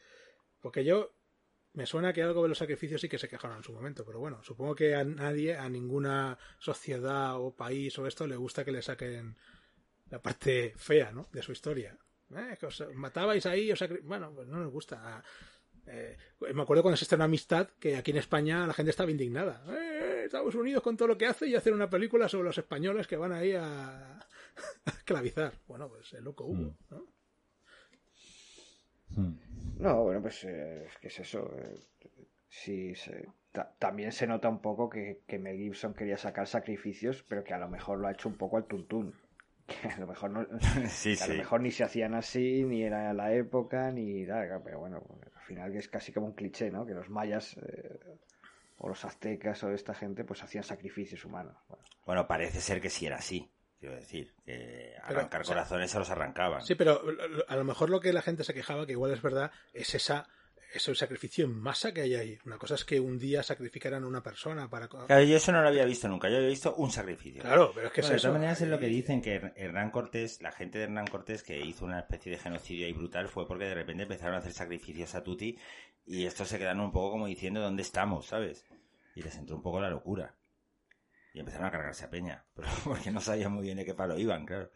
Porque 0.60 0.84
yo 0.84 1.14
me 1.74 1.86
suena 1.86 2.12
que 2.14 2.24
algo 2.24 2.42
de 2.44 2.50
los 2.50 2.58
sacrificios 2.58 3.02
sí 3.02 3.08
que 3.10 3.20
se 3.20 3.28
quejaron 3.30 3.58
en 3.58 3.64
su 3.64 3.72
momento, 3.74 4.04
pero 4.06 4.20
bueno, 4.20 4.42
supongo 4.44 4.74
que 4.74 4.96
a 4.96 5.04
nadie, 5.04 5.56
a 5.56 5.70
ninguna 5.70 6.38
sociedad 6.60 7.40
o 7.40 7.56
país 7.56 7.98
o 8.00 8.08
esto 8.08 8.26
le 8.26 8.36
gusta 8.36 8.66
que 8.66 8.72
le 8.72 8.82
saquen 8.82 9.36
la 10.10 10.20
parte 10.22 10.74
fea, 10.78 11.12
¿no? 11.12 11.28
De 11.32 11.42
su 11.44 11.52
historia. 11.52 11.96
Eh, 12.36 12.58
que 12.60 12.66
os 12.66 12.84
matabais 12.96 13.46
ahí, 13.46 13.72
os 13.72 13.80
sacri- 13.80 14.02
bueno, 14.02 14.32
pues 14.34 14.48
no 14.48 14.58
nos 14.58 14.72
gusta. 14.72 15.24
Eh, 15.88 16.18
me 16.54 16.62
acuerdo 16.62 16.82
cuando 16.84 16.98
se 16.98 17.04
estrenó 17.06 17.24
Amistad, 17.26 17.68
que 17.80 17.96
aquí 17.98 18.12
en 18.12 18.18
España 18.18 18.66
la 18.68 18.74
gente 18.74 18.90
estaba 18.92 19.12
indignada. 19.12 19.64
Eh, 19.70 20.24
Estados 20.26 20.56
Unidos 20.56 20.82
con 20.84 20.96
todo 20.98 21.10
lo 21.10 21.18
que 21.18 21.26
hace 21.28 21.48
y 21.48 21.56
hacer 21.56 21.74
una 21.74 21.90
película 21.90 22.30
sobre 22.30 22.46
los 22.46 22.58
españoles 22.58 23.08
que 23.08 23.18
van 23.18 23.34
ahí 23.34 23.54
a, 23.54 24.20
a 24.86 24.90
esclavizar. 24.90 25.54
Bueno, 25.68 25.90
pues 25.90 26.14
el 26.14 26.24
loco 26.24 26.46
hubo, 26.46 26.78
¿no? 26.90 27.06
No, 29.78 30.04
bueno, 30.04 30.22
pues 30.22 30.44
eh, 30.46 30.86
es 30.86 30.98
que 31.00 31.08
es 31.10 31.20
eso. 31.20 31.52
eh, 31.58 31.80
sí, 32.50 32.96
se- 32.96 33.28
ta- 33.52 33.76
también 33.78 34.12
se 34.12 34.26
nota 34.28 34.50
un 34.50 34.62
poco 34.62 34.90
que, 34.90 35.22
que 35.28 35.38
Mel 35.40 35.58
Gibson 35.58 35.94
quería 35.94 36.18
sacar 36.18 36.48
sacrificios, 36.48 37.24
pero 37.28 37.44
que 37.44 37.54
a 37.54 37.60
lo 37.60 37.70
mejor 37.70 38.00
lo 38.00 38.08
ha 38.08 38.12
hecho 38.14 38.30
un 38.30 38.36
poco 38.38 38.58
al 38.58 38.66
tuntún. 38.66 39.14
A 39.96 40.00
lo 40.00 40.08
mejor 40.08 40.30
no, 40.32 40.48
Sí, 40.90 41.16
lo 41.28 41.36
mejor 41.36 41.62
ni 41.62 41.72
se 41.72 41.84
hacían 41.84 42.14
así, 42.14 42.64
ni 42.64 42.84
era 42.84 43.14
la 43.14 43.34
época, 43.34 43.92
ni 43.92 44.24
nada. 44.24 44.62
Pero 44.64 44.80
bueno, 44.80 45.04
al 45.36 45.42
final 45.42 45.76
es 45.76 45.88
casi 45.88 46.12
como 46.12 46.28
un 46.28 46.34
cliché, 46.34 46.72
¿no? 46.72 46.86
Que 46.86 46.94
los 46.94 47.10
mayas 47.10 47.58
eh, 47.58 48.00
o 48.78 48.90
los 48.90 49.06
aztecas 49.06 49.64
o 49.64 49.72
esta 49.72 49.94
gente 49.94 50.24
pues 50.24 50.44
hacían 50.44 50.64
sacrificios 50.64 51.24
humanos. 51.26 51.56
Bueno, 51.68 51.84
Bueno, 52.06 52.28
parece 52.28 52.62
ser 52.62 52.82
que 52.82 52.90
sí 52.90 53.06
era 53.06 53.18
así. 53.18 53.50
Quiero 53.80 53.96
decir, 53.96 54.34
que 54.46 54.94
Pero, 54.96 55.06
arrancar 55.06 55.42
o 55.42 55.44
sea, 55.44 55.56
corazones 55.56 55.92
se 55.92 56.00
los 56.00 56.10
arrancaban. 56.10 56.62
Sí, 56.62 56.76
pero 56.76 57.02
a 57.50 57.56
lo 57.58 57.66
mejor 57.66 57.90
lo 57.90 58.00
que 58.00 58.14
la 58.14 58.22
gente 58.22 58.46
se 58.46 58.54
quejaba, 58.54 58.86
que 58.86 58.94
igual 58.94 59.12
es 59.12 59.22
verdad, 59.22 59.52
es 59.74 59.94
esa 59.94 60.30
ese 60.74 60.96
sacrificio 60.96 61.46
en 61.46 61.60
masa 61.60 61.94
que 61.94 62.02
hay 62.02 62.16
ahí. 62.16 62.40
Una 62.46 62.58
cosa 62.58 62.76
es 62.76 62.84
que 62.86 63.00
un 63.00 63.18
día 63.20 63.44
sacrificaran 63.44 64.04
a 64.04 64.08
una 64.08 64.24
persona 64.24 64.70
para... 64.70 64.88
Claro, 64.88 65.24
yo 65.24 65.38
eso 65.38 65.52
no 65.52 65.62
lo 65.62 65.68
había 65.68 65.86
visto 65.86 66.08
nunca. 66.08 66.30
Yo 66.30 66.38
había 66.38 66.50
visto 66.50 66.74
un 66.76 66.92
sacrificio. 66.92 67.42
Claro, 67.42 67.72
pero 67.76 67.88
es 67.88 67.94
que 67.94 68.02
Bueno, 68.02 68.16
es 68.16 68.22
de 68.22 68.28
todas 68.28 68.32
eso. 68.32 68.34
maneras 68.34 68.62
es 68.62 68.68
lo 68.70 68.80
que 68.80 68.88
dicen 68.88 69.22
que 69.22 69.42
Her- 69.42 69.54
Hernán 69.56 69.92
Cortés, 69.92 70.42
la 70.42 70.52
gente 70.52 70.78
de 70.80 70.86
Hernán 70.86 71.08
Cortés 71.08 71.44
que 71.44 71.60
hizo 71.60 71.86
una 71.86 72.00
especie 72.00 72.32
de 72.32 72.38
genocidio 72.40 72.86
ahí 72.88 72.94
brutal 72.94 73.28
fue 73.30 73.48
porque 73.48 73.66
de 73.66 73.76
repente 73.76 74.04
empezaron 74.04 74.36
a 74.36 74.40
hacer 74.40 74.54
sacrificios 74.54 75.14
a 75.16 75.24
Tuti 75.24 75.58
y 76.06 76.26
estos 76.26 76.48
se 76.48 76.58
quedaron 76.58 76.82
un 76.82 76.92
poco 76.92 77.12
como 77.12 77.28
diciendo 77.28 77.62
dónde 77.62 77.82
estamos, 77.84 78.26
¿sabes? 78.26 78.66
Y 79.16 79.22
les 79.22 79.36
entró 79.38 79.56
un 79.56 79.62
poco 79.62 79.80
la 79.80 79.90
locura. 79.90 80.36
Y 81.34 81.40
empezaron 81.40 81.68
a 81.68 81.72
cargarse 81.72 82.06
a 82.06 82.10
Peña, 82.10 82.46
pero 82.56 82.68
porque 82.84 83.12
no 83.12 83.22
sabían 83.22 83.52
muy 83.52 83.64
bien 83.64 83.78
de 83.78 83.86
qué 83.86 83.94
palo 83.94 84.18
iban, 84.20 84.46
claro. 84.46 84.72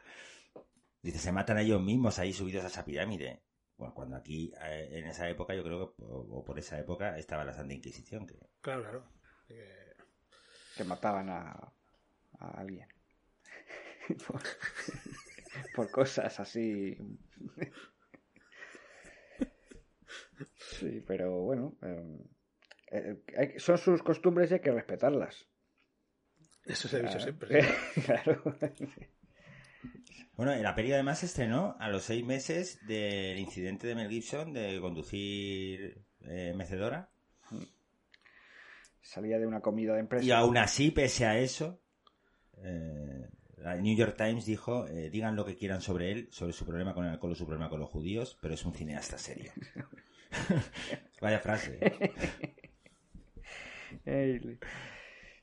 Dice, 1.02 1.20
se 1.20 1.32
matan 1.32 1.58
a 1.58 1.62
ellos 1.62 1.82
mismos 1.82 2.20
ahí 2.20 2.34
subidos 2.34 2.64
a 2.64 2.68
esa 2.68 2.84
pirámide. 2.84 3.42
Bueno, 3.78 3.94
cuando 3.94 4.16
aquí, 4.16 4.52
eh, 4.64 4.90
en 4.92 5.06
esa 5.06 5.30
época, 5.30 5.54
yo 5.54 5.64
creo 5.64 5.96
que, 5.96 6.04
o 6.04 6.40
o 6.40 6.44
por 6.44 6.58
esa 6.58 6.80
época, 6.80 7.18
estaba 7.18 7.46
la 7.46 7.54
Santa 7.54 7.76
Inquisición, 7.76 8.26
que 8.26 8.36
Claro, 8.62 8.82
claro. 8.82 9.04
Eh, 9.50 9.94
que 10.76 10.84
mataban 10.84 11.30
a, 11.30 11.52
a 12.40 12.50
alguien. 12.60 12.88
por, 14.28 14.42
por 15.76 15.92
cosas 15.92 16.40
así. 16.40 16.98
sí, 20.56 21.04
pero 21.06 21.42
bueno. 21.42 21.76
eh, 22.92 23.22
eh, 23.28 23.60
son 23.60 23.78
sus 23.78 24.02
costumbres 24.02 24.50
y 24.52 24.56
hay 24.56 24.60
que 24.62 24.72
respetarlas. 24.72 25.48
Eso 26.66 26.88
se 26.88 26.98
ha 26.98 27.02
dicho 27.02 27.18
Ah, 27.18 27.22
siempre. 27.22 27.64
sí. 27.94 28.02
claro. 28.02 28.42
Bueno, 30.38 30.56
la 30.56 30.76
peli 30.76 30.94
además 30.94 31.20
se 31.20 31.26
estrenó 31.26 31.76
a 31.80 31.90
los 31.90 32.04
seis 32.04 32.24
meses 32.24 32.80
del 32.86 33.40
incidente 33.40 33.88
de 33.88 33.96
Mel 33.96 34.10
Gibson 34.10 34.54
de 34.54 34.80
conducir 34.80 36.04
eh, 36.22 36.54
mecedora. 36.56 37.10
Salía 39.02 39.40
de 39.40 39.48
una 39.48 39.62
comida 39.62 39.94
de 39.94 40.02
empresa. 40.02 40.26
Y 40.26 40.32
aún 40.32 40.58
así, 40.58 40.92
pese 40.92 41.26
a 41.26 41.40
eso, 41.40 41.82
eh, 42.58 43.30
la 43.58 43.78
New 43.78 43.98
York 43.98 44.16
Times 44.16 44.46
dijo, 44.46 44.88
eh, 44.88 45.10
digan 45.10 45.36
lo 45.36 45.44
que 45.44 45.56
quieran 45.56 45.82
sobre 45.82 46.12
él, 46.12 46.28
sobre 46.32 46.54
su 46.54 46.66
problema 46.66 46.94
con 46.94 47.06
el 47.06 47.12
alcohol 47.12 47.32
o 47.32 47.36
su 47.36 47.46
problema 47.46 47.70
con 47.70 47.80
los 47.80 47.90
judíos, 47.90 48.38
pero 48.40 48.54
es 48.54 48.64
un 48.64 48.74
cineasta 48.74 49.18
serio. 49.18 49.52
Vaya 51.22 51.40
frase. 51.40 51.80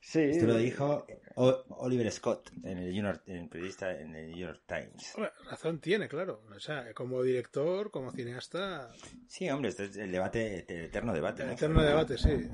¿Eh? 0.05 0.07
Sí. 0.07 0.21
Esto 0.21 0.45
lo 0.47 0.57
dijo 0.57 1.05
O- 1.37 1.63
Oliver 1.79 2.09
Scott, 2.11 2.49
en 2.63 2.77
el, 2.77 2.93
New 2.93 3.03
York, 3.03 3.23
en 3.25 3.35
el 3.37 3.49
periodista 3.49 3.91
en 3.99 4.15
el 4.15 4.29
New 4.29 4.37
York 4.37 4.61
Times. 4.65 5.13
Hombre, 5.15 5.31
razón 5.49 5.79
tiene, 5.79 6.07
claro. 6.07 6.43
O 6.55 6.59
sea, 6.59 6.93
como 6.93 7.21
director, 7.23 7.91
como 7.91 8.11
cineasta, 8.11 8.87
Sí, 9.27 9.49
hombre, 9.49 9.69
este 9.71 9.85
es 9.85 9.97
el 9.97 10.11
debate, 10.11 10.65
el 10.67 10.85
eterno 10.85 11.13
debate. 11.13 11.41
el 11.41 11.49
¿no? 11.49 11.53
eterno 11.55 11.83
debate, 11.83 12.17
sí. 12.17 12.47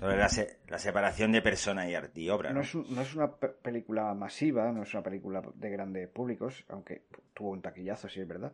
Sobre 0.00 0.16
la, 0.16 0.28
se- 0.28 0.58
la 0.68 0.78
separación 0.78 1.30
de 1.32 1.42
persona 1.42 1.88
y, 1.88 1.94
arte 1.94 2.20
y 2.20 2.30
obra. 2.30 2.48
No 2.50 2.56
¿no? 2.56 2.60
es, 2.62 2.74
un- 2.74 2.86
no 2.94 3.02
es 3.02 3.14
una 3.14 3.36
pe- 3.36 3.48
película 3.62 4.12
masiva, 4.14 4.72
no 4.72 4.82
es 4.82 4.92
una 4.94 5.02
película 5.02 5.42
de 5.54 5.70
grandes 5.70 6.08
públicos, 6.08 6.64
aunque 6.68 7.02
tuvo 7.34 7.50
un 7.50 7.62
taquillazo, 7.62 8.08
sí 8.08 8.20
es 8.20 8.26
verdad. 8.26 8.52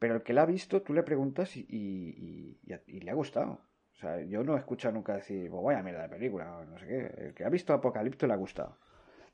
Pero 0.00 0.16
el 0.16 0.22
que 0.22 0.32
la 0.32 0.42
ha 0.42 0.46
visto, 0.46 0.82
tú 0.82 0.92
le 0.94 1.02
preguntas 1.02 1.56
y, 1.56 1.60
y- 1.68 2.58
y- 2.66 2.96
y 2.96 3.00
le 3.00 3.10
ha 3.10 3.14
gustado. 3.14 3.60
O 3.98 4.00
sea, 4.00 4.20
yo 4.22 4.44
no 4.44 4.54
he 4.54 4.58
escuchado 4.60 4.94
nunca 4.94 5.16
decir, 5.16 5.50
pues 5.50 5.62
vaya 5.62 5.82
mierda 5.82 6.02
de 6.02 6.08
película, 6.08 6.58
o 6.58 6.64
no 6.64 6.78
sé 6.78 6.86
qué. 6.86 7.24
El 7.26 7.34
que 7.34 7.44
ha 7.44 7.48
visto 7.48 7.72
Apocalipto 7.74 8.26
le 8.28 8.32
ha 8.32 8.36
gustado. 8.36 8.78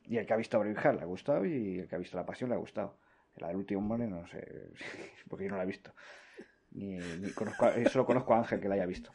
Y 0.05 0.17
el 0.17 0.25
que 0.25 0.33
ha 0.33 0.37
visto 0.37 0.59
Braveheart 0.59 0.97
le 0.97 1.03
ha 1.03 1.05
gustado 1.05 1.45
y 1.45 1.79
el 1.79 1.87
que 1.87 1.95
ha 1.95 1.99
visto 1.99 2.17
La 2.17 2.25
Pasión 2.25 2.49
le 2.49 2.55
ha 2.55 2.59
gustado. 2.59 2.97
La 3.37 3.47
del 3.49 3.57
último 3.57 3.81
hombre 3.81 4.07
no 4.07 4.25
sé, 4.27 4.71
porque 5.29 5.45
yo 5.45 5.51
no 5.51 5.57
la 5.57 5.63
he 5.63 5.67
visto. 5.67 5.93
Ni, 6.71 6.97
ni 6.97 7.31
conozco 7.31 7.65
a- 7.65 7.85
solo 7.85 8.05
conozco 8.05 8.33
a 8.33 8.39
Ángel 8.39 8.59
que 8.59 8.67
la 8.67 8.75
haya 8.75 8.85
visto. 8.87 9.11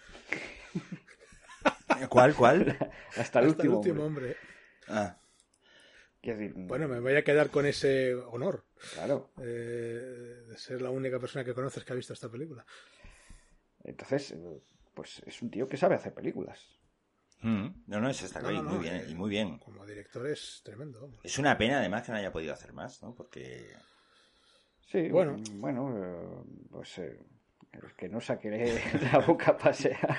¿Cuál, 2.09 2.35
cuál? 2.35 2.77
Hasta 3.17 3.19
el 3.19 3.19
Hasta 3.19 3.41
el 3.41 3.49
último, 3.49 3.77
último 3.77 4.05
hombre. 4.05 4.07
hombre. 4.07 4.37
Ah, 4.89 5.17
Quiero 6.23 6.39
decir, 6.39 6.55
Bueno, 6.57 6.87
me 6.87 7.01
voy 7.01 7.17
a 7.17 7.25
quedar 7.25 7.51
con 7.51 7.67
ese 7.67 8.15
honor 8.15 8.65
claro. 8.93 9.31
eh, 9.41 10.45
de 10.49 10.57
ser 10.59 10.83
la 10.83 10.91
única 10.91 11.19
persona 11.19 11.45
que 11.45 11.55
conoces 11.55 11.85
que 11.85 11.93
ha 11.93 11.97
visto 11.97 12.13
esta 12.13 12.29
película. 12.29 12.65
Entonces, 13.85 14.33
eh, 14.33 14.61
pues 14.95 15.23
es 15.27 15.43
un 15.43 15.51
tío 15.51 15.69
que 15.69 15.77
sabe 15.77 15.95
hacer 15.97 16.15
películas. 16.15 16.81
mm, 17.43 17.67
no, 17.87 18.01
no, 18.01 18.09
eso 18.09 18.25
está 18.27 18.41
No, 18.41 18.51
muy 18.51 18.63
no, 18.63 18.83
bien, 18.83 18.97
eh, 18.97 19.05
y 19.09 19.15
muy 19.15 19.31
bien. 19.31 19.59
Como 19.59 19.87
director 19.87 20.27
es 20.27 20.63
tremendo. 20.65 21.11
Es 21.23 21.39
una 21.39 21.57
pena 21.57 21.79
además 21.79 22.03
que 22.03 22.13
no 22.13 22.19
haya 22.19 22.33
podido 22.33 22.53
hacer 22.53 22.73
más, 22.75 23.03
¿no? 23.03 23.15
Porque 23.15 23.75
Sí, 24.87 25.09
Bueno. 25.11 25.37
bueno, 25.61 25.95
eh, 25.97 26.43
pues 26.71 26.99
eh, 26.99 27.19
el 27.73 27.95
que 27.95 28.09
no 28.09 28.21
saque 28.21 28.51
la 29.13 29.19
boca 29.21 29.53
a 29.53 29.57
pasear. 29.59 30.19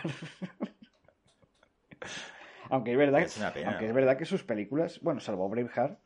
aunque 2.69 2.91
es 2.91 2.97
verdad, 2.97 3.23
Es 3.25 3.37
una 3.37 3.53
pena. 3.53 3.71
aunque 3.71 3.87
es 3.87 3.93
verdad 3.93 4.17
que 4.17 4.25
sus 4.25 4.43
películas, 4.43 4.99
bueno, 5.01 5.19
salvo 5.19 5.49
Braveheart 5.49 5.99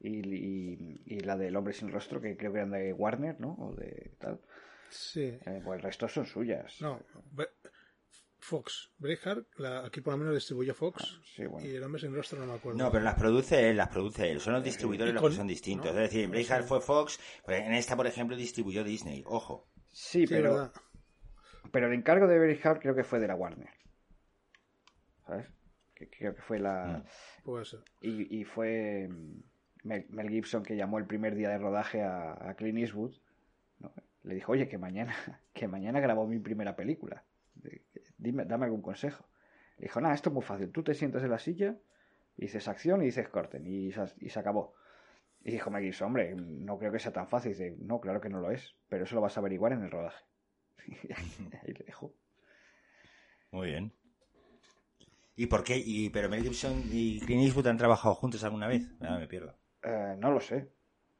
y, 0.00 0.20
y, 0.34 1.02
y 1.06 1.20
la 1.20 1.36
del 1.36 1.56
hombre 1.56 1.74
sin 1.74 1.90
rostro, 1.92 2.20
que 2.20 2.36
creo 2.36 2.52
que 2.52 2.58
eran 2.58 2.70
de 2.72 2.92
Warner, 2.92 3.40
¿no? 3.40 3.56
O 3.58 3.74
de 3.74 4.12
tal, 4.18 4.40
Sí. 4.90 5.40
eh, 5.46 5.60
pues 5.64 5.78
el 5.78 5.82
resto 5.82 6.08
son 6.08 6.26
suyas. 6.26 6.80
No, 6.80 6.98
Fox. 8.40 8.90
Braveheart, 8.98 9.46
la, 9.58 9.84
aquí 9.86 10.00
por 10.00 10.12
lo 10.14 10.18
menos 10.18 10.34
distribuyó 10.34 10.74
Fox. 10.74 11.20
Sí, 11.34 11.46
bueno. 11.46 11.66
Y 11.66 11.74
el 11.74 11.82
hombre 11.82 12.00
sin 12.00 12.14
rostro 12.14 12.38
no 12.40 12.46
me 12.46 12.54
acuerdo. 12.54 12.78
No, 12.78 12.90
pero 12.90 13.04
las 13.04 13.14
produce 13.14 13.68
él, 13.70 13.76
las 13.76 13.88
produce 13.88 14.30
él. 14.30 14.40
Son 14.40 14.52
los 14.54 14.64
distribuidores 14.64 15.12
y 15.12 15.14
los 15.14 15.22
que 15.28 15.36
son 15.36 15.46
distintos. 15.46 15.94
¿no? 15.94 16.00
Es 16.00 16.10
decir, 16.12 16.44
sé. 16.44 16.62
fue 16.62 16.80
Fox, 16.80 17.20
pues 17.44 17.60
en 17.62 17.72
esta, 17.74 17.96
por 17.96 18.06
ejemplo, 18.06 18.36
distribuyó 18.36 18.82
Disney. 18.84 19.22
Ojo. 19.26 19.68
Sí, 19.92 20.26
Sí, 20.26 20.26
pero, 20.34 20.54
verdad. 20.54 20.72
pero 21.72 21.86
el 21.88 21.94
encargo 21.94 22.26
de 22.26 22.38
Braveheart 22.38 22.80
creo 22.80 22.94
que 22.94 23.04
fue 23.04 23.18
de 23.20 23.28
la 23.28 23.34
Warner. 23.36 23.70
¿Sabes? 25.26 25.46
Que 25.94 26.08
creo 26.08 26.34
que 26.34 26.42
fue 26.42 26.58
la... 26.58 27.04
Mm. 27.04 27.42
Puede 27.44 27.64
ser. 27.64 27.80
Y, 28.00 28.40
y 28.40 28.44
fue 28.44 29.08
mm, 29.08 29.42
Mel, 29.84 30.06
Mel 30.10 30.28
Gibson 30.30 30.62
que 30.62 30.76
llamó 30.76 30.98
el 30.98 31.06
primer 31.06 31.34
día 31.34 31.50
de 31.50 31.58
rodaje 31.58 32.02
a, 32.02 32.32
a 32.50 32.54
Clint 32.54 32.78
Eastwood. 32.78 33.14
¿no? 33.78 33.92
Le 34.22 34.34
dijo, 34.34 34.52
oye, 34.52 34.68
que 34.68 34.78
mañana, 34.78 35.14
que 35.52 35.68
mañana 35.68 36.00
grabó 36.00 36.26
mi 36.26 36.38
primera 36.38 36.74
película. 36.76 37.24
Dime, 38.20 38.44
dame 38.44 38.66
algún 38.66 38.82
consejo. 38.82 39.24
Le 39.78 39.84
dijo, 39.84 40.00
nada, 40.00 40.14
esto 40.14 40.30
es 40.30 40.34
muy 40.34 40.42
fácil. 40.42 40.70
Tú 40.70 40.82
te 40.82 40.94
sientas 40.94 41.22
en 41.22 41.30
la 41.30 41.38
silla, 41.38 41.76
y 42.36 42.42
dices 42.42 42.68
acción 42.68 43.02
y 43.02 43.06
dices 43.06 43.28
corten. 43.28 43.66
Y 43.66 43.92
se, 43.92 44.04
y 44.20 44.30
se 44.30 44.38
acabó. 44.38 44.74
Y 45.42 45.52
dijo 45.52 45.72
Gibson, 45.72 46.08
hombre, 46.08 46.34
no 46.34 46.78
creo 46.78 46.92
que 46.92 46.98
sea 46.98 47.12
tan 47.12 47.26
fácil. 47.26 47.52
Dice, 47.52 47.76
no, 47.80 48.00
claro 48.00 48.20
que 48.20 48.28
no 48.28 48.40
lo 48.40 48.50
es. 48.50 48.74
Pero 48.88 49.04
eso 49.04 49.14
lo 49.14 49.20
vas 49.20 49.36
a 49.36 49.40
averiguar 49.40 49.72
en 49.72 49.82
el 49.82 49.90
rodaje. 49.90 50.24
Y 50.86 50.92
ahí 51.62 51.72
le 51.72 51.84
dejó. 51.84 52.12
Muy 53.50 53.68
bien. 53.68 53.92
¿Y 55.36 55.46
por 55.46 55.64
qué? 55.64 55.78
Y, 55.78 56.10
¿Pero 56.10 56.28
Mel 56.28 56.42
Gibson 56.42 56.82
y 56.90 57.20
Clint 57.20 57.44
Eastwood 57.44 57.68
han 57.68 57.78
trabajado 57.78 58.14
juntos 58.14 58.44
alguna 58.44 58.68
vez? 58.68 58.86
Ah, 59.00 59.18
me 59.18 59.26
pierdo. 59.26 59.54
Eh, 59.82 60.16
no 60.18 60.30
lo 60.30 60.40
sé. 60.40 60.70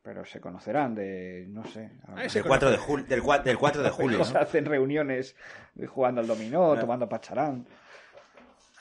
Pero 0.03 0.25
se 0.25 0.41
conocerán 0.41 0.95
de, 0.95 1.45
no 1.49 1.65
sé. 1.67 1.91
Ah, 2.07 2.23
Del 2.23 2.43
4 2.45 2.71
de, 2.71 2.79
jul- 2.79 3.07
del, 3.07 3.23
cua- 3.23 3.43
del 3.43 3.59
4 3.59 3.83
de 3.83 3.91
julio, 3.91 4.23
hacen 4.41 4.65
reuniones 4.65 5.37
jugando 5.89 6.21
al 6.23 6.27
dominó, 6.27 6.79
tomando 6.79 7.09
pacharán. 7.09 7.67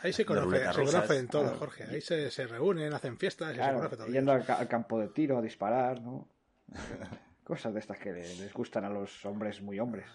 Ahí 0.02 0.14
se, 0.14 0.24
conoce, 0.26 0.46
ruletas 0.46 0.76
se 0.76 0.84
conocen 0.86 1.28
todo, 1.28 1.42
Claro. 1.44 1.58
Jorge. 1.58 1.84
Ahí 1.92 2.00
se, 2.00 2.32
se 2.32 2.48
reúnen, 2.48 2.94
hacen 2.94 3.18
fiestas 3.18 3.50
y 3.50 3.56
se 3.56 3.58
Claro, 3.58 3.78
conoce 3.80 3.98
todo. 3.98 4.08
yendo 4.08 4.32
al, 4.32 4.46
ca- 4.46 4.56
al 4.56 4.70
campo 4.70 4.98
de 4.98 5.10
tiro 5.10 5.38
a 5.38 5.42
disparar, 5.42 6.02
¿no? 6.02 6.30
Cosas 7.44 7.74
de 7.74 7.82
estas 7.82 7.98
que 7.98 8.14
le- 8.14 8.36
les 8.36 8.54
gustan 8.54 8.86
a 8.86 8.90
los 8.90 9.26
hombres 9.26 9.62
muy 9.62 9.78
hombres. 9.80 10.06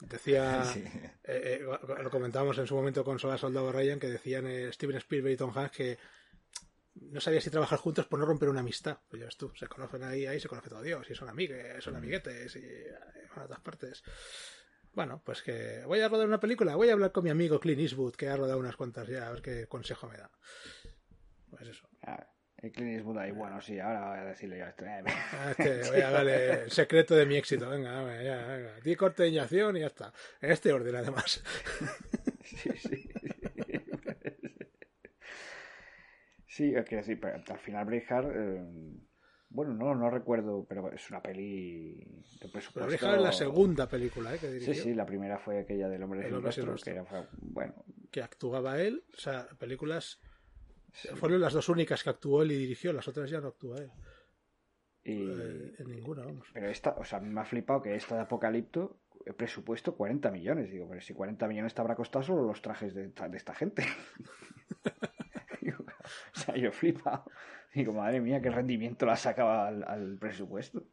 Decía, 0.00 0.64
Sí. 0.72 0.82
eh, 1.24 1.60
eh, 1.60 2.02
lo 2.02 2.10
comentábamos 2.10 2.56
en 2.56 2.66
su 2.66 2.74
momento 2.74 3.04
con 3.04 3.18
Sola 3.18 3.36
Soldado 3.36 3.70
Ryan, 3.70 3.98
que 4.00 4.06
decían 4.06 4.46
eh, 4.46 4.72
Steven 4.72 4.96
Spielberg 4.96 5.34
y 5.34 5.36
Tom 5.36 5.52
Hanks 5.54 5.76
que 5.76 5.98
no 7.00 7.20
sabía 7.20 7.40
si 7.40 7.50
trabajar 7.50 7.78
juntos 7.78 8.06
por 8.06 8.18
no 8.18 8.26
romper 8.26 8.48
una 8.48 8.60
amistad. 8.60 8.98
Pues 9.08 9.20
ya 9.20 9.26
ves 9.26 9.36
tú, 9.36 9.52
se 9.54 9.66
conocen 9.66 10.02
ahí, 10.04 10.26
ahí 10.26 10.40
se 10.40 10.48
conoce 10.48 10.68
todo 10.68 10.82
Dios, 10.82 11.08
y 11.10 11.14
son 11.14 11.28
amigues, 11.28 11.82
son 11.82 11.96
amiguetes, 11.96 12.56
y 12.56 12.66
van 13.34 13.44
a 13.44 13.46
todas 13.46 13.60
partes. 13.60 14.02
Bueno, 14.92 15.22
pues 15.24 15.42
que 15.42 15.82
voy 15.86 16.00
a 16.00 16.08
rodar 16.08 16.26
una 16.26 16.40
película, 16.40 16.74
voy 16.74 16.88
a 16.88 16.92
hablar 16.92 17.12
con 17.12 17.24
mi 17.24 17.30
amigo 17.30 17.60
Clint 17.60 17.80
Eastwood, 17.80 18.16
que 18.16 18.28
ha 18.28 18.36
rodado 18.36 18.58
unas 18.58 18.76
cuantas 18.76 19.06
ya, 19.08 19.28
a 19.28 19.32
ver 19.32 19.42
qué 19.42 19.66
consejo 19.66 20.08
me 20.08 20.16
da. 20.16 20.30
Pues 21.50 21.68
eso. 21.68 21.88
Ah, 22.02 22.26
el 22.56 22.72
Clint 22.72 22.96
Eastwood 22.96 23.18
ahí, 23.18 23.30
bueno, 23.30 23.60
sí, 23.60 23.78
ahora 23.78 24.08
voy 24.08 24.18
a 24.18 24.24
decirle 24.24 24.58
yo 24.58 24.66
esto. 24.66 24.84
Eh. 24.84 25.04
Ah, 25.06 25.54
este, 25.56 25.90
voy 25.90 26.00
a 26.00 26.10
darle 26.10 26.62
el 26.64 26.70
secreto 26.70 27.14
de 27.14 27.26
mi 27.26 27.36
éxito. 27.36 27.68
Venga, 27.68 28.02
venga, 28.02 28.22
ya, 28.22 28.46
venga. 28.46 28.80
Di 28.80 28.96
corte 28.96 29.22
de 29.24 29.28
y 29.28 29.34
ya 29.34 29.44
está. 29.86 30.12
En 30.40 30.50
este 30.50 30.72
orden, 30.72 30.96
además. 30.96 31.42
Sí, 32.48 32.70
sí. 32.78 33.07
Sí, 36.58 36.74
es 36.74 36.84
que 36.86 36.96
decir, 36.96 37.20
pero 37.20 37.36
al 37.36 37.58
final 37.60 37.84
Braveheart, 37.84 38.32
eh, 38.34 38.64
bueno, 39.48 39.74
no, 39.74 39.94
no 39.94 40.10
recuerdo, 40.10 40.66
pero 40.68 40.90
es 40.90 41.08
una 41.08 41.22
peli 41.22 42.04
de 42.40 42.48
presupuesto. 42.48 42.80
Braveheart 42.80 43.18
es 43.18 43.22
la 43.22 43.32
segunda 43.32 43.88
película 43.88 44.34
¿eh? 44.34 44.38
que 44.40 44.50
dirigió. 44.50 44.74
Sí, 44.74 44.80
sí, 44.80 44.94
la 44.94 45.06
primera 45.06 45.38
fue 45.38 45.60
aquella 45.60 45.88
del 45.88 46.02
hombre 46.02 46.24
hombre 46.34 46.50
rostro. 46.50 46.74
que 46.82 46.90
era, 46.90 47.28
bueno, 47.40 47.84
Que 48.10 48.22
actuaba 48.22 48.80
él. 48.80 49.04
O 49.14 49.20
sea, 49.20 49.46
películas. 49.56 50.20
Fueron 51.14 51.40
las 51.40 51.52
dos 51.52 51.68
únicas 51.68 52.02
que 52.02 52.10
actuó 52.10 52.42
él 52.42 52.50
y 52.50 52.56
dirigió, 52.56 52.92
las 52.92 53.06
otras 53.06 53.30
ya 53.30 53.40
no 53.40 53.46
actúa 53.46 53.78
él. 53.78 53.90
y, 55.04 55.12
Eh, 55.12 55.74
en 55.78 55.90
ninguna, 55.92 56.24
vamos. 56.24 56.48
pero 56.52 56.68
esta, 56.68 56.90
o 56.98 57.04
sea, 57.04 57.20
me 57.20 57.40
ha 57.40 57.44
flipado 57.44 57.82
que 57.82 57.94
esta 57.94 58.16
de 58.16 58.22
Apocalipto, 58.22 58.98
el 59.24 59.36
presupuesto 59.36 59.94
40 59.94 60.32
millones, 60.32 60.72
digo, 60.72 60.88
pero 60.88 61.00
si 61.00 61.14
40 61.14 61.46
millones 61.46 61.72
te 61.72 61.80
habrá 61.82 61.94
costado 61.94 62.24
solo 62.24 62.42
los 62.42 62.60
trajes 62.62 62.94
de, 62.94 63.10
de 63.10 63.36
esta 63.36 63.54
gente. 63.54 63.84
O 66.36 66.38
sea, 66.40 66.56
yo 66.56 66.72
flipado. 66.72 67.24
Digo, 67.74 67.92
madre 67.92 68.20
mía, 68.20 68.40
qué 68.40 68.50
rendimiento 68.50 69.06
la 69.06 69.16
sacaba 69.16 69.68
al 69.68 70.18
presupuesto. 70.18 70.84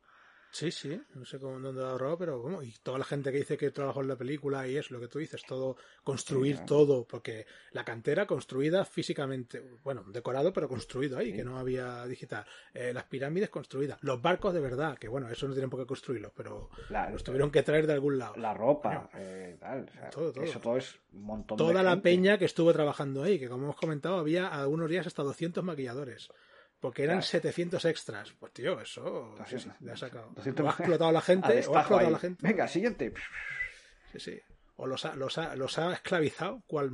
Sí, 0.55 0.71
sí, 0.71 1.01
no 1.15 1.25
sé 1.25 1.37
cómo 1.37 1.59
dónde 1.59 1.81
lo 1.81 1.87
ha 1.87 1.91
ahorrado, 1.91 2.17
pero 2.17 2.41
¿cómo? 2.41 2.63
Y 2.63 2.71
toda 2.81 2.97
la 2.97 3.03
gente 3.03 3.29
que 3.29 3.39
dice 3.39 3.57
que 3.57 3.71
trabajó 3.71 3.99
en 3.99 4.07
la 4.07 4.15
película 4.15 4.65
y 4.65 4.77
es 4.77 4.89
lo 4.89 5.01
que 5.01 5.09
tú 5.09 5.19
dices, 5.19 5.41
todo, 5.45 5.75
construir 6.01 6.55
Sí, 6.59 6.63
todo, 6.65 7.05
porque 7.05 7.45
la 7.73 7.83
cantera 7.83 8.25
construida 8.25 8.85
físicamente, 8.85 9.61
bueno, 9.83 10.03
decorado, 10.07 10.53
pero 10.53 10.69
construido 10.69 11.17
ahí, 11.17 11.33
que 11.33 11.43
no 11.43 11.59
había 11.59 12.05
digital. 12.05 12.45
Eh, 12.73 12.93
las 12.93 13.03
pirámides 13.03 13.49
construidas, 13.49 13.97
los 14.01 14.21
barcos 14.21 14.53
de 14.53 14.61
verdad, 14.61 14.97
que 14.97 15.09
bueno, 15.09 15.27
eso 15.29 15.45
no 15.45 15.53
tienen 15.53 15.69
por 15.69 15.81
qué 15.81 15.85
construirlos, 15.85 16.31
pero 16.33 16.69
La, 16.89 17.09
los 17.09 17.21
tuvieron 17.21 17.51
que 17.51 17.61
traer 17.61 17.85
de 17.85 17.91
algún 17.91 18.17
lado. 18.17 18.37
la 18.37 18.53
ropa, 18.53 19.09
eh, 19.15 19.57
tal. 19.59 19.83
o 19.89 19.91
sea, 19.91 20.09
Todo, 20.09 20.31
todo. 20.31 20.43
Eso 20.45 20.61
todo 20.61 20.77
es 20.77 20.95
un 21.11 21.23
montón 21.23 21.57
de 21.57 21.63
Toda 21.65 21.83
la 21.83 21.89
gente. 21.91 22.03
peña 22.03 22.37
que 22.37 22.45
estuvo 22.45 22.71
trabajando 22.71 23.23
ahí, 23.23 23.37
que 23.39 23.49
como 23.49 23.63
hemos 23.65 23.75
comentado, 23.75 24.15
había 24.19 24.47
algunos 24.47 24.89
días 24.89 25.05
hasta 25.05 25.21
200 25.21 25.65
maquilladores. 25.65 26.29
Porque 26.85 27.03
eran 27.03 27.17
Claro. 27.17 27.27
700 27.27 27.85
extras. 27.85 28.31
Pues 28.39 28.53
tío, 28.53 28.79
eso 28.79 29.31
sí, 29.33 29.55
200, 29.55 29.61
sí, 29.79 29.85
le 29.85 29.91
ha 29.91 29.97
sacado. 29.97 30.29
200 30.35 30.63
o 30.65 30.69
ha 30.69 30.71
explotado 30.77 31.09
a 31.09 31.13
la 31.13 31.19
A 31.19 31.21
gente, 31.23 31.47
o 31.47 31.51
ha 31.51 31.55
explotado 31.57 31.97
a 32.07 32.09
la 32.11 32.19
gente. 32.19 32.47
Venga, 32.47 32.67
siguiente. 32.67 33.11
Sí, 34.11 34.19
sí. 34.19 34.39
O 34.75 34.85
los 34.85 35.03
ha, 35.05 35.15
los 35.15 35.37
ha, 35.39 35.55
los 35.55 35.79
ha 35.79 35.93
esclavizado, 35.93 36.61
cual, 36.67 36.91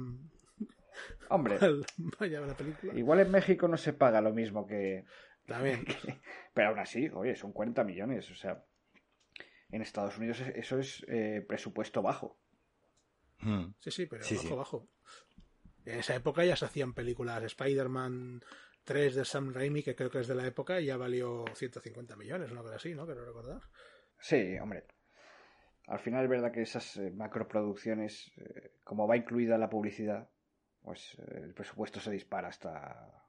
Hombre, 1.30 1.58
cual 1.58 1.86
vaya 2.20 2.40
la 2.42 2.56
película. 2.56 2.94
igual 2.98 3.20
en 3.20 3.32
México 3.32 3.68
no 3.68 3.76
se 3.78 3.92
paga 3.94 4.22
lo 4.22 4.32
mismo 4.32 4.66
que, 4.66 5.04
También. 5.46 5.84
Pero 6.54 6.70
aún 6.70 6.80
así, 6.80 7.10
oye, 7.14 7.36
son 7.36 7.52
40 7.52 7.84
millones. 7.84 8.30
O 8.32 8.36
sea, 8.36 8.64
en 9.72 9.82
Estados 9.82 10.18
Unidos 10.18 10.40
es- 10.40 10.56
eso 10.56 10.80
es 10.80 11.04
eh, 11.10 11.44
presupuesto 11.48 12.02
bajo. 12.02 12.38
Hmm. 13.40 13.74
Sí, 13.80 13.92
sí, 13.92 14.06
pero 14.06 14.24
Sí, 14.24 14.36
bajo, 14.36 14.48
sí. 14.48 14.54
bajo. 14.56 14.88
En 15.86 16.00
esa 16.00 16.16
época 16.16 16.46
ya 16.46 16.56
se 16.56 16.66
hacían 16.66 16.94
películas. 16.94 17.42
Spider-Man 17.44 18.44
3 18.84 19.16
de 19.16 19.26
Sam 19.26 19.54
Raimi, 19.54 19.84
que 19.84 19.96
creo 19.96 20.10
que 20.10 20.20
es 20.20 20.28
de 20.28 20.36
la 20.36 20.46
época, 20.46 20.80
y 20.82 20.86
ya 20.88 20.98
valió 20.98 21.46
150 21.54 22.16
millones, 22.16 22.52
una 22.52 22.62
cosa 22.62 22.76
así, 22.76 22.94
¿no? 22.96 23.06
Quiero 23.06 23.26
recordar. 23.26 23.62
Sí, 24.20 24.58
hombre. 24.60 24.86
Al 25.88 26.00
final 26.00 26.24
es 26.24 26.30
verdad 26.30 26.52
que 26.52 26.62
esas 26.62 26.98
eh, 26.98 27.12
macroproducciones, 27.12 28.32
eh, 28.38 28.74
como 28.84 29.08
va 29.08 29.18
incluida 29.18 29.58
la 29.58 29.70
publicidad, 29.70 30.30
pues 30.82 31.16
eh, 31.20 31.42
el 31.44 31.54
presupuesto 31.54 32.00
se 32.00 32.12
dispara 32.12 32.48
hasta... 32.50 33.26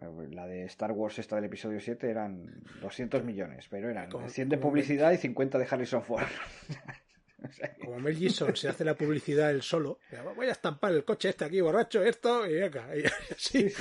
Eh, 0.00 0.28
La 0.30 0.46
de 0.46 0.64
Star 0.64 0.92
Wars, 0.92 1.18
esta 1.18 1.36
del 1.36 1.44
episodio 1.46 1.80
7, 1.80 2.08
eran 2.10 2.62
200 2.80 3.24
millones, 3.24 3.66
pero 3.68 3.90
eran 3.90 4.10
Como- 4.10 4.28
100 4.28 4.48
de 4.48 4.58
publicidad 4.58 5.12
y 5.12 5.16
50 5.18 5.58
de 5.58 5.66
Harrison 5.70 6.02
Ford. 6.02 6.22
O 7.48 7.52
sea, 7.52 7.74
Como 7.76 7.98
Mel 8.00 8.16
Gibson 8.16 8.56
se 8.56 8.68
hace 8.68 8.84
la 8.84 8.94
publicidad 8.94 9.50
él 9.50 9.62
solo, 9.62 9.98
voy 10.34 10.46
a 10.46 10.52
estampar 10.52 10.92
el 10.92 11.04
coche 11.04 11.28
este 11.30 11.44
aquí 11.44 11.60
borracho, 11.60 12.02
esto, 12.02 12.48
y 12.50 12.60
acá. 12.62 12.88
Y 12.96 13.04
así. 13.34 13.72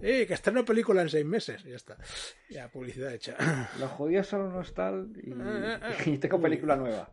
Eh, 0.00 0.26
que 0.26 0.34
estreno 0.34 0.64
película 0.64 1.02
en 1.02 1.08
seis 1.08 1.24
meses, 1.26 1.62
y 1.64 1.70
ya 1.70 1.76
está. 1.76 1.96
Ya, 2.48 2.68
publicidad 2.70 3.12
hecha. 3.14 3.36
Los 3.78 3.90
judíos 3.92 4.26
son 4.26 4.42
unos 4.42 4.72
tal 4.74 5.12
y, 5.22 5.32
Ah, 5.32 5.78
ah, 5.82 5.90
ah. 5.98 6.02
y 6.08 6.18
tengo 6.18 6.40
película 6.40 6.76
nueva. 6.76 7.10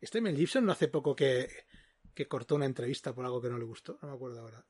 Este 0.00 0.20
Mel 0.20 0.36
Gibson 0.36 0.64
no 0.66 0.72
hace 0.72 0.88
poco 0.88 1.14
que, 1.14 1.48
que 2.14 2.26
cortó 2.26 2.56
una 2.56 2.66
entrevista 2.66 3.14
por 3.14 3.24
algo 3.24 3.40
que 3.40 3.48
no 3.48 3.58
le 3.58 3.64
gustó, 3.64 3.98
no 4.02 4.08
me 4.08 4.14
acuerdo 4.14 4.40
ahora. 4.40 4.64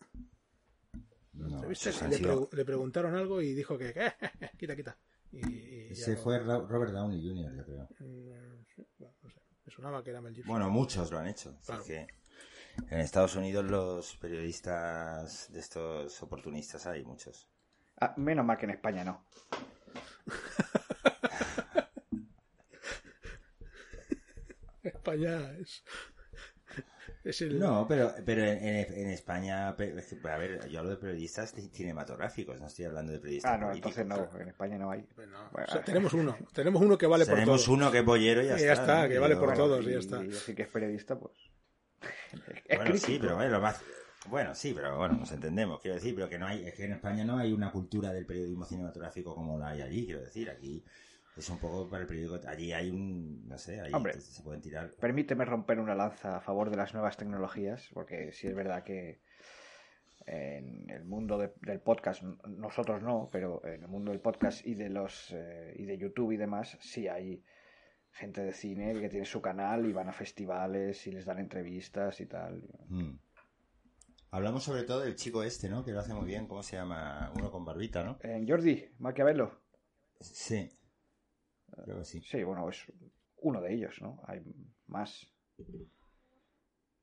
No, 1.32 1.66
Le, 1.68 1.74
sido- 1.74 2.50
le 2.52 2.64
preguntaron 2.64 3.14
algo 3.16 3.40
y 3.40 3.54
dijo 3.54 3.78
que 3.78 3.88
"Eh, 3.96 4.12
quita, 4.58 4.76
quita. 4.76 4.98
Y, 5.32 5.92
Ese 5.92 6.16
fue 6.16 6.38
Ro- 6.38 6.66
Robert 6.66 6.92
Downey 6.92 7.26
Jr., 7.26 7.56
yo 7.56 7.64
creo. 7.64 7.88
Mm, 8.00 8.28
bueno, 8.98 9.14
no 9.22 9.30
sé. 9.30 9.40
Me 9.64 9.72
sonaba 9.72 10.02
que 10.04 10.10
era 10.10 10.20
Mel 10.20 10.34
Gibson. 10.34 10.50
Bueno, 10.50 10.68
muchos 10.70 11.10
lo 11.10 11.18
han 11.18 11.28
hecho. 11.28 11.50
Así 11.60 11.66
Claro. 11.66 11.84
que 11.84 12.06
en 12.90 13.00
Estados 13.00 13.36
Unidos 13.36 13.64
los 13.64 14.16
periodistas 14.16 15.50
de 15.52 15.60
estos 15.60 16.22
oportunistas 16.22 16.86
hay 16.86 17.04
muchos. 17.04 17.48
Ah, 18.00 18.12
menos 18.16 18.44
mal 18.44 18.58
que 18.58 18.64
en 18.66 18.70
España 18.72 19.04
no. 19.04 19.24
España 24.82 25.52
es. 25.60 25.84
Es 27.24 27.40
el. 27.42 27.58
No, 27.58 27.86
pero, 27.88 28.12
pero 28.24 28.44
en, 28.44 28.58
en- 28.64 29.10
España, 29.10 29.68
a 29.68 29.72
ver, 29.74 30.68
yo 30.68 30.80
hablo 30.80 30.90
de 30.90 30.96
periodistas 30.96 31.54
ci- 31.56 31.70
cinematográficos, 31.70 32.58
no 32.60 32.66
estoy 32.66 32.84
hablando 32.86 33.12
de 33.12 33.18
periodistas 33.20 33.52
Ah, 33.52 33.58
no, 33.58 33.68
políticos. 33.68 33.98
entonces 33.98 34.30
no, 34.34 34.40
en 34.40 34.48
España 34.48 34.78
no 34.78 34.90
hay. 34.90 35.02
Pues 35.14 35.28
no. 35.28 35.48
Bueno, 35.52 35.66
O 35.68 35.72
sea, 35.72 35.82
tenemos 35.84 36.12
uno. 36.14 36.36
Tenemos 36.52 36.82
uno 36.82 36.98
que 36.98 37.06
vale 37.06 37.24
por 37.24 37.34
Tenemos 37.34 37.64
todo. 37.64 37.74
uno 37.74 37.90
que 37.92 37.98
es 37.98 38.04
bollero 38.04 38.42
y 38.42 38.46
ya, 38.46 38.56
Y 38.58 38.62
ya 38.64 38.72
está, 38.72 39.02
¿no? 39.04 39.08
que 39.08 39.18
vale 39.18 39.36
por 39.36 39.54
todo. 39.54 39.68
todos, 39.68 39.86
y, 39.86 39.92
ya 39.92 39.98
está. 39.98 40.22
y 40.24 40.28
decir 40.28 40.54
que 40.56 40.62
es 40.62 40.68
periodista, 40.68 41.16
pues. 41.18 41.32
Es 42.66 42.76
Bueno, 42.78 42.96
sí, 42.96 43.18
pero 43.20 43.36
bueno, 43.36 43.50
lo 43.52 43.60
más... 43.60 43.80
Bueno, 44.28 44.54
sí, 44.54 44.72
pero 44.74 44.96
bueno, 44.96 45.14
nos 45.16 45.32
entendemos, 45.32 45.80
quiero 45.80 45.96
decir, 45.96 46.14
pero 46.14 46.28
que 46.28 46.38
no 46.38 46.46
hay, 46.46 46.64
es 46.64 46.74
que 46.74 46.84
en 46.84 46.92
España 46.92 47.24
no 47.24 47.38
hay 47.38 47.52
una 47.52 47.72
cultura 47.72 48.12
del 48.12 48.24
periodismo 48.24 48.64
cinematográfico 48.64 49.34
como 49.34 49.58
la 49.58 49.70
hay 49.70 49.82
allí, 49.82 50.06
quiero 50.06 50.20
decir, 50.20 50.48
aquí 50.48 50.84
es 51.36 51.48
un 51.48 51.58
poco 51.58 51.88
para 51.88 52.02
el 52.02 52.08
periódico, 52.08 52.46
allí 52.48 52.72
hay 52.72 52.90
un, 52.90 53.46
no 53.48 53.56
sé, 53.58 53.80
ahí 53.80 53.92
Hombre. 53.92 54.20
se 54.20 54.42
pueden 54.42 54.60
tirar. 54.60 54.90
Permíteme 55.00 55.44
romper 55.44 55.78
una 55.80 55.94
lanza 55.94 56.36
a 56.36 56.40
favor 56.40 56.70
de 56.70 56.76
las 56.76 56.92
nuevas 56.94 57.16
tecnologías, 57.16 57.88
porque 57.94 58.32
sí 58.32 58.46
es 58.48 58.54
verdad 58.54 58.82
que 58.84 59.20
en 60.26 60.88
el 60.90 61.04
mundo 61.04 61.36
de- 61.38 61.52
del 61.62 61.80
podcast, 61.80 62.22
nosotros 62.22 63.02
no, 63.02 63.28
pero 63.32 63.64
en 63.66 63.82
el 63.82 63.88
mundo 63.88 64.12
del 64.12 64.20
podcast 64.20 64.64
y 64.66 64.74
de 64.74 64.88
los 64.88 65.32
eh, 65.32 65.74
y 65.76 65.84
de 65.84 65.98
YouTube 65.98 66.32
y 66.32 66.36
demás, 66.36 66.76
sí 66.80 67.08
hay 67.08 67.42
gente 68.12 68.42
de 68.42 68.52
cine 68.52 68.92
que 69.00 69.08
tiene 69.08 69.24
su 69.24 69.40
canal 69.40 69.86
y 69.86 69.92
van 69.92 70.08
a 70.08 70.12
festivales 70.12 71.06
y 71.06 71.12
les 71.12 71.24
dan 71.24 71.38
entrevistas 71.38 72.20
y 72.20 72.26
tal. 72.26 72.62
Mm. 72.88 73.14
Hablamos 74.30 74.62
sobre 74.64 74.84
todo 74.84 75.00
del 75.00 75.16
chico 75.16 75.42
este, 75.42 75.68
¿no? 75.68 75.84
Que 75.84 75.92
lo 75.92 76.00
hace 76.00 76.14
muy 76.14 76.26
bien, 76.26 76.46
¿cómo 76.46 76.62
se 76.62 76.76
llama? 76.76 77.32
Uno 77.36 77.50
con 77.50 77.64
barbita, 77.64 78.04
¿no? 78.04 78.18
En 78.22 78.46
Jordi, 78.48 78.86
Maquiavelo. 78.98 79.60
Sí. 80.20 80.68
Creo 81.84 81.98
que 81.98 82.04
sí. 82.04 82.20
Sí, 82.22 82.42
bueno, 82.42 82.68
es 82.68 82.84
uno 83.38 83.60
de 83.60 83.74
ellos, 83.74 84.00
¿no? 84.00 84.22
Hay 84.26 84.42
más. 84.86 85.26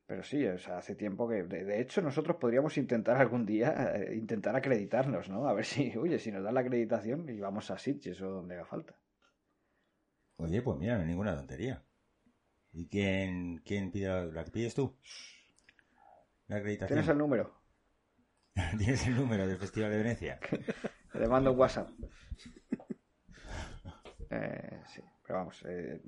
Pero 0.06 0.24
sí, 0.24 0.46
o 0.46 0.58
sea, 0.58 0.80
hace 0.80 0.96
tiempo 0.96 1.30
que... 1.30 1.44
De, 1.44 1.64
de 1.64 1.82
hecho, 1.82 2.02
nosotros 2.02 2.38
podríamos 2.38 2.78
intentar 2.78 3.18
algún 3.18 3.46
día, 3.46 3.94
eh, 3.96 4.16
intentar 4.16 4.56
acreditarnos, 4.56 5.30
¿no? 5.30 5.48
A 5.48 5.54
ver 5.54 5.66
si, 5.66 5.96
oye, 5.98 6.18
si 6.20 6.32
nos 6.32 6.44
dan 6.44 6.56
la 6.56 6.62
acreditación 6.62 7.30
y 7.30 7.40
vamos 7.40 7.70
a 7.70 7.78
Sitges 7.78 8.22
o 8.22 8.30
donde 8.30 8.56
haga 8.56 8.66
falta. 8.66 8.96
Oye, 10.38 10.62
pues 10.62 10.80
mira, 10.80 10.96
no 10.96 11.02
hay 11.02 11.08
ninguna 11.08 11.36
tontería. 11.36 11.84
¿Y 12.72 12.88
quién, 12.88 13.62
quién 13.66 13.92
pide 13.92 14.08
la, 14.08 14.26
la 14.26 14.46
que 14.46 14.52
pides 14.52 14.74
tú? 14.74 14.98
La 16.48 16.58
acreditación. 16.58 16.96
¿Tienes 16.98 17.10
el 17.10 17.18
número? 17.18 17.54
¿Tienes 18.78 19.06
el 19.08 19.16
número 19.16 19.48
del 19.48 19.58
Festival 19.58 19.92
de 19.92 19.98
Venecia? 19.98 20.40
Le 21.14 21.28
mando 21.28 21.52
un 21.52 21.60
WhatsApp. 21.60 21.90
Eh, 24.32 24.82
sí, 24.88 25.02
pero 25.26 25.40
vamos. 25.40 25.64
eh, 25.68 26.02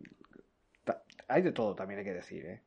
hay 1.27 1.41
de 1.41 1.51
todo, 1.51 1.75
también 1.75 1.99
hay 1.99 2.05
que 2.05 2.13
decir, 2.13 2.45
¿eh? 2.45 2.61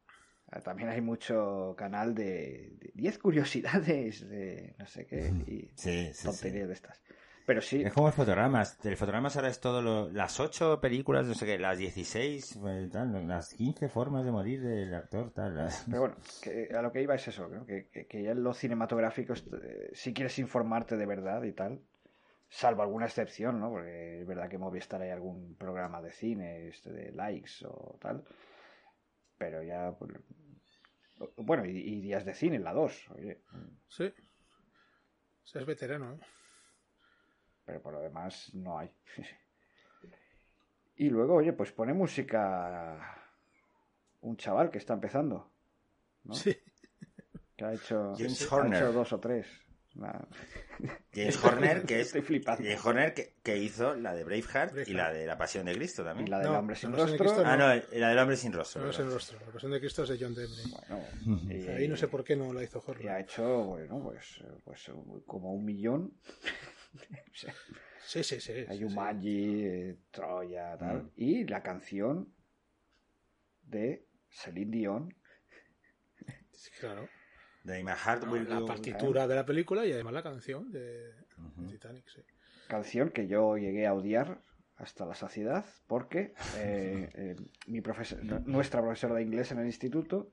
Ah, 0.51 0.61
También 0.61 0.89
hay 0.89 1.01
mucho 1.01 1.75
canal 1.77 2.15
de 2.15 2.71
de 2.79 2.91
10 2.95 3.19
curiosidades 3.19 4.29
de 4.29 4.75
no 4.79 4.87
sé 4.87 5.07
qué 5.07 5.29
y 5.47 5.71
Sí, 5.75 6.11
sí, 6.13 6.13
sí. 6.15 6.25
tonterías 6.25 6.69
de 6.69 6.75
estas. 6.75 7.03
Pero 7.47 7.61
sí, 7.61 7.83
Es 7.83 7.93
como 7.93 8.07
el 8.07 8.15
fotogramas. 8.15 8.79
El 8.85 8.97
fotogramas 8.97 9.37
ahora 9.37 9.49
es 9.49 9.61
todo 9.61 9.83
lo, 9.83 10.11
las 10.11 10.41
ocho 10.41 10.81
películas, 10.81 11.27
no 11.27 11.35
sé 11.35 11.45
qué, 11.45 11.59
las 11.59 11.77
16, 11.77 12.57
eh, 12.67 12.89
tal, 12.91 13.27
las 13.29 13.53
15 13.53 13.89
formas 13.91 14.25
de 14.25 14.33
morir 14.33 14.63
del 14.63 14.95
actor, 14.95 15.31
tal. 15.33 15.57
las- 15.57 15.85
Pero 15.87 16.01
bueno, 16.01 16.17
que 16.43 16.69
a 16.75 16.81
lo 16.81 16.91
que 16.91 17.03
iba 17.03 17.15
es 17.15 17.29
eso, 17.29 17.49
¿no? 17.49 17.67
que, 17.67 17.89
que, 17.89 18.07
que 18.07 18.23
ya 18.23 18.31
en 18.31 18.43
lo 18.43 18.55
cinematográfico, 18.55 19.35
eh, 19.35 19.91
si 19.93 20.15
quieres 20.15 20.39
informarte 20.39 20.97
de 20.97 21.05
verdad 21.05 21.43
y 21.43 21.53
tal, 21.53 21.81
Salvo 22.55 22.83
alguna 22.83 23.07
excepción, 23.07 23.59
¿no? 23.59 23.69
Porque 23.69 24.21
es 24.21 24.27
verdad 24.29 24.49
que 24.49 24.59
Movistar 24.59 25.03
hay 25.03 25.11
algún 25.11 25.57
programa 25.57 26.01
de 26.01 26.13
cine, 26.13 26.69
este 26.69 26.93
de 26.93 27.11
likes 27.11 27.67
o 27.67 27.99
tal. 28.01 28.25
Pero 29.37 29.61
ya. 29.65 29.91
pues, 29.99 30.13
bueno, 31.39 31.65
y, 31.67 31.71
y 31.71 32.01
días 32.01 32.25
de 32.25 32.33
cine, 32.33 32.61
la 32.61 32.73
2, 32.73 33.11
oye. 33.17 33.43
Sí. 33.89 34.05
O 34.05 35.47
sea, 35.47 35.63
es 35.63 35.67
veterano, 35.67 36.15
¿eh? 36.15 36.19
Pero 37.65 37.83
por 37.83 37.93
lo 37.93 38.01
demás 38.01 38.55
no 38.55 38.79
hay. 38.79 38.89
y 40.97 41.11
luego, 41.11 41.35
oye, 41.35 41.55
pues 41.55 41.73
pone 41.73 41.93
música 41.93 43.21
un 44.21 44.37
chaval 44.37 44.71
que 44.71 44.79
está 44.79 44.95
empezando. 44.95 45.51
¿no? 46.23 46.35
Sí. 46.35 46.57
Que 47.57 47.65
ha 47.65 47.73
hecho, 47.73 48.13
James 48.17 48.53
ha 48.53 48.55
Horner. 48.55 48.81
hecho 48.81 48.93
dos 48.93 49.13
o 49.13 49.19
tres. 49.19 49.64
James 51.15 51.37
Horner, 51.45 51.83
que 51.85 52.01
es 52.01 52.07
Estoy 52.09 52.23
flipando. 52.23 52.63
James 52.65 52.85
Horner 52.85 53.15
que, 53.15 53.35
que 53.43 53.57
hizo 53.59 53.95
la 53.95 54.13
de 54.15 54.25
Braveheart, 54.25 54.73
Braveheart. 54.73 54.89
y 54.89 54.93
la 54.95 55.13
de 55.13 55.27
La 55.27 55.39
Pasión 55.39 55.67
de 55.67 55.75
Cristo 55.75 56.03
Y 56.03 56.05
también. 56.05 56.31
la 56.31 56.39
del 56.41 56.49
No, 56.53 56.59
hombre 56.59 56.77
sin 56.77 56.91
de 56.93 56.97
rostro. 56.99 57.19
Cristo 57.19 57.43
Ah, 57.45 57.57
no, 57.57 57.69
la 57.99 58.09
del 58.09 58.19
hombre 58.19 58.37
sin 58.37 58.53
rostro. 58.53 58.83
No 58.83 58.91
el 58.91 59.11
rostro. 59.13 59.39
La 59.47 59.53
pasión 59.53 59.73
de 59.73 59.81
Cristo 59.81 60.03
es 60.03 60.09
de 60.11 60.19
John 60.21 60.35
Debney. 60.35 60.65
Bueno, 60.71 61.05
y, 61.53 61.69
Ahí 61.69 61.89
no 61.89 61.97
sé 61.97 62.09
por 62.09 62.25
qué 62.25 62.35
no 62.37 62.53
la 62.53 62.63
hizo 62.65 62.79
y 62.79 62.83
ha 62.83 62.91
Horner. 62.93 63.21
hecho, 63.21 63.65
bueno, 63.65 64.03
pues, 64.03 64.43
pues 64.65 64.91
como 65.27 65.53
un 65.55 65.65
millón. 65.65 66.13
Sí, 68.07 68.23
sí, 68.23 68.41
sí. 68.41 68.53
Hay 68.53 68.67
sí, 68.67 68.77
sí. 68.79 68.83
Jumanji, 68.85 69.65
eh, 69.65 69.97
Troya, 70.11 70.77
tal. 70.77 71.05
Mm. 71.05 71.11
Y 71.17 71.45
la 71.47 71.63
canción 71.63 72.33
de 73.63 74.07
Celine 74.31 74.71
Dion. 74.77 75.15
Sí, 76.53 76.71
Claro. 76.81 77.09
De 77.65 77.83
My 77.83 77.91
Heart 77.93 78.25
Will 78.31 78.49
La 78.49 78.61
Go- 78.61 78.67
partitura 78.67 79.27
de 79.27 79.35
la 79.35 79.45
película 79.45 79.85
y 79.85 79.93
además 79.93 80.13
la 80.13 80.23
canción 80.23 80.71
de. 80.71 81.13
Titanic, 81.69 82.07
sí. 82.09 82.21
Canción 82.69 83.11
que 83.11 83.27
yo 83.27 83.57
llegué 83.57 83.87
a 83.87 83.95
odiar 83.95 84.39
hasta 84.77 85.05
la 85.07 85.15
saciedad 85.15 85.65
porque 85.87 86.35
eh, 86.59 87.09
eh, 87.15 87.37
mi 87.67 87.81
profesor, 87.81 88.23
nuestra 88.47 88.81
profesora 88.81 89.15
de 89.15 89.23
inglés 89.23 89.51
en 89.53 89.59
el 89.59 89.67
instituto 89.67 90.31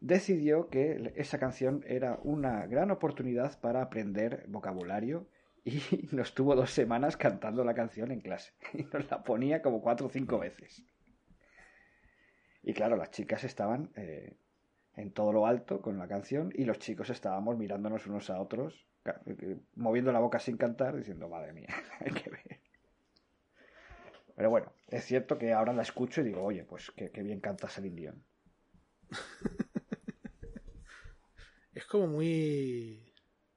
decidió 0.00 0.68
que 0.68 1.12
esa 1.16 1.38
canción 1.38 1.84
era 1.86 2.18
una 2.22 2.66
gran 2.66 2.90
oportunidad 2.90 3.60
para 3.60 3.82
aprender 3.82 4.44
vocabulario 4.48 5.28
y 5.64 5.80
nos 6.12 6.34
tuvo 6.34 6.56
dos 6.56 6.70
semanas 6.70 7.16
cantando 7.16 7.64
la 7.64 7.74
canción 7.74 8.10
en 8.10 8.20
clase 8.20 8.52
y 8.74 8.82
nos 8.84 9.08
la 9.10 9.22
ponía 9.22 9.62
como 9.62 9.80
cuatro 9.82 10.06
o 10.06 10.10
cinco 10.10 10.38
veces. 10.38 10.82
Y 12.64 12.74
claro, 12.74 12.96
las 12.96 13.10
chicas 13.10 13.44
estaban 13.44 13.90
eh, 13.96 14.34
en 14.96 15.12
todo 15.12 15.32
lo 15.32 15.46
alto 15.46 15.80
con 15.80 15.98
la 15.98 16.08
canción 16.08 16.52
y 16.54 16.64
los 16.64 16.78
chicos 16.78 17.10
estábamos 17.10 17.56
mirándonos 17.58 18.06
unos 18.06 18.30
a 18.30 18.40
otros, 18.40 18.86
ca- 19.02 19.20
eh, 19.26 19.58
moviendo 19.76 20.12
la 20.12 20.20
boca 20.20 20.38
sin 20.38 20.56
cantar, 20.56 20.96
diciendo, 20.96 21.28
madre 21.28 21.52
mía, 21.52 21.68
hay 22.00 22.12
que 22.12 22.30
ver. 22.30 22.60
Pero 24.36 24.50
bueno, 24.50 24.72
es 24.88 25.04
cierto 25.04 25.38
que 25.38 25.52
ahora 25.52 25.72
la 25.72 25.82
escucho 25.82 26.20
y 26.20 26.24
digo, 26.24 26.42
oye, 26.42 26.64
pues 26.64 26.90
qué, 26.96 27.08
bien 27.22 27.40
canta 27.40 27.68
Celine 27.68 27.96
Dion. 27.96 28.24
Es 31.74 31.84
como 31.86 32.06
muy. 32.06 33.12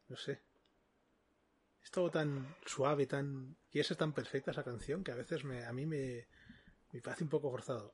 No 0.08 0.16
sé. 0.18 0.42
Es 1.84 1.90
todo 1.92 2.10
tan 2.12 2.56
suave, 2.66 3.06
tan. 3.08 3.56
Quiere 3.72 3.88
ser 3.88 3.98
tan 3.98 4.14
perfecta 4.14 4.52
esa 4.52 4.64
canción 4.64 5.04
que 5.04 5.12
a 5.12 5.16
veces 5.16 5.44
me, 5.46 5.66
a 5.66 5.72
mí 5.74 5.86
me, 5.86 6.28
me 6.92 7.02
parece 7.02 7.24
un 7.24 7.30
poco 7.30 7.50
forzado. 7.52 7.94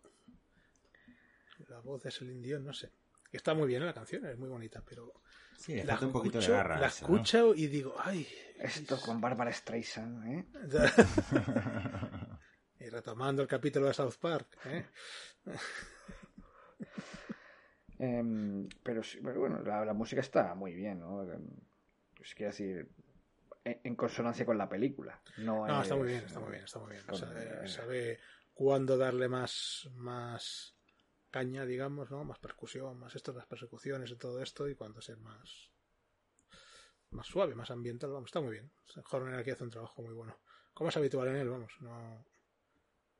La 1.69 1.79
voz 1.79 2.03
de 2.03 2.11
Celine 2.11 2.41
Dion, 2.41 2.65
no 2.65 2.73
sé. 2.73 2.91
Que 3.31 3.37
está 3.37 3.53
muy 3.53 3.67
bien 3.67 3.85
la 3.85 3.93
canción, 3.93 4.25
es 4.25 4.37
muy 4.37 4.49
bonita, 4.49 4.83
pero. 4.87 5.13
Sí, 5.57 5.75
La 5.83 5.93
falta 5.93 6.05
un 6.07 6.11
poquito 6.11 6.37
de 6.39 6.43
escucho, 6.43 6.57
garra. 6.57 6.79
la 6.79 6.87
eso, 6.87 7.07
¿no? 7.07 7.15
escucho 7.15 7.55
y 7.55 7.67
digo, 7.67 7.95
ay. 7.97 8.27
Esto 8.59 8.99
con 8.99 9.21
Bárbara 9.21 9.51
Streisand, 9.53 10.27
¿eh? 10.27 10.45
y 12.79 12.89
retomando 12.89 13.41
el 13.41 13.47
capítulo 13.47 13.87
de 13.87 13.93
South 13.93 14.15
Park, 14.19 14.57
¿eh? 14.65 14.85
Em, 17.99 18.67
pero, 18.83 19.03
sí, 19.03 19.19
pero 19.23 19.39
bueno, 19.41 19.61
la, 19.61 19.85
la 19.85 19.93
música 19.93 20.21
está 20.21 20.55
muy 20.55 20.73
bien, 20.73 20.99
¿no? 20.99 21.23
Em, 21.31 21.45
Pues 22.15 22.33
quiero 22.33 22.51
decir, 22.51 22.89
en, 23.63 23.79
en 23.83 23.95
consonancia 23.95 24.45
con 24.45 24.57
la 24.57 24.67
película. 24.67 25.21
No, 25.37 25.67
No, 25.67 25.81
está 25.81 25.93
es- 25.93 25.99
muy 25.99 26.07
bien, 26.09 26.23
está 26.25 26.39
muy 26.39 26.51
bien, 26.51 26.63
está 26.63 26.79
muy 26.79 26.91
bien. 26.91 27.03
con- 27.05 27.17
Sabe, 27.19 27.67
sabe 27.67 28.19
cuándo 28.53 28.97
darle 28.97 29.27
más, 29.29 29.87
más 29.93 30.75
caña, 31.31 31.65
digamos, 31.65 32.11
¿no? 32.11 32.23
Más 32.23 32.37
percusión, 32.39 32.99
más 32.99 33.15
esto, 33.15 33.33
las 33.33 33.45
persecuciones 33.47 34.11
y 34.11 34.15
todo 34.17 34.41
esto, 34.41 34.67
y 34.69 34.75
cuándo 34.75 35.01
ser 35.01 35.17
más 35.17 35.69
más 37.11 37.27
suave, 37.27 37.55
más 37.55 37.69
ambiental, 37.71 38.09
vamos, 38.11 38.29
está 38.29 38.39
muy 38.39 38.51
bien. 38.53 38.71
Horner 39.11 39.35
aquí 39.35 39.49
hace 39.51 39.63
un 39.65 39.69
trabajo 39.69 40.01
muy 40.01 40.13
bueno. 40.13 40.37
Como 40.73 40.89
es 40.89 40.95
habitual 40.97 41.27
en 41.27 41.35
él, 41.35 41.49
vamos, 41.49 41.73
no, 41.81 42.25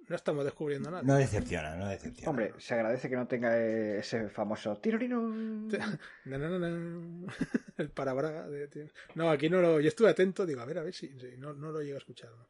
no 0.08 0.16
estamos 0.16 0.46
descubriendo 0.46 0.90
nada. 0.90 1.04
No 1.04 1.16
decepciona, 1.16 1.76
no 1.76 1.88
decepciona. 1.90 2.30
Hombre, 2.30 2.54
se 2.58 2.74
agradece 2.74 3.10
que 3.10 3.18
no 3.18 3.28
tenga 3.28 3.58
eh, 3.60 4.00
ese 4.00 4.30
famoso 4.30 4.78
tirorino. 4.78 5.22
Na, 6.26 6.38
na, 6.38 6.50
na, 6.58 6.70
na. 6.70 7.34
El 7.78 7.90
parabraga 7.90 8.48
de- 8.48 8.92
No, 9.16 9.30
aquí 9.30 9.50
no 9.50 9.60
lo. 9.62 9.82
Yo 9.82 9.90
estuve 9.90 10.10
atento, 10.10 10.46
digo, 10.46 10.62
a 10.62 10.66
ver, 10.66 10.78
a 10.78 10.84
ver 10.84 10.94
si. 10.94 11.08
si 11.20 11.36
no, 11.38 11.54
no 11.54 11.72
lo 11.74 11.82
llego 11.82 11.96
a 11.96 12.00
escuchar. 12.00 12.30
¿no? 12.32 12.48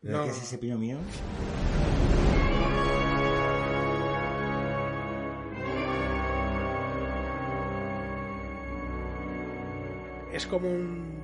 ¿Pero 0.00 0.18
No. 0.18 0.24
qué 0.24 0.30
es 0.30 0.42
ese 0.42 0.58
pino 0.58 0.76
mío? 0.78 0.98
Es 10.40 10.46
como 10.46 10.70
un- 10.70 11.20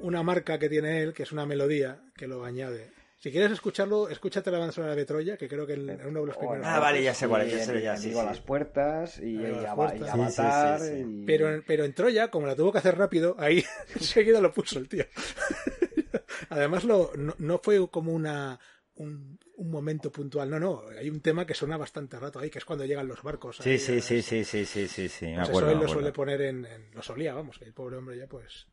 una 0.00 0.24
marca 0.24 0.58
que 0.58 0.68
tiene 0.68 1.00
él, 1.00 1.14
que 1.14 1.22
es 1.22 1.30
una 1.30 1.46
melodía, 1.46 2.00
que 2.16 2.26
lo 2.26 2.44
añade. 2.44 2.90
Si 3.20 3.30
quieres 3.30 3.52
escucharlo, 3.52 4.08
escúchate 4.08 4.50
la 4.50 4.58
banda 4.58 4.72
sonora 4.72 4.96
de 4.96 5.04
Troya, 5.04 5.36
que 5.36 5.48
creo 5.48 5.66
que 5.68 5.74
en, 5.74 5.88
en 5.88 6.04
uno 6.06 6.20
de 6.22 6.26
los 6.26 6.36
primeros. 6.36 6.66
Ah, 6.66 6.80
vale, 6.80 7.00
ya 7.02 7.14
sé 7.14 7.28
cuál 7.28 7.42
es, 7.42 7.52
ya 7.52 7.64
sé, 7.64 7.80
ya, 7.80 7.96
sí, 7.96 8.10
las 8.10 8.40
puertas 8.40 9.18
y, 9.20 9.36
A 9.44 9.72
y 9.72 9.74
puertas. 9.76 10.00
y 10.00 10.10
Avatar. 10.10 10.80
sí, 10.80 10.86
sí, 10.86 10.94
sí. 10.96 11.04
y- 11.22 11.26
Pero, 11.26 11.54
en- 11.54 11.62
pero 11.64 11.84
en 11.84 11.94
Troya, 11.94 12.28
como 12.28 12.46
la 12.48 12.56
tuvo 12.56 12.72
que 12.72 12.78
hacer 12.78 12.98
rápido, 12.98 13.36
ahí 13.38 13.64
enseguida 13.94 14.40
lo 14.40 14.52
puso 14.52 14.78
el 14.80 14.88
tío. 14.88 15.04
Además, 16.50 16.82
lo, 16.84 17.12
no, 17.16 17.34
no 17.38 17.58
fue 17.62 17.88
como 17.88 18.12
una 18.12 18.58
un, 18.96 19.38
un 19.56 19.70
momento 19.70 20.10
puntual, 20.10 20.50
no, 20.50 20.58
no. 20.58 20.82
Hay 20.98 21.08
un 21.10 21.20
tema 21.20 21.46
que 21.46 21.54
suena 21.54 21.76
bastante 21.76 22.18
rato 22.18 22.38
ahí, 22.38 22.50
que 22.50 22.58
es 22.58 22.64
cuando 22.64 22.84
llegan 22.84 23.08
los 23.08 23.22
barcos. 23.22 23.56
Sí, 23.58 23.78
sí, 23.78 24.00
sí, 24.00 24.22
sí, 24.22 24.44
sí, 24.44 24.64
sí, 24.64 24.86
sí, 24.88 25.08
sí, 25.08 25.26
Pues 25.34 25.48
acuerdo. 25.48 25.70
eso 25.70 25.70
él 25.70 25.78
lo 25.86 25.88
suele 25.88 26.12
poner 26.12 26.40
en, 26.42 26.64
en- 26.64 26.90
Lo 26.94 27.02
solía, 27.02 27.34
vamos, 27.34 27.58
que 27.58 27.64
el 27.66 27.72
pobre 27.74 27.96
hombre 27.96 28.16
ya 28.18 28.26
pues 28.26 28.68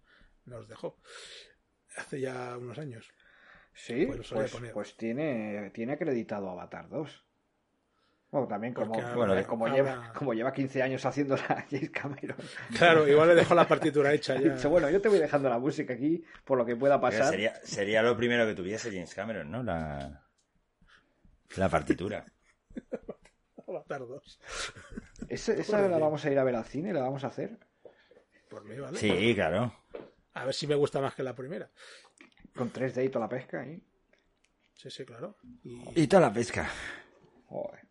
nos 0.46 0.68
dejó. 0.68 1.00
Hace 1.96 2.20
ya 2.20 2.58
unos 2.58 2.80
años. 2.80 3.12
Sí, 3.74 4.06
Pues 4.06 4.28
pues, 4.30 4.54
pues 4.74 4.98
tiene, 4.98 5.72
tiene 5.74 5.94
acreditado 5.94 6.50
Avatar 6.50 6.90
2. 6.90 7.26
Bueno, 8.34 8.48
también 8.48 8.74
como, 8.74 8.94
Bueno, 9.16 9.38
eh, 9.38 9.44
como, 9.46 9.68
ahora- 9.68 9.76
lleva, 9.78 10.12
como 10.14 10.34
lleva 10.34 10.52
15 10.52 10.82
años 10.82 11.06
haciendo 11.06 11.36
la 11.38 11.66
James 11.70 11.92
Cameron. 11.92 12.36
Claro, 12.76 13.08
igual 13.08 13.28
le 13.30 13.36
dejó 13.36 13.54
la 13.54 13.68
partitura 13.68 14.12
hecha 14.12 14.34
Ha 14.34 14.42
ya. 14.42 14.56
dicho, 14.56 14.70
bueno, 14.72 14.90
yo 14.90 15.00
te 15.00 15.08
voy 15.08 15.20
dejando 15.20 15.50
la 15.50 15.60
música 15.60 15.94
aquí 15.94 16.24
por 16.44 16.58
lo 16.58 16.66
que 16.66 16.76
pueda 16.76 17.00
pasar. 17.00 17.30
Sería, 17.30 17.54
sería 17.64 18.02
lo 18.02 18.18
primero 18.18 18.48
que 18.48 18.56
tuviese 18.56 18.90
James 18.92 19.14
Cameron, 19.14 19.52
¿no? 19.52 19.62
La, 19.62 20.24
la 21.58 21.70
partitura. 21.70 22.26
Avatar 23.68 24.00
2. 24.00 24.40
¿Esa, 25.30 25.54
esa 25.54 25.88
la 25.88 26.00
vamos 26.00 26.26
a 26.26 26.32
ir 26.32 26.40
a 26.40 26.44
ver 26.44 26.56
al 26.56 26.66
cine? 26.66 26.92
¿La 26.92 27.02
vamos 27.02 27.24
a 27.24 27.28
hacer? 27.28 27.60
Por 28.50 28.66
mí, 28.66 28.76
¿vale? 28.80 28.98
Sí, 28.98 29.34
claro. 29.36 29.74
A 30.34 30.46
ver 30.46 30.56
si 30.56 30.66
me 30.66 30.74
gusta 30.74 31.00
más 31.00 31.14
que 31.14 31.22
la 31.22 31.36
primera. 31.36 31.70
Con 32.56 32.74
3D 32.74 33.06
y 33.06 33.10
toda 33.10 33.26
la 33.26 33.30
pesca 33.30 33.62
ahí. 33.62 33.80
Sí, 34.74 34.90
sí, 34.90 35.06
claro. 35.06 35.38
Y, 35.64 36.02
Y 36.02 36.08
toda 36.08 36.24
la 36.30 36.34
pesca. 36.34 36.68
Joder. 37.46 37.82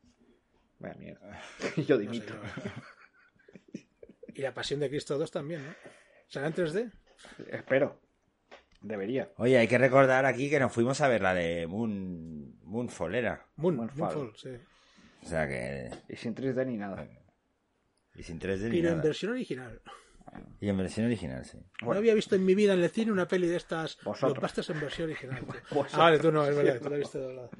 Vaya 0.83 0.95
mierda. 0.99 1.41
yo 1.77 1.97
no 1.97 1.97
sé, 1.97 1.99
dimito. 1.99 2.35
yo- 2.35 3.83
y 4.35 4.41
la 4.43 4.55
Pasión 4.55 4.81
de 4.81 4.89
Cristo 4.89 5.19
2 5.19 5.31
también, 5.31 5.65
¿no? 5.65 5.75
¿Será 6.27 6.47
en 6.47 6.55
3D? 6.55 6.91
Espero. 7.51 8.01
Debería. 8.81 9.31
Oye, 9.37 9.59
hay 9.59 9.69
que 9.69 9.79
recordar 9.79 10.25
aquí 10.27 10.49
que 10.51 10.59
nos 10.59 10.73
fuimos 10.73 11.01
a 11.03 11.09
ver 11.09 11.21
la 11.23 11.35
de 11.35 11.67
Moon, 11.67 12.59
Moonfall, 12.65 13.15
era. 13.15 13.47
Moon, 13.57 13.77
Moonfall. 13.77 13.99
Moonfall, 14.17 14.33
sí. 14.37 14.51
O 15.23 15.27
sea 15.27 15.47
que... 15.47 15.91
Y 16.09 16.17
sin 16.17 16.35
3D 16.35 16.67
ni 16.67 16.77
nada. 16.79 17.07
Y 18.15 18.23
sin 18.25 18.41
3D 18.41 18.63
ni 18.65 18.77
Pero 18.79 18.89
en 18.89 18.95
nada. 18.97 19.03
versión 19.03 19.33
original. 19.33 19.81
Y 20.61 20.69
en 20.69 20.77
versión 20.79 21.07
original, 21.07 21.45
sí. 21.45 21.59
No 21.83 21.93
había 21.93 22.15
visto 22.15 22.35
en 22.35 22.45
mi 22.45 22.55
vida 22.55 22.73
en 22.73 22.81
el 22.83 22.89
cine 22.91 23.13
una 23.13 23.29
peli 23.29 23.47
de 23.47 23.57
estas 23.57 23.99
Vosotros. 24.03 24.33
blockbusters 24.33 24.71
en 24.71 24.81
versión 24.81 25.11
original. 25.11 25.45
Ah, 25.93 25.99
vale, 25.99 26.19
tú 26.19 26.33
no, 26.33 26.45
es 26.47 26.57
verdad, 26.57 26.81
tú 26.81 26.89
la 26.89 26.97
has 26.97 27.01
visto 27.01 27.19
doblada. 27.21 27.51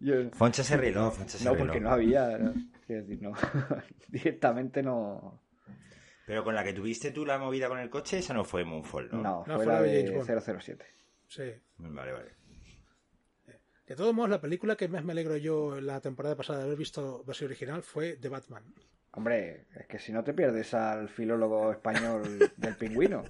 Yo- 0.00 0.30
Foncha 0.32 0.62
se 0.62 0.76
riló, 0.76 1.10
Foncha 1.10 1.38
se 1.38 1.44
no, 1.44 1.52
riló. 1.54 1.66
porque 1.66 1.80
no 1.80 1.90
había. 1.90 2.38
no. 2.38 2.54
Quiero 2.86 3.02
decir, 3.02 3.22
no. 3.22 3.32
Directamente 4.08 4.82
no. 4.82 5.42
Pero 6.26 6.44
con 6.44 6.54
la 6.54 6.62
que 6.62 6.72
tuviste 6.72 7.10
tú 7.10 7.24
la 7.24 7.38
movida 7.38 7.68
con 7.68 7.78
el 7.78 7.88
coche, 7.90 8.18
esa 8.18 8.34
no 8.34 8.44
fue 8.44 8.64
Moonfall, 8.64 9.08
¿no? 9.10 9.22
No, 9.22 9.44
No, 9.46 9.56
fue 9.56 9.64
fue 9.64 9.66
la 9.66 9.82
de 9.82 10.02
de 10.04 10.22
James 10.24 10.44
007. 10.64 10.84
Sí. 11.26 11.52
Vale, 11.78 12.12
vale. 12.12 12.30
De 13.86 13.96
todos 13.96 14.12
modos, 14.14 14.28
la 14.28 14.40
película 14.40 14.76
que 14.76 14.86
más 14.88 15.02
me 15.02 15.12
alegro 15.12 15.36
yo 15.38 15.80
la 15.80 16.00
temporada 16.02 16.36
pasada 16.36 16.58
de 16.58 16.64
haber 16.66 16.76
visto 16.76 17.24
versión 17.24 17.48
original 17.48 17.82
fue 17.82 18.16
The 18.18 18.28
Batman. 18.28 18.62
Hombre, 19.12 19.64
es 19.74 19.86
que 19.86 19.98
si 19.98 20.12
no 20.12 20.22
te 20.22 20.34
pierdes 20.34 20.74
al 20.74 21.08
filólogo 21.08 21.72
español 21.72 22.22
del 22.58 22.76
pingüino. 22.76 23.24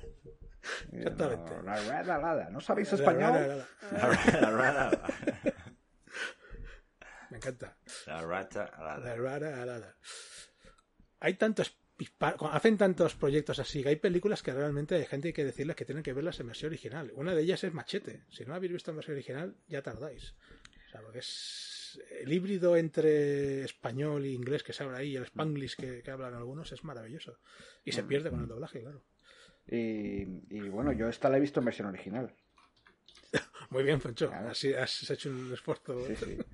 Exactamente. 0.92 1.52
No, 1.58 1.62
la 1.62 1.80
rada 1.80 2.14
alada. 2.16 2.50
¿No 2.50 2.60
sabéis 2.60 2.90
La 2.92 2.98
español? 2.98 3.32
rara, 3.32 3.46
la- 3.92 4.40
La 4.40 4.50
rata. 4.50 5.02
Me 7.30 7.36
encanta. 7.38 7.76
La 8.06 8.22
rata 8.22 8.64
alada. 8.64 9.04
La 9.04 9.16
rara 9.16 9.62
alada. 9.62 9.96
Hay 11.20 11.34
tantos. 11.34 11.76
Hacen 12.20 12.78
tantos 12.78 13.16
proyectos 13.16 13.58
así 13.58 13.82
que 13.82 13.88
hay 13.88 13.96
películas 13.96 14.42
que 14.42 14.52
realmente 14.52 14.94
hay 14.94 15.04
gente 15.04 15.32
que 15.32 15.44
decirles 15.44 15.74
que 15.74 15.84
tienen 15.84 16.04
que 16.04 16.12
verlas 16.12 16.38
en 16.38 16.46
versión 16.46 16.70
original. 16.70 17.10
Una 17.14 17.34
de 17.34 17.42
ellas 17.42 17.64
es 17.64 17.74
Machete. 17.74 18.24
Si 18.30 18.44
no 18.44 18.50
la 18.50 18.56
habéis 18.56 18.72
visto 18.72 18.92
en 18.92 18.98
versión 18.98 19.16
original, 19.16 19.56
ya 19.66 19.82
tardáis. 19.82 20.36
O 20.86 20.90
sea, 20.90 21.00
porque 21.02 21.18
es 21.18 22.00
el 22.20 22.32
híbrido 22.32 22.76
entre 22.76 23.64
español 23.64 24.24
e 24.24 24.28
inglés 24.28 24.62
que 24.62 24.72
se 24.72 24.84
habla 24.84 24.98
ahí 24.98 25.10
y 25.10 25.16
el 25.16 25.24
spanglish 25.24 25.74
que, 25.74 26.02
que 26.02 26.10
hablan 26.10 26.34
algunos 26.34 26.70
es 26.70 26.84
maravilloso. 26.84 27.40
Y 27.84 27.90
se 27.90 28.04
pierde 28.04 28.30
con 28.30 28.42
el 28.42 28.46
doblaje, 28.46 28.80
claro. 28.80 29.02
Y, 29.66 30.22
y 30.50 30.68
bueno, 30.70 30.92
yo 30.92 31.08
esta 31.08 31.28
la 31.28 31.36
he 31.36 31.40
visto 31.40 31.60
en 31.60 31.66
versión 31.66 31.88
original. 31.88 32.34
Muy 33.70 33.82
bien, 33.82 34.00
Foncho. 34.00 34.28
Claro. 34.28 34.50
Así 34.50 34.72
has 34.72 35.10
hecho 35.10 35.30
un 35.30 35.52
esfuerzo. 35.52 36.06
Sí, 36.06 36.16
sí. 36.16 36.38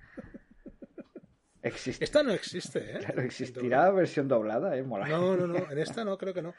Existe, 1.64 2.04
Esta 2.04 2.22
no 2.22 2.32
existe, 2.32 2.78
¿eh? 2.78 2.98
claro, 3.00 3.22
existirá 3.22 3.90
versión 3.90 4.28
doblada, 4.28 4.76
¿eh? 4.76 4.82
Mola. 4.82 5.08
No, 5.08 5.36
no, 5.36 5.46
no. 5.46 5.70
En 5.70 5.78
esta 5.78 6.04
no, 6.04 6.18
creo 6.18 6.34
que 6.34 6.42
no. 6.42 6.54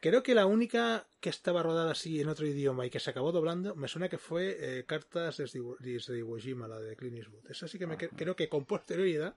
Creo 0.00 0.22
que 0.22 0.34
la 0.34 0.46
única 0.46 1.06
que 1.20 1.28
estaba 1.30 1.62
rodada 1.62 1.90
así 1.92 2.20
en 2.20 2.28
otro 2.28 2.46
idioma 2.46 2.86
y 2.86 2.90
que 2.90 3.00
se 3.00 3.10
acabó 3.10 3.32
doblando, 3.32 3.74
me 3.74 3.88
suena 3.88 4.08
que 4.08 4.18
fue 4.18 4.56
eh, 4.60 4.84
Cartas 4.84 5.36
desde, 5.38 5.58
Iwo- 5.60 5.76
desde 5.78 6.18
Iwo 6.18 6.36
Jima, 6.38 6.68
la 6.68 6.78
de 6.78 6.96
Clint 6.96 7.16
Eastwood. 7.16 7.50
Esa 7.50 7.66
sí 7.68 7.78
que 7.78 7.86
me 7.86 7.96
creo 7.96 8.36
que 8.36 8.48
con 8.48 8.64
posterioridad 8.64 9.36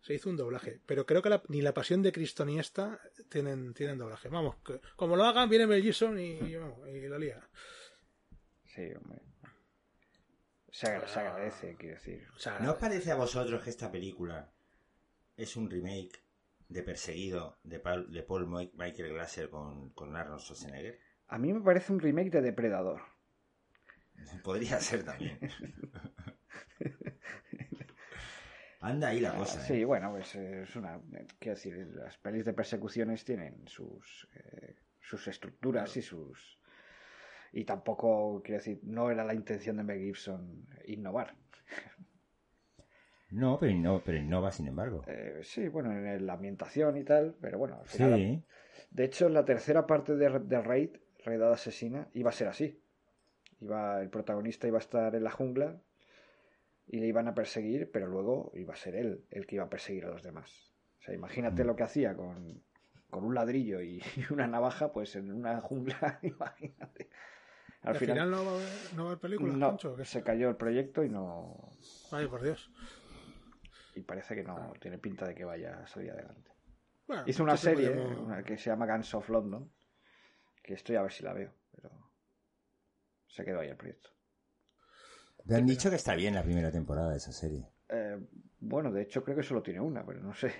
se 0.00 0.14
hizo 0.14 0.28
un 0.30 0.36
doblaje. 0.36 0.80
Pero 0.86 1.04
creo 1.06 1.22
que 1.22 1.28
la- 1.30 1.42
ni 1.48 1.62
La 1.62 1.74
Pasión 1.74 2.02
de 2.02 2.10
Cristo 2.12 2.44
ni 2.44 2.58
esta 2.58 3.00
tienen, 3.28 3.74
tienen 3.74 3.98
doblaje. 3.98 4.28
Vamos, 4.28 4.56
que 4.64 4.80
como 4.96 5.16
lo 5.16 5.24
hagan, 5.24 5.48
viene 5.48 5.66
Mel 5.68 5.82
Gibson 5.82 6.18
y, 6.18 6.38
y 6.38 6.56
vamos, 6.56 6.88
y 6.88 7.08
la 7.08 7.18
lía. 7.18 7.48
Sí, 8.64 8.82
hombre. 8.94 9.20
Se, 10.78 10.86
agra- 10.88 11.08
se 11.08 11.20
agradece, 11.20 11.76
quiero 11.76 11.94
decir. 11.94 12.26
¿No 12.60 12.72
os 12.72 12.78
parece 12.78 13.10
a 13.10 13.14
vosotros 13.16 13.62
que 13.64 13.70
esta 13.70 13.90
película 13.90 14.52
es 15.34 15.56
un 15.56 15.70
remake 15.70 16.22
de 16.68 16.82
Perseguido 16.82 17.56
de 17.62 17.78
Paul, 17.80 18.12
de 18.12 18.22
Paul 18.22 18.46
Michael 18.74 19.12
Glaser 19.14 19.48
con, 19.48 19.90
con 19.94 20.14
Arnold 20.14 20.40
Schwarzenegger? 20.42 20.98
A 21.28 21.38
mí 21.38 21.52
me 21.54 21.62
parece 21.62 21.92
un 21.94 22.00
remake 22.00 22.30
de 22.30 22.42
Depredador. 22.42 23.00
Podría 24.44 24.78
ser 24.80 25.02
también. 25.02 25.38
Anda 28.80 29.08
ahí 29.08 29.20
la 29.20 29.34
cosa. 29.34 29.60
¿eh? 29.62 29.64
Sí, 29.66 29.84
bueno, 29.84 30.10
pues 30.12 30.34
eh, 30.36 30.62
es 30.64 30.76
una. 30.76 30.96
eh, 30.96 31.26
Quiero 31.38 31.54
decir, 31.56 31.74
las 31.94 32.18
pelis 32.18 32.44
de 32.44 32.52
persecuciones 32.52 33.24
tienen 33.24 33.66
sus, 33.66 34.28
eh, 34.34 34.76
sus 35.00 35.26
estructuras 35.26 35.96
y 35.96 36.02
sus. 36.02 36.58
Y 37.58 37.64
tampoco, 37.64 38.42
quiero 38.44 38.58
decir, 38.58 38.80
no 38.82 39.10
era 39.10 39.24
la 39.24 39.32
intención 39.32 39.78
de 39.78 39.82
Mel 39.82 39.98
Gibson 39.98 40.66
innovar. 40.86 41.34
No, 43.30 43.58
pero, 43.58 43.72
no, 43.74 44.02
pero 44.04 44.18
innova, 44.18 44.52
sin 44.52 44.68
embargo. 44.68 45.02
Eh, 45.06 45.40
sí, 45.42 45.68
bueno, 45.68 45.90
en 45.92 46.26
la 46.26 46.34
ambientación 46.34 46.96
y 46.98 47.04
tal, 47.04 47.34
pero 47.40 47.58
bueno, 47.58 47.78
al 47.80 47.86
final. 47.86 48.18
Sí. 48.18 48.42
De 48.90 49.04
hecho, 49.04 49.28
la 49.30 49.44
tercera 49.44 49.86
parte 49.86 50.16
de, 50.16 50.38
de 50.38 50.60
Raid, 50.60 50.90
Redada 51.24 51.54
Asesina, 51.54 52.08
iba 52.12 52.28
a 52.30 52.32
ser 52.34 52.48
así. 52.48 52.78
Iba, 53.60 54.02
el 54.02 54.10
protagonista 54.10 54.68
iba 54.68 54.76
a 54.76 54.80
estar 54.80 55.14
en 55.14 55.24
la 55.24 55.30
jungla 55.30 55.80
y 56.86 57.00
le 57.00 57.06
iban 57.06 57.26
a 57.26 57.34
perseguir, 57.34 57.90
pero 57.90 58.06
luego 58.06 58.52
iba 58.54 58.74
a 58.74 58.76
ser 58.76 58.94
él 58.94 59.24
el 59.30 59.46
que 59.46 59.56
iba 59.56 59.64
a 59.64 59.70
perseguir 59.70 60.04
a 60.04 60.10
los 60.10 60.22
demás. 60.22 60.74
O 60.98 61.02
sea, 61.02 61.14
imagínate 61.14 61.64
Mm. 61.64 61.66
lo 61.66 61.74
que 61.74 61.82
hacía 61.82 62.14
con, 62.14 62.62
con 63.10 63.24
un 63.24 63.34
ladrillo 63.34 63.80
y, 63.80 64.02
y 64.16 64.24
una 64.32 64.46
navaja, 64.46 64.92
pues 64.92 65.16
en 65.16 65.32
una 65.32 65.60
jungla, 65.62 66.20
imagínate. 66.22 67.08
Al 67.86 67.94
al 67.94 68.00
final, 68.00 68.16
final 68.16 68.30
no 68.30 68.44
va 68.44 68.50
a 68.50 68.54
haber, 68.54 68.92
no 68.94 69.02
va 69.04 69.08
a 69.08 69.12
haber 69.12 69.20
película, 69.20 69.52
no, 69.54 70.04
se 70.04 70.22
cayó 70.22 70.48
el 70.48 70.56
proyecto 70.56 71.04
y 71.04 71.08
no 71.08 71.70
Ay, 72.10 72.26
por 72.26 72.42
Dios. 72.42 72.70
y 73.94 74.00
parece 74.02 74.34
que 74.34 74.42
no 74.42 74.72
tiene 74.80 74.98
pinta 74.98 75.26
de 75.26 75.34
que 75.34 75.44
vaya 75.44 75.78
a 75.82 75.86
salir 75.86 76.10
adelante. 76.10 76.50
Bueno, 77.06 77.22
Hizo 77.26 77.42
una 77.44 77.56
serie 77.56 77.90
podemos- 77.90 78.26
una 78.26 78.42
que 78.42 78.58
se 78.58 78.70
llama 78.70 78.86
Guns 78.86 79.14
of 79.14 79.28
London, 79.28 79.70
que 80.62 80.74
estoy 80.74 80.96
a 80.96 81.02
ver 81.02 81.12
si 81.12 81.22
la 81.22 81.32
veo, 81.32 81.52
pero 81.74 81.90
se 83.28 83.44
quedó 83.44 83.60
ahí 83.60 83.68
el 83.68 83.76
proyecto. 83.76 84.10
Me 85.44 85.54
han 85.56 85.66
dicho 85.66 85.88
que 85.90 85.96
está 85.96 86.16
bien 86.16 86.34
la 86.34 86.42
primera 86.42 86.72
temporada 86.72 87.10
de 87.12 87.18
esa 87.18 87.30
serie. 87.30 87.68
Eh, 87.88 88.18
bueno, 88.58 88.90
de 88.90 89.02
hecho 89.02 89.22
creo 89.22 89.36
que 89.36 89.44
solo 89.44 89.62
tiene 89.62 89.80
una, 89.80 90.04
pero 90.04 90.20
no 90.20 90.34
sé. 90.34 90.52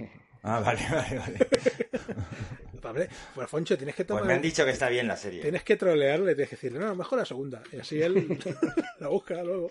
Ah, 0.44 0.60
vale, 0.60 0.80
vale, 0.92 1.18
vale. 1.18 1.38
Vale, 2.92 3.08
pues 3.34 3.48
Foncho, 3.50 3.76
tienes 3.76 3.94
que 3.94 4.04
Pues 4.04 4.08
tomar. 4.18 4.24
me 4.26 4.34
han 4.34 4.42
dicho 4.42 4.64
que 4.64 4.70
está 4.70 4.88
bien 4.88 5.06
la 5.08 5.16
serie. 5.16 5.42
Tienes 5.42 5.62
que 5.64 5.76
trolearle, 5.76 6.34
tienes 6.34 6.50
que 6.50 6.56
decirle, 6.56 6.78
no, 6.78 6.94
mejor 6.94 7.18
la 7.18 7.24
segunda. 7.24 7.62
Y 7.72 7.76
así 7.76 8.00
él 8.00 8.38
la 9.00 9.08
busca 9.08 9.42
luego. 9.42 9.70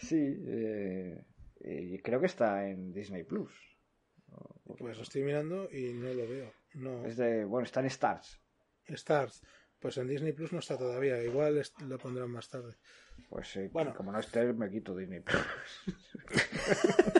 Sí, 0.00 0.16
eh, 0.46 1.22
creo 2.02 2.20
que 2.20 2.26
está 2.26 2.66
en 2.68 2.92
Disney 2.92 3.24
Plus. 3.24 3.52
Pues 4.78 4.96
lo 4.96 5.02
estoy 5.02 5.22
mirando 5.22 5.68
y 5.72 5.92
no 5.92 6.12
lo 6.14 6.28
veo. 6.28 6.52
No. 6.74 7.04
Es 7.04 7.16
de, 7.16 7.44
bueno, 7.44 7.64
está 7.64 7.80
en 7.80 7.86
Stars. 7.86 8.40
Stars. 8.86 9.42
Pues 9.80 9.96
en 9.96 10.06
Disney 10.08 10.32
Plus 10.32 10.52
no 10.52 10.58
está 10.60 10.76
todavía. 10.78 11.22
Igual 11.22 11.60
lo 11.86 11.98
pondrán 11.98 12.30
más 12.30 12.48
tarde. 12.48 12.76
Pues 13.28 13.56
eh, 13.56 13.68
Bueno. 13.72 13.94
como 13.94 14.12
no 14.12 14.18
esté, 14.20 14.52
me 14.52 14.70
quito 14.70 14.94
Disney 14.96 15.20
Plus. 15.20 15.42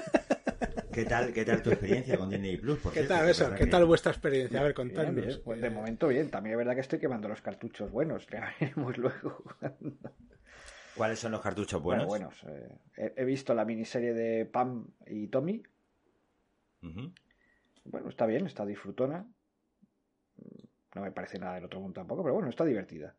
¿Qué 1.03 1.09
tal, 1.09 1.33
¿Qué 1.33 1.45
tal 1.45 1.63
tu 1.63 1.71
experiencia 1.71 2.19
con 2.19 2.29
Disney 2.31 2.57
Plus? 2.59 2.79
Por 2.79 2.93
¿Qué 2.93 3.01
cierto? 3.01 3.15
tal 3.15 3.29
eso? 3.29 3.51
¿Qué 3.55 3.65
que- 3.65 3.71
tal 3.71 3.85
vuestra 3.87 4.13
experiencia? 4.13 4.61
A 4.61 4.63
ver, 4.63 4.75
bien, 4.75 5.41
pues 5.45 5.61
de 5.61 5.71
momento 5.71 6.09
bien. 6.09 6.31
También 6.31 6.55
es 6.55 6.59
verdad 6.59 6.75
que 6.75 6.81
estoy 6.81 6.99
quemando 6.99 7.29
los 7.29 7.41
cartuchos 7.41 7.91
buenos, 7.91 8.27
que 8.27 8.39
veremos 8.61 8.99
luego. 8.99 9.43
¿Cuáles 10.95 11.19
son 11.19 11.33
los 11.33 11.41
cartuchos 11.41 11.83
Bueno, 11.83 12.07
buenos? 12.07 12.43
buenos. 12.43 12.61
eh, 12.61 12.79
he, 13.17 13.23
he 13.23 13.25
visto 13.25 13.55
la 13.55 13.65
miniserie 13.65 14.13
de 14.13 14.45
Pam 14.45 14.89
y 15.07 15.29
Tommy. 15.29 15.63
Bueno, 17.85 18.09
está 18.09 18.27
bien, 18.27 18.47
está 18.47 18.67
disfrutona. 18.67 19.27
No 20.95 21.03
me 21.03 21.13
parece 21.13 21.39
nada 21.39 21.55
del 21.55 21.65
otro 21.65 21.81
mundo 21.81 21.95
tampoco, 22.01 22.23
pero 22.23 22.35
bueno, 22.35 22.51
está 22.51 22.65
divertida. 22.65 23.15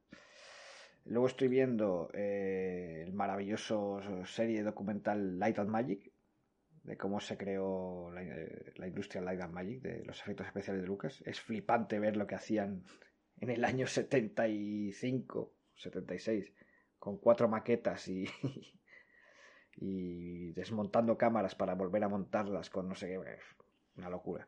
Luego 1.05 1.25
estoy 1.27 1.47
viendo 1.47 2.11
eh, 2.13 3.01
el 3.05 3.13
maravilloso 3.13 4.01
serie 4.25 4.61
documental 4.61 5.39
Light 5.39 5.57
and 5.57 5.69
Magic, 5.69 6.10
de 6.83 6.97
cómo 6.97 7.19
se 7.19 7.37
creó 7.37 8.09
la, 8.11 8.23
eh, 8.23 8.73
industria 8.87 9.21
Light 9.21 9.41
and 9.41 9.53
Magic, 9.53 9.81
de 9.81 10.03
los 10.05 10.19
efectos 10.21 10.47
especiales 10.47 10.81
de 10.81 10.87
Lucas. 10.87 11.21
Es 11.25 11.39
flipante 11.39 11.99
ver 11.99 12.17
lo 12.17 12.27
que 12.27 12.35
hacían 12.35 12.83
en 13.39 13.49
el 13.49 13.63
año 13.63 13.87
75, 13.87 15.53
76, 15.75 16.53
con 16.97 17.17
cuatro 17.17 17.47
maquetas 17.47 18.07
y, 18.07 18.25
y 19.75 20.51
desmontando 20.53 21.17
cámaras 21.17 21.55
para 21.55 21.75
volver 21.75 22.03
a 22.03 22.09
montarlas 22.09 22.69
con 22.69 22.87
no 22.87 22.95
sé 22.95 23.07
qué. 23.07 23.19
Una 23.97 24.09
locura. 24.09 24.47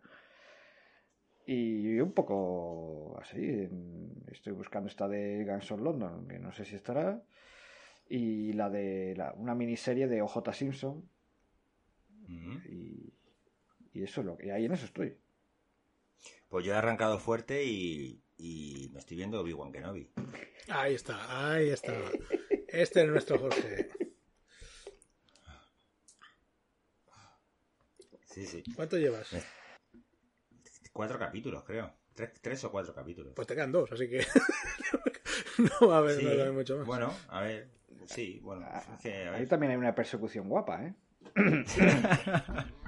Y 1.46 2.00
un 2.00 2.14
poco 2.14 3.20
así. 3.20 3.70
Estoy 4.32 4.54
buscando 4.54 4.88
esta 4.88 5.08
de 5.08 5.46
Guns 5.46 5.72
of 5.72 5.82
London, 5.82 6.28
que 6.28 6.40
no 6.40 6.52
sé 6.52 6.66
si 6.66 6.76
estará. 6.76 7.22
Y 8.08 8.54
la 8.54 8.70
de 8.70 9.16
una 9.36 9.56
miniserie 9.56 10.08
de 10.08 10.22
OJ 10.22 10.54
Simpson. 10.54 11.10
Y, 12.70 13.14
y 13.94 14.04
eso 14.04 14.22
es 14.22 14.28
lo 14.28 14.38
que. 14.38 14.52
Ahí 14.52 14.66
en 14.66 14.72
eso 14.74 14.86
estoy. 14.86 15.18
Pues 16.50 16.66
yo 16.66 16.74
he 16.74 16.76
arrancado 16.76 17.20
fuerte 17.20 17.64
y, 17.64 18.22
y 18.38 18.90
me 18.94 19.00
estoy 19.00 19.18
viendo 19.18 19.40
Obi-Wan 19.42 19.72
Kenobi. 19.72 20.10
Ahí 20.70 20.96
está, 20.96 21.52
ahí 21.54 21.70
está. 21.70 21.94
Este 22.68 23.02
es 23.02 23.08
nuestro 23.08 23.40
Jorge. 23.40 23.90
Sí, 28.26 28.46
sí. 28.46 28.64
¿Cuánto 28.76 28.98
llevas? 28.98 29.30
Cuatro 30.92 31.20
capítulos, 31.20 31.64
creo. 31.64 31.94
Tres, 32.14 32.32
tres 32.42 32.64
o 32.64 32.72
cuatro 32.72 32.94
capítulos. 32.94 33.34
Pues 33.36 33.48
te 33.48 33.56
quedan 33.56 33.72
dos, 33.72 33.92
así 33.92 34.08
que 34.10 34.20
no 35.82 35.88
va 35.88 35.96
a 35.96 36.00
haber, 36.00 36.20
Sí. 36.20 36.52
mucho 36.52 36.78
más. 36.78 36.88
Bueno, 36.88 37.14
a 37.30 37.42
ver. 37.42 37.70
Sí, 38.06 38.40
bueno. 38.44 38.68
es 38.96 39.02
que, 39.02 39.24
a 39.28 39.34
Ahí 39.34 39.46
también 39.48 39.72
hay 39.72 39.78
una 39.78 39.96
persecución 39.96 40.50
guapa, 40.50 40.84
¿eh? 40.84 40.94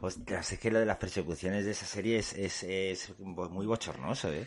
Ostras, 0.00 0.52
es 0.52 0.58
que 0.58 0.70
lo 0.70 0.78
de 0.78 0.86
las 0.86 0.98
persecuciones 0.98 1.64
de 1.64 1.70
esa 1.72 1.86
serie 1.86 2.18
es, 2.18 2.32
es, 2.34 2.62
es 2.62 3.18
muy 3.18 3.66
bochornoso, 3.66 4.32
¿eh? 4.32 4.46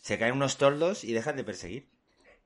Se 0.00 0.18
caen 0.18 0.34
unos 0.34 0.58
toldos 0.58 1.04
y 1.04 1.12
dejan 1.12 1.36
de 1.36 1.44
perseguir. 1.44 1.88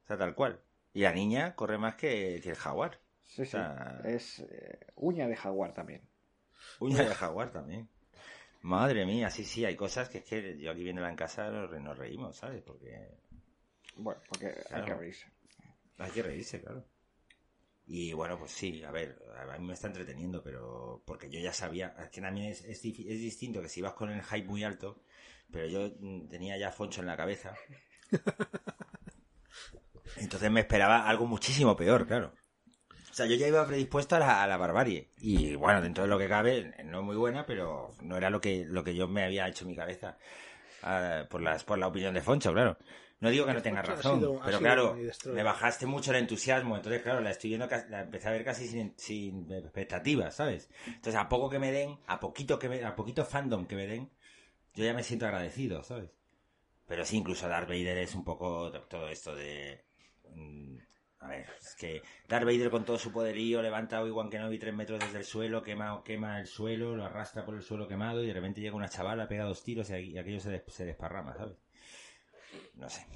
O 0.04 0.06
sea, 0.06 0.16
tal 0.18 0.34
cual. 0.34 0.60
Y 0.92 1.02
la 1.02 1.12
niña 1.12 1.54
corre 1.54 1.78
más 1.78 1.94
que, 1.96 2.40
que 2.42 2.50
el 2.50 2.56
jaguar. 2.56 3.00
Sí, 3.22 3.44
sea- 3.44 4.00
Es 4.04 4.40
eh, 4.40 4.78
uña 4.96 5.26
de 5.28 5.36
jaguar 5.36 5.74
también. 5.74 6.02
Uña 6.80 7.02
de 7.04 7.14
jaguar 7.14 7.50
también. 7.52 7.88
Madre 8.62 9.06
mía, 9.06 9.30
sí, 9.30 9.44
sí, 9.44 9.64
hay 9.64 9.76
cosas 9.76 10.08
que 10.08 10.18
es 10.18 10.24
que 10.24 10.58
yo 10.58 10.70
aquí 10.72 10.82
viéndola 10.82 11.10
en 11.10 11.16
casa 11.16 11.48
nos, 11.50 11.70
re- 11.70 11.80
nos 11.80 11.96
reímos, 11.96 12.36
¿sabes? 12.36 12.62
Porque 12.62 13.08
Bueno, 13.96 14.20
porque 14.28 14.52
hay 14.72 14.82
que 14.84 14.94
reírse. 14.94 15.26
hay 15.98 16.10
que 16.10 16.22
reírse, 16.22 16.60
claro. 16.60 16.84
Y 17.90 18.12
bueno, 18.12 18.38
pues 18.38 18.52
sí, 18.52 18.84
a 18.84 18.90
ver, 18.90 19.18
a 19.34 19.56
mí 19.56 19.66
me 19.66 19.72
está 19.72 19.86
entreteniendo, 19.86 20.42
pero 20.42 21.02
porque 21.06 21.30
yo 21.30 21.40
ya 21.40 21.54
sabía, 21.54 21.94
es 21.98 22.10
que 22.10 22.20
también 22.20 22.50
es, 22.50 22.62
es, 22.64 22.82
distinto 22.82 23.62
que 23.62 23.70
si 23.70 23.80
vas 23.80 23.94
con 23.94 24.10
el 24.10 24.22
hype 24.22 24.46
muy 24.46 24.62
alto, 24.62 25.02
pero 25.50 25.66
yo 25.66 25.90
mm, 25.98 26.28
tenía 26.28 26.58
ya 26.58 26.70
Foncho 26.70 27.00
en 27.00 27.06
la 27.06 27.16
cabeza. 27.16 27.54
Entonces 30.16 30.50
me 30.50 30.60
esperaba 30.60 31.08
algo 31.08 31.26
muchísimo 31.26 31.76
peor, 31.76 32.06
claro. 32.06 32.34
O 33.10 33.14
sea, 33.14 33.24
yo 33.24 33.36
ya 33.36 33.48
iba 33.48 33.66
predispuesto 33.66 34.16
a 34.16 34.18
la, 34.18 34.42
a 34.42 34.46
la 34.46 34.58
barbarie. 34.58 35.14
Y 35.16 35.54
bueno, 35.54 35.80
dentro 35.80 36.04
de 36.04 36.10
lo 36.10 36.18
que 36.18 36.28
cabe, 36.28 36.74
no 36.84 37.02
muy 37.02 37.16
buena, 37.16 37.46
pero 37.46 37.94
no 38.02 38.18
era 38.18 38.28
lo 38.28 38.42
que, 38.42 38.66
lo 38.66 38.84
que 38.84 38.94
yo 38.94 39.08
me 39.08 39.24
había 39.24 39.48
hecho 39.48 39.64
en 39.64 39.70
mi 39.70 39.76
cabeza. 39.76 40.18
ah, 40.82 41.24
por, 41.30 41.40
las, 41.40 41.64
por 41.64 41.78
la 41.78 41.86
opinión 41.86 42.12
de 42.12 42.20
Foncho, 42.20 42.52
claro. 42.52 42.76
No 43.20 43.30
digo 43.30 43.46
que 43.46 43.52
no 43.54 43.62
tengas 43.62 43.84
razón, 43.96 44.20
sido- 44.20 44.32
pero 44.44 44.58
claro, 44.60 44.94
me 45.34 45.42
bajaste 45.42 45.86
mucho 45.86 46.10
el 46.12 46.18
entusiasmo. 46.18 46.76
Entonces, 46.76 47.02
claro, 47.02 47.20
la 47.20 47.30
estoy 47.30 47.50
viendo, 47.50 47.68
la 47.88 48.02
empecé 48.02 48.28
a 48.28 48.32
ver 48.32 48.44
casi 48.44 48.66
sin, 48.68 48.94
sin 48.96 49.50
expectativas, 49.52 50.34
¿sabes? 50.36 50.70
Entonces, 50.86 51.16
a 51.16 51.28
poco 51.28 51.50
que 51.50 51.58
me 51.58 51.72
den, 51.72 51.98
a 52.06 52.20
poquito 52.20 52.58
que 52.58 52.68
me, 52.68 52.84
a 52.84 52.94
poquito 52.96 53.24
fandom 53.24 53.66
que 53.66 53.76
me 53.76 53.86
den, 53.86 54.10
yo 54.74 54.84
ya 54.84 54.94
me 54.94 55.02
siento 55.02 55.26
agradecido, 55.26 55.82
¿sabes? 55.82 56.10
Pero 56.86 57.04
sí, 57.04 57.18
incluso 57.18 57.48
Darth 57.48 57.68
Vader 57.68 57.98
es 57.98 58.14
un 58.14 58.24
poco 58.24 58.70
to- 58.72 58.82
todo 58.82 59.08
esto 59.08 59.34
de... 59.36 59.84
mm, 60.34 60.76
A 61.20 61.28
ver, 61.28 61.46
es 61.60 61.74
que 61.76 62.02
Darth 62.28 62.44
Vader 62.46 62.70
con 62.70 62.84
todo 62.84 62.98
su 62.98 63.12
poderío 63.12 63.60
levanta 63.62 63.98
a 63.98 64.02
Obi-Wan 64.02 64.30
Kenobi 64.30 64.58
tres 64.58 64.74
metros 64.74 65.00
desde 65.00 65.18
el 65.18 65.24
suelo, 65.24 65.62
quema, 65.62 66.02
quema 66.04 66.40
el 66.40 66.46
suelo, 66.46 66.96
lo 66.96 67.04
arrastra 67.04 67.44
por 67.44 67.54
el 67.56 67.62
suelo 67.62 67.88
quemado 67.88 68.22
y 68.22 68.28
de 68.28 68.32
repente 68.34 68.60
llega 68.60 68.76
una 68.76 68.88
chavala, 68.88 69.28
pega 69.28 69.44
dos 69.44 69.62
tiros 69.64 69.90
y 69.90 70.16
aquello 70.18 70.40
se, 70.40 70.50
des- 70.50 70.64
se 70.68 70.84
desparrama, 70.86 71.34
¿sabes? 71.36 71.56
No 72.74 72.88
sé. 72.88 73.06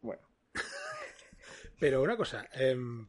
Bueno, 0.00 0.22
Pero 1.80 2.02
una 2.02 2.16
cosa, 2.16 2.48
em, 2.52 3.08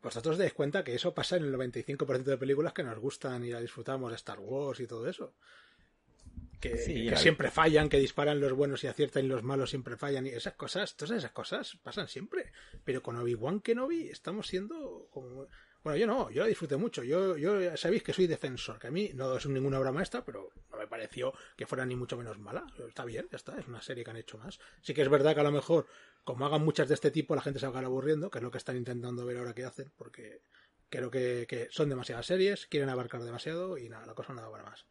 vosotros 0.00 0.38
dais 0.38 0.52
cuenta 0.52 0.84
que 0.84 0.94
eso 0.94 1.14
pasa 1.14 1.36
en 1.36 1.44
el 1.44 1.54
95% 1.54 2.22
de 2.22 2.38
películas 2.38 2.72
que 2.72 2.82
nos 2.82 2.98
gustan 2.98 3.44
y 3.44 3.50
la 3.50 3.60
disfrutamos 3.60 4.10
de 4.10 4.16
Star 4.16 4.38
Wars 4.40 4.80
y 4.80 4.86
todo 4.86 5.08
eso. 5.08 5.34
Que, 6.60 6.78
Sí, 6.78 7.08
que 7.08 7.16
siempre 7.16 7.50
fallan, 7.50 7.88
que 7.88 7.98
disparan 7.98 8.38
los 8.38 8.52
buenos 8.52 8.84
y 8.84 8.86
aciertan 8.86 9.24
y 9.24 9.28
los 9.28 9.42
malos 9.42 9.70
siempre 9.70 9.96
fallan. 9.96 10.26
Y 10.26 10.30
esas 10.30 10.54
cosas, 10.54 10.96
todas 10.96 11.18
esas 11.18 11.32
cosas 11.32 11.76
pasan 11.82 12.06
siempre. 12.06 12.52
Pero 12.84 13.02
con 13.02 13.16
Obi-Wan 13.16 13.60
Kenobi 13.60 14.08
estamos 14.08 14.46
siendo 14.46 15.08
como... 15.10 15.48
Bueno, 15.82 15.96
yo 15.98 16.06
no, 16.06 16.30
yo 16.30 16.42
la 16.42 16.48
disfruté 16.48 16.76
mucho. 16.76 17.02
Yo, 17.02 17.36
yo 17.36 17.76
sabéis 17.76 18.04
que 18.04 18.12
soy 18.12 18.28
defensor, 18.28 18.78
que 18.78 18.86
a 18.86 18.90
mí 18.90 19.10
no 19.14 19.36
es 19.36 19.46
ninguna 19.46 19.80
obra 19.80 19.90
maestra, 19.90 20.24
pero 20.24 20.50
no 20.70 20.76
me 20.76 20.86
pareció 20.86 21.32
que 21.56 21.66
fuera 21.66 21.84
ni 21.84 21.96
mucho 21.96 22.16
menos 22.16 22.38
mala. 22.38 22.64
Está 22.86 23.04
bien, 23.04 23.26
ya 23.30 23.36
está, 23.36 23.58
es 23.58 23.66
una 23.66 23.82
serie 23.82 24.04
que 24.04 24.10
han 24.10 24.16
hecho 24.16 24.38
más. 24.38 24.60
Sí 24.80 24.94
que 24.94 25.02
es 25.02 25.08
verdad 25.08 25.34
que 25.34 25.40
a 25.40 25.44
lo 25.44 25.50
mejor, 25.50 25.86
como 26.22 26.46
hagan 26.46 26.64
muchas 26.64 26.88
de 26.88 26.94
este 26.94 27.10
tipo, 27.10 27.34
la 27.34 27.42
gente 27.42 27.58
se 27.58 27.66
va 27.66 27.70
a 27.70 27.72
acabar 27.72 27.86
aburriendo, 27.86 28.30
que 28.30 28.38
es 28.38 28.44
lo 28.44 28.50
que 28.52 28.58
están 28.58 28.76
intentando 28.76 29.26
ver 29.26 29.38
ahora 29.38 29.54
que 29.54 29.64
hacen, 29.64 29.90
porque 29.96 30.42
creo 30.88 31.10
que, 31.10 31.68
son 31.70 31.88
demasiadas 31.88 32.26
series, 32.26 32.66
quieren 32.66 32.88
abarcar 32.88 33.22
demasiado 33.22 33.76
y 33.76 33.88
nada, 33.88 34.06
la 34.06 34.14
cosa 34.14 34.32
no 34.34 34.42
da 34.42 34.50
para 34.50 34.64
más. 34.64 34.86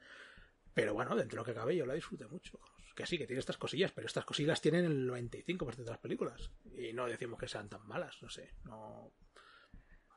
Pero 0.74 0.94
bueno, 0.94 1.16
dentro 1.16 1.38
de 1.38 1.42
lo 1.42 1.46
que 1.46 1.54
cabe, 1.54 1.76
yo 1.76 1.86
la 1.86 1.94
disfruté 1.94 2.28
mucho. 2.28 2.60
Que 2.96 3.06
sí, 3.06 3.18
que 3.18 3.28
tiene 3.28 3.40
estas 3.40 3.58
cosillas, 3.58 3.94
pero 3.94 4.08
estas 4.08 4.26
cosillas 4.26 4.60
tienen 4.60 4.84
el 4.84 5.10
95% 5.10 5.76
de 5.76 5.90
las 5.90 6.00
películas. 6.00 6.52
Y 6.76 6.92
no 6.92 7.08
decimos 7.08 7.40
que 7.40 7.48
sean 7.48 7.70
tan 7.70 7.88
malas, 7.88 8.22
no 8.22 8.30
sé. 8.30 8.52
No... 8.66 9.14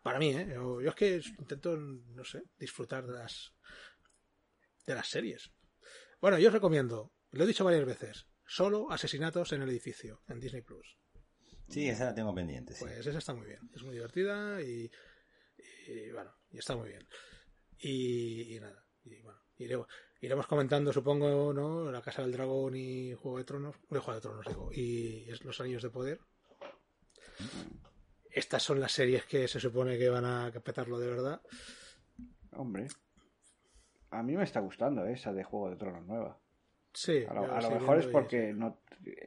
Para 0.05 0.19
mí, 0.19 0.37
¿eh? 0.37 0.47
Yo, 0.53 0.83
yo 0.83 0.91
es 0.91 0.95
que 0.95 1.23
intento, 1.39 1.79
no 1.79 2.25
sé, 2.25 2.43
disfrutar 2.59 3.07
de 3.07 3.15
las, 3.15 3.55
de 4.87 4.95
las 4.95 5.09
series. 5.09 5.51
Bueno, 6.21 6.39
yo 6.39 6.49
os 6.49 6.53
recomiendo, 6.53 7.15
lo 7.31 7.45
he 7.45 7.47
dicho 7.47 7.65
varias 7.65 7.87
veces, 7.87 8.27
solo 8.47 8.91
asesinatos 8.91 9.55
en 9.55 9.63
el 9.63 9.71
edificio, 9.71 10.21
en 10.29 10.41
Disney 10.41 10.61
Plus. 10.61 10.99
Sí, 11.71 11.89
esa 11.89 12.05
la 12.05 12.15
tengo 12.15 12.35
pendiente, 12.35 12.75
sí. 12.75 12.81
Pues 12.85 13.07
esa 13.07 13.17
está 13.17 13.33
muy 13.33 13.47
bien. 13.47 13.61
Es 13.75 13.83
muy 13.83 13.95
divertida 13.95 14.61
y, 14.61 14.91
y, 15.87 16.11
bueno, 16.13 16.35
y 16.51 16.59
está 16.59 16.77
muy 16.77 16.91
bien. 16.91 17.09
Y, 17.79 18.55
y 18.55 18.61
nada. 18.61 18.85
Y 19.05 19.23
bueno, 19.23 19.41
iremos, 19.57 19.89
iremos 20.21 20.47
comentando, 20.47 20.93
supongo, 20.93 21.55
¿no? 21.55 21.91
La 21.91 22.03
Casa 22.03 22.21
del 22.21 22.33
Dragón 22.33 22.77
y 22.77 23.15
Juego 23.15 23.39
de 23.39 23.45
Tronos. 23.45 23.77
No, 23.89 24.03
Juego 24.03 24.17
de 24.17 24.21
Tronos, 24.21 24.47
digo. 24.47 24.71
Y 24.71 25.31
es 25.31 25.43
Los 25.45 25.63
Años 25.63 25.83
de 25.83 25.89
Poder. 25.89 26.21
Estas 28.35 28.63
son 28.63 28.81
las 28.81 28.93
series 28.93 29.25
que 29.27 29.47
se 29.49 29.61
supone 29.61 29.97
que 29.97 30.09
van 30.09 30.25
a 30.25 30.51
petarlo 30.51 30.99
de 30.99 31.09
verdad. 31.09 31.41
hombre. 32.53 32.89
A 34.11 34.23
mí 34.23 34.37
me 34.37 34.45
está 34.45 34.61
gustando 34.61 35.07
esa 35.07 35.33
de 35.33 35.45
Juego 35.45 35.71
de 35.71 35.77
Tronos 35.77 36.07
nueva. 36.07 36.39
Sí. 36.93 37.25
A 37.29 37.35
lo, 37.35 37.53
a 37.53 37.71
mejor 37.71 37.99
es 37.99 38.07
porque 38.07 38.53
no, 38.53 38.81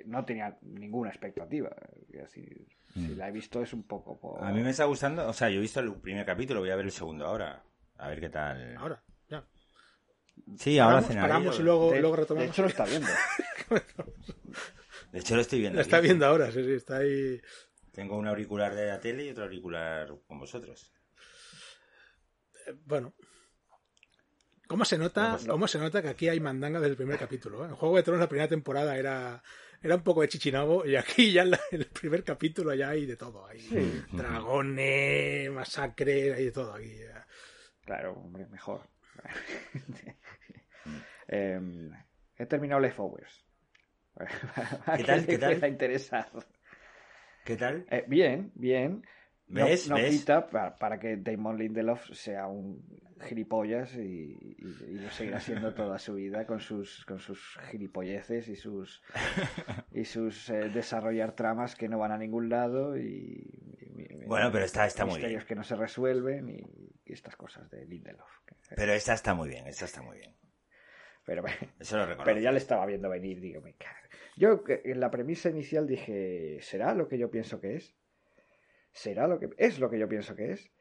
no 0.06 0.24
tenía 0.26 0.58
ninguna 0.62 1.10
expectativa. 1.10 1.76
Así, 2.24 2.46
Si 2.94 3.16
la 3.16 3.28
he 3.28 3.32
visto 3.32 3.62
es 3.62 3.74
un 3.74 3.84
poco 3.84 4.18
por... 4.20 4.42
Mm. 4.42 4.46
A 4.46 4.52
mí 4.52 4.62
me 4.62 4.70
está 4.70 4.86
gustando, 4.86 5.28
o 5.28 5.34
sea, 5.34 5.50
yo 5.50 5.58
he 5.58 5.62
visto 5.62 5.80
el 5.82 5.94
primer 5.96 6.26
capítulo, 6.26 6.62
voy 6.62 6.70
a 6.70 6.76
ver 6.78 6.86
el 6.86 6.92
segundo 6.92 7.26
ahora. 7.26 7.62
A 7.98 8.08
ver 8.10 8.20
qué 8.22 8.30
tal. 8.30 8.76
Ahora, 8.78 9.04
ya. 9.30 9.46
Sí, 10.58 10.80
ahora 10.80 11.02
Paramos, 11.02 11.22
paramos 11.22 11.60
y 11.60 11.64
luego, 11.64 11.92
de, 11.92 12.00
luego 12.00 12.16
de 12.16 12.22
retomamos. 12.22 12.50
hecho 12.52 12.62
lo 12.62 12.68
está 12.70 12.86
viendo. 12.86 13.08
De 15.12 15.20
hecho, 15.20 15.36
lo 15.36 15.42
estoy 15.42 15.60
viendo. 15.60 15.78
Lo 15.78 15.82
está 15.82 15.98
aquí. 15.98 16.08
viendo 16.08 16.26
ahora, 16.26 16.52
sí, 16.52 16.64
sí, 16.64 16.74
está 16.74 16.98
ahí. 16.98 17.42
Tengo 17.98 18.16
un 18.16 18.28
auricular 18.28 18.76
de 18.76 18.86
la 18.86 19.00
tele 19.00 19.26
y 19.26 19.32
otro 19.32 19.46
auricular 19.46 20.08
con 20.28 20.38
vosotros. 20.38 20.94
Eh, 22.68 22.76
Bueno. 22.86 23.16
¿Cómo 24.68 24.86
se 24.86 25.00
nota, 25.00 25.36
no. 25.48 25.54
cómo 25.54 25.68
se 25.68 25.80
nota 25.80 26.02
que 26.04 26.10
aquí 26.10 26.30
hay 26.30 26.40
mandanga 26.40 26.80
desde 26.80 26.92
el 26.92 26.98
primer 26.98 27.18
capítulo? 27.18 27.66
eh? 27.66 27.70
En 27.70 27.76
Juego 27.76 27.96
de 27.96 28.04
Tronos 28.04 28.20
la 28.22 28.30
primera 28.30 28.48
temporada 28.48 28.96
era, 28.98 29.42
era 29.82 29.96
un 29.96 30.04
poco 30.04 30.22
de 30.22 30.28
chichinabo 30.30 30.86
y 30.86 30.96
aquí 30.96 31.32
ya 31.32 31.42
en, 31.42 31.52
la- 31.52 31.60
en 31.72 31.80
el 31.82 31.88
primer 31.88 32.24
capítulo 32.24 32.72
ya 32.76 32.90
hay 32.90 33.08
de 33.08 33.16
todo. 33.18 33.48
Hay 33.48 33.62
Sí. 33.62 34.04
dragones, 34.12 35.50
masacre, 35.50 36.34
hay 36.36 36.46
de 36.46 36.52
todo 36.52 36.74
aquí. 36.76 36.98
ya. 37.00 37.26
Claro, 37.84 38.14
hombre, 38.14 38.46
mejor. 38.46 38.88
Em, 41.30 41.92
he 42.38 42.46
terminado 42.46 42.80
Leftovers. 42.80 43.44
¿A 44.16 44.26
¿Qué 44.98 45.04
tal? 45.04 45.26
¿Qué 45.26 45.38
tal? 45.40 45.54
pueda 45.56 45.68
interesar? 45.68 46.30
¿Qué 47.48 47.56
tal? 47.56 47.86
Eh, 47.90 48.04
bien, 48.08 48.52
bien. 48.56 49.04
No- 49.48 49.64
¿Ves? 49.66 49.88
No, 49.88 49.96
para, 50.50 50.78
para 50.78 51.00
que 51.00 51.16
Damon 51.16 51.58
Lindelof 51.58 52.12
sea 52.12 52.48
un 52.48 52.84
gilipollas 53.22 53.96
y, 53.96 54.02
y- 54.60 54.78
y 54.90 54.94
lo 55.00 55.10
seguirá 55.10 55.40
siendo 55.40 55.74
toda 55.74 55.98
su 55.98 56.16
vida 56.16 56.46
con 56.46 56.60
sus 56.60 57.06
con 57.06 57.20
sus 57.20 57.58
gilipolleces 57.72 58.50
y 58.50 58.58
sus 58.58 59.02
y 59.94 60.04
sus 60.04 60.50
eh, 60.50 60.70
desarrollar 60.74 61.32
tramas 61.32 61.76
que 61.76 61.88
no 61.88 61.98
van 61.98 62.12
a 62.12 62.18
ningún 62.18 62.50
lado 62.50 62.98
y, 62.98 63.50
y- 63.80 64.26
Bueno, 64.28 64.52
pero 64.52 64.66
está, 64.66 64.86
está 64.86 65.06
muy 65.06 65.14
misterios 65.14 65.44
bien. 65.44 65.48
que 65.48 65.56
no 65.56 65.64
se 65.64 65.76
resuelven 65.78 66.50
y, 66.50 66.58
y 67.06 67.14
estas 67.14 67.38
cosas 67.38 67.72
de 67.72 67.86
Lindelof. 67.86 68.30
Pero 68.76 68.92
esta 68.92 69.14
está 69.14 69.34
muy 69.34 69.48
bien, 69.48 69.66
esta 69.68 69.86
está 69.86 70.02
muy 70.02 70.18
bien. 70.18 70.34
Pero, 71.28 71.44
Eso 71.78 71.98
lo 71.98 72.24
pero 72.24 72.40
ya 72.40 72.54
le 72.54 72.58
estaba 72.58 72.86
viendo 72.86 73.10
venir, 73.10 73.42
digo, 73.42 73.62
me 73.62 73.74
cago. 73.74 73.94
Yo 74.38 74.64
eh, 74.70 74.82
en 74.86 75.02
la 75.02 75.12
premisa 75.12 75.50
inicial 75.50 75.86
dije, 75.86 76.58
¿será 76.62 76.94
lo 76.96 77.10
que 77.10 77.18
yo 77.18 77.30
pienso 77.30 77.60
que 77.60 77.76
es? 77.76 77.94
¿Será 78.94 79.28
lo 79.28 79.38
que 79.38 79.50
es 79.58 79.78
lo 79.78 79.90
que 79.90 80.00
yo 80.00 80.08
pienso 80.08 80.36
que 80.38 80.54
es? 80.54 80.72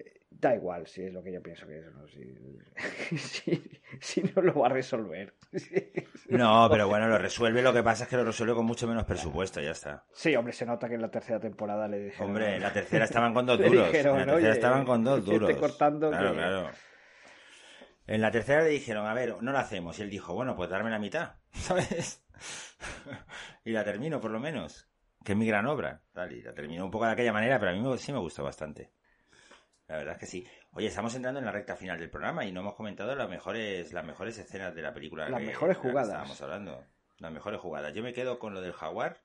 Eh, 0.00 0.26
Da 0.30 0.54
igual 0.56 0.86
si 0.88 1.04
es 1.04 1.12
lo 1.12 1.22
que 1.22 1.32
yo 1.32 1.40
pienso 1.42 1.66
que 1.68 1.78
es 1.78 1.86
o 1.86 1.90
no. 1.92 2.08
Si, 2.08 2.58
si- 3.18 3.80
si 4.00 4.22
no 4.34 4.42
lo 4.42 4.54
va 4.58 4.66
a 4.66 4.70
resolver. 4.70 5.34
No, 6.30 6.68
pero 6.70 6.88
bueno, 6.88 7.08
lo 7.08 7.16
resuelve. 7.16 7.62
Lo 7.62 7.72
que 7.72 7.82
pasa 7.82 8.04
es 8.04 8.10
que 8.10 8.16
lo 8.16 8.24
resuelve 8.24 8.52
con 8.54 8.66
mucho 8.66 8.86
menos 8.86 9.04
presupuesto, 9.06 9.62
ya 9.62 9.70
está. 9.70 10.04
Sí, 10.12 10.36
hombre, 10.36 10.52
se 10.52 10.66
nota 10.66 10.86
que 10.86 10.96
en 10.96 11.00
la 11.00 11.10
tercera 11.10 11.40
temporada 11.40 11.88
le 11.88 12.00
dijeron. 12.00 12.26
Hombre, 12.28 12.56
en 12.56 12.62
la 12.62 12.70
tercera 12.72 13.04
estaban 13.06 13.32
con 13.32 13.46
dos 13.46 13.56
duros. 13.58 13.86
dijeron, 13.86 14.20
en 14.20 14.26
la 14.26 14.32
tercera 14.34 14.36
"Oye, 14.36 14.50
estaban 14.50 14.84
con 14.84 15.02
dos 15.04 15.24
duros. 15.24 15.54
cortando 15.56 16.10
claro, 16.10 16.30
que- 16.32 16.36
claro. 16.36 16.70
En 18.08 18.20
la 18.20 18.30
tercera 18.32 18.62
le 18.62 18.70
dijeron, 18.70 19.06
a 19.06 19.14
ver, 19.14 19.40
no 19.42 19.52
la 19.52 19.60
hacemos. 19.60 19.98
Y 19.98 20.02
él 20.02 20.10
dijo, 20.10 20.34
bueno, 20.34 20.56
pues 20.56 20.68
darme 20.70 20.90
la 20.90 20.98
mitad, 20.98 21.34
¿sabes? 21.52 22.24
y 23.64 23.70
la 23.72 23.84
termino, 23.84 24.20
por 24.20 24.30
lo 24.30 24.40
menos. 24.40 24.88
Que 25.24 25.32
es 25.32 25.38
mi 25.38 25.46
gran 25.46 25.66
obra. 25.66 26.02
Tal, 26.12 26.32
y 26.32 26.42
la 26.42 26.54
terminó 26.54 26.84
un 26.84 26.90
poco 26.90 27.04
de 27.06 27.12
aquella 27.12 27.32
manera, 27.32 27.58
pero 27.58 27.70
a 27.72 27.74
mí 27.74 27.80
me- 27.80 27.98
sí 27.98 28.12
me 28.12 28.18
gustó 28.18 28.42
bastante. 28.44 28.92
La 29.88 29.96
verdad 29.96 30.14
es 30.14 30.20
que 30.20 30.26
sí. 30.26 30.46
Oye, 30.72 30.86
estamos 30.88 31.14
entrando 31.14 31.38
en 31.40 31.46
la 31.46 31.52
recta 31.52 31.76
final 31.76 31.98
del 31.98 32.10
programa 32.10 32.44
y 32.44 32.52
no 32.52 32.60
hemos 32.60 32.74
comentado 32.74 33.14
las 33.14 33.28
mejores, 33.28 33.92
las 33.92 34.04
mejores 34.04 34.38
escenas 34.38 34.74
de 34.74 34.82
la 34.82 34.92
película. 34.94 35.28
Las 35.28 35.40
que- 35.40 35.46
mejores 35.46 35.76
de 35.76 35.82
la 35.84 35.88
jugadas. 35.90 36.08
Estábamos 36.08 36.42
hablando. 36.42 36.84
Las 37.18 37.32
mejores 37.32 37.60
jugadas. 37.60 37.92
Yo 37.94 38.02
me 38.02 38.12
quedo 38.12 38.38
con 38.38 38.54
lo 38.54 38.60
del 38.60 38.72
jaguar 38.72 39.20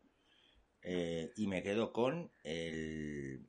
eh, 0.81 1.31
y 1.37 1.47
me 1.47 1.63
quedo 1.63 1.93
con 1.93 2.31
el, 2.43 3.47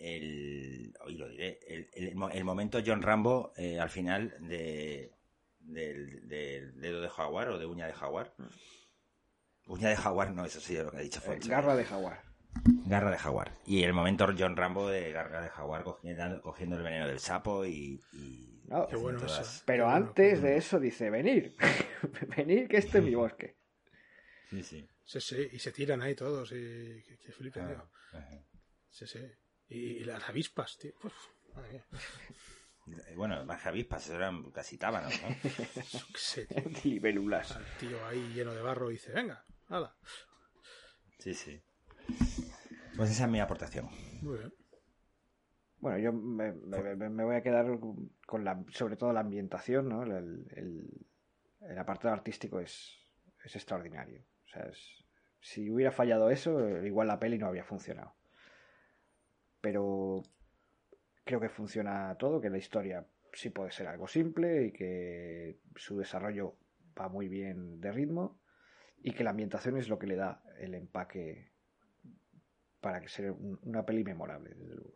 el, 0.00 0.92
hoy 1.04 1.14
lo 1.16 1.28
diré, 1.28 1.58
el, 1.68 1.88
el 1.94 2.14
mo- 2.16 2.30
el 2.30 2.44
momento 2.44 2.80
John 2.84 3.02
Rambo 3.02 3.52
eh, 3.56 3.78
al 3.78 3.90
final 3.90 4.34
de, 4.40 5.12
del, 5.60 6.26
del 6.26 6.80
dedo 6.80 7.00
de 7.02 7.08
jaguar 7.08 7.48
o 7.50 7.58
de 7.58 7.66
uña 7.66 7.86
de 7.86 7.92
jaguar. 7.92 8.34
Uña 9.66 9.88
de 9.90 9.96
jaguar, 9.96 10.32
no, 10.32 10.44
eso 10.44 10.58
sí 10.60 10.76
es 10.76 10.84
lo 10.84 10.90
que 10.90 10.96
ha 10.96 11.00
dicho 11.00 11.20
Eh, 11.20 11.26
Foncho. 11.26 11.48
Garra 11.50 11.76
de 11.76 11.84
jaguar. 11.84 12.22
Garra 12.86 13.10
de 13.12 13.18
jaguar. 13.18 13.52
Y 13.66 13.82
el 13.84 13.92
momento 13.92 14.26
John 14.36 14.56
Rambo 14.56 14.88
de 14.88 15.12
garra 15.12 15.40
de 15.42 15.48
jaguar 15.50 15.84
cogiendo, 15.84 16.42
cogiendo 16.42 16.76
el 16.76 16.82
veneno 16.82 17.06
del 17.06 17.20
sapo 17.20 17.64
y... 17.64 18.00
y 18.12 18.62
No, 18.66 18.88
Qué 18.88 18.96
bueno 18.96 19.20
todas- 19.20 19.40
eso. 19.56 19.62
Pero 19.66 19.86
Qué 19.86 19.92
antes 19.92 20.40
bueno. 20.40 20.46
de 20.48 20.56
eso 20.58 20.80
dice, 20.80 21.10
venir. 21.10 21.54
venir 22.36 22.66
que 22.68 22.78
este 22.78 22.98
es 22.98 23.04
mi 23.04 23.14
bosque. 23.14 23.56
Sí, 24.48 24.62
sí. 24.64 24.88
Sí, 25.04 25.20
sí, 25.20 25.48
y 25.52 25.58
se 25.58 25.70
tiran 25.72 26.02
ahí 26.02 26.14
todos. 26.14 26.50
Y, 26.52 27.02
que, 27.04 27.18
que. 27.52 27.60
Ajá. 27.60 27.88
Sí, 28.90 29.06
sí. 29.06 29.20
Y, 29.70 30.00
las 30.04 30.28
avispas, 30.28 30.76
tío. 30.78 30.92
Uf, 31.04 31.14
madre 31.54 31.72
mía. 31.72 31.86
Eh, 33.08 33.14
Bueno, 33.16 33.44
más 33.46 33.62
que 33.62 33.68
avispas, 33.68 34.08
eran 34.10 34.50
casi 34.50 34.76
tábanos, 34.78 35.12
¿no? 35.22 35.28
Qué 35.42 36.18
sé, 36.18 36.46
tío. 36.46 36.62
Libélulas. 36.84 37.52
Al 37.52 37.64
tío 37.78 38.04
ahí 38.06 38.32
lleno 38.34 38.52
de 38.52 38.62
barro 38.62 38.88
dice, 38.88 39.12
venga, 39.12 39.44
nada. 39.68 39.96
Sí, 41.18 41.34
sí. 41.34 41.62
Pues 42.96 43.10
esa 43.10 43.24
es 43.24 43.30
mi 43.30 43.40
aportación. 43.40 43.88
Muy 44.22 44.38
bien. 44.38 44.52
Bueno, 45.78 45.98
yo 45.98 46.12
me, 46.12 46.52
me- 46.52 46.96
me- 46.96 47.08
me 47.08 47.24
voy 47.24 47.36
a 47.36 47.42
quedar 47.42 47.66
con 48.26 48.44
la, 48.44 48.62
sobre 48.72 48.96
todo 48.96 49.12
la 49.12 49.20
ambientación, 49.20 49.88
¿no? 49.88 50.02
El, 50.02 50.46
el- 50.50 51.06
el 51.60 51.78
apartado 51.78 52.12
artístico 52.12 52.58
es, 52.60 52.98
es 53.44 53.54
extraordinario. 53.56 54.24
O 54.46 54.48
sea, 54.48 54.62
es- 54.64 55.04
si 55.40 55.70
hubiera 55.70 55.92
fallado 55.92 56.28
eso, 56.30 56.60
igual 56.84 57.06
la 57.08 57.18
peli 57.18 57.38
no 57.38 57.46
habría 57.46 57.64
funcionado. 57.64 58.14
Pero 59.60 60.22
creo 61.24 61.40
que 61.40 61.48
funciona 61.48 62.16
todo, 62.18 62.40
que 62.40 62.50
la 62.50 62.58
historia 62.58 63.06
sí 63.32 63.50
puede 63.50 63.70
ser 63.70 63.86
algo 63.86 64.08
simple 64.08 64.66
y 64.66 64.72
que 64.72 65.58
su 65.76 65.98
desarrollo 65.98 66.56
va 66.98 67.08
muy 67.08 67.28
bien 67.28 67.80
de 67.80 67.92
ritmo 67.92 68.40
y 69.02 69.12
que 69.12 69.24
la 69.24 69.30
ambientación 69.30 69.76
es 69.76 69.88
lo 69.88 69.98
que 69.98 70.06
le 70.06 70.16
da 70.16 70.42
el 70.58 70.74
empaque 70.74 71.52
para 72.80 73.00
que 73.00 73.08
sea 73.08 73.32
un- 73.32 73.58
una 73.62 73.84
peli 73.84 74.04
memorable, 74.04 74.50
desde 74.54 74.74
luego. 74.74 74.94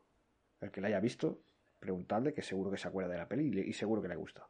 El 0.60 0.70
que 0.70 0.80
la 0.80 0.88
haya 0.88 1.00
visto, 1.00 1.40
preguntadle 1.78 2.32
que 2.32 2.42
seguro 2.42 2.70
que 2.70 2.78
se 2.78 2.88
acuerda 2.88 3.12
de 3.12 3.18
la 3.18 3.28
peli 3.28 3.60
y 3.60 3.72
seguro 3.74 4.00
que 4.00 4.08
le 4.08 4.16
gusta. 4.16 4.48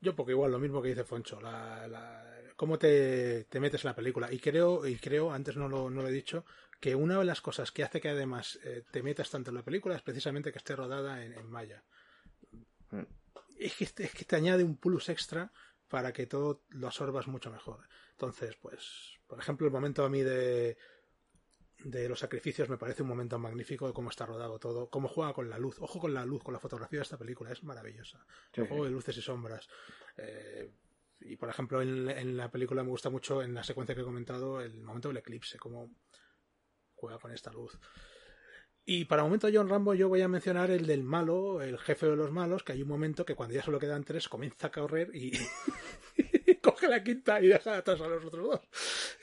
Yo 0.00 0.14
porque 0.14 0.32
igual 0.32 0.52
lo 0.52 0.58
mismo 0.58 0.82
que 0.82 0.88
dice 0.90 1.04
Foncho, 1.04 1.40
la, 1.40 1.88
la- 1.88 2.24
cómo 2.56 2.78
te, 2.78 3.44
te 3.44 3.60
metes 3.60 3.84
en 3.84 3.88
la 3.90 3.96
película. 3.96 4.30
Y 4.32 4.38
creo, 4.38 4.86
y 4.86 4.96
creo, 4.96 5.32
antes 5.32 5.56
no 5.56 5.68
lo, 5.68 5.88
no 5.90 6.02
lo 6.02 6.08
he 6.08 6.12
dicho, 6.12 6.44
que 6.80 6.94
una 6.94 7.18
de 7.18 7.24
las 7.24 7.40
cosas 7.40 7.72
que 7.72 7.82
hace 7.82 8.00
que 8.00 8.10
además 8.10 8.58
eh, 8.64 8.84
te 8.90 9.02
metas 9.02 9.30
tanto 9.30 9.50
en 9.50 9.56
la 9.56 9.64
película 9.64 9.96
es 9.96 10.02
precisamente 10.02 10.52
que 10.52 10.58
esté 10.58 10.76
rodada 10.76 11.24
en, 11.24 11.32
en 11.32 11.46
maya. 11.46 11.84
Mm. 12.90 13.02
Es 13.58 13.74
que, 13.74 13.84
es 13.84 14.12
que 14.12 14.24
te 14.24 14.36
añade 14.36 14.64
un 14.64 14.76
plus 14.76 15.08
extra 15.08 15.52
para 15.88 16.12
que 16.12 16.26
todo 16.26 16.64
lo 16.68 16.86
absorbas 16.88 17.26
mucho 17.26 17.50
mejor. 17.50 17.88
Entonces, 18.10 18.56
pues, 18.56 19.18
por 19.26 19.38
ejemplo, 19.38 19.66
el 19.66 19.72
momento 19.72 20.04
a 20.04 20.10
mí 20.10 20.22
de, 20.22 20.76
de 21.84 22.08
los 22.08 22.18
sacrificios 22.18 22.68
me 22.68 22.76
parece 22.76 23.02
un 23.02 23.08
momento 23.08 23.38
magnífico 23.38 23.86
de 23.86 23.92
cómo 23.92 24.10
está 24.10 24.26
rodado 24.26 24.58
todo, 24.58 24.90
cómo 24.90 25.08
juega 25.08 25.32
con 25.32 25.48
la 25.48 25.58
luz. 25.58 25.76
Ojo 25.80 26.00
con 26.00 26.12
la 26.12 26.24
luz, 26.24 26.42
con 26.42 26.52
la 26.52 26.60
fotografía 26.60 26.98
de 26.98 27.04
esta 27.04 27.18
película, 27.18 27.52
es 27.52 27.62
maravillosa. 27.62 28.26
Sí, 28.52 28.60
el 28.60 28.68
juego 28.68 28.84
de 28.84 28.90
luces 28.90 29.16
y 29.16 29.22
sombras. 29.22 29.68
Eh, 30.16 30.70
y 31.20 31.36
por 31.36 31.48
ejemplo, 31.48 31.80
en, 31.80 32.10
en 32.10 32.36
la 32.36 32.50
película 32.50 32.82
me 32.82 32.90
gusta 32.90 33.08
mucho, 33.08 33.42
en 33.42 33.54
la 33.54 33.64
secuencia 33.64 33.94
que 33.94 34.02
he 34.02 34.04
comentado, 34.04 34.60
el 34.60 34.82
momento 34.82 35.08
del 35.08 35.18
eclipse, 35.18 35.58
cómo 35.58 35.94
juega 37.06 37.20
con 37.20 37.32
esta 37.32 37.52
luz. 37.52 37.78
Y 38.84 39.04
para 39.04 39.22
el 39.22 39.26
momento 39.26 39.48
de 39.48 39.56
John 39.56 39.68
Rambo 39.68 39.94
yo 39.94 40.08
voy 40.08 40.22
a 40.22 40.28
mencionar 40.28 40.70
el 40.70 40.86
del 40.86 41.02
malo, 41.02 41.60
el 41.60 41.78
jefe 41.78 42.06
de 42.06 42.16
los 42.16 42.30
malos, 42.30 42.62
que 42.62 42.72
hay 42.72 42.82
un 42.82 42.88
momento 42.88 43.24
que 43.24 43.34
cuando 43.34 43.54
ya 43.54 43.62
solo 43.62 43.78
quedan 43.78 44.04
tres 44.04 44.28
comienza 44.28 44.68
a 44.68 44.70
correr 44.70 45.10
y 45.14 45.32
coge 46.62 46.88
la 46.88 47.02
quinta 47.02 47.40
y 47.40 47.48
deja 47.48 47.78
atrás 47.78 48.00
a 48.00 48.08
los 48.08 48.24
otros 48.24 48.46
dos. 48.46 48.60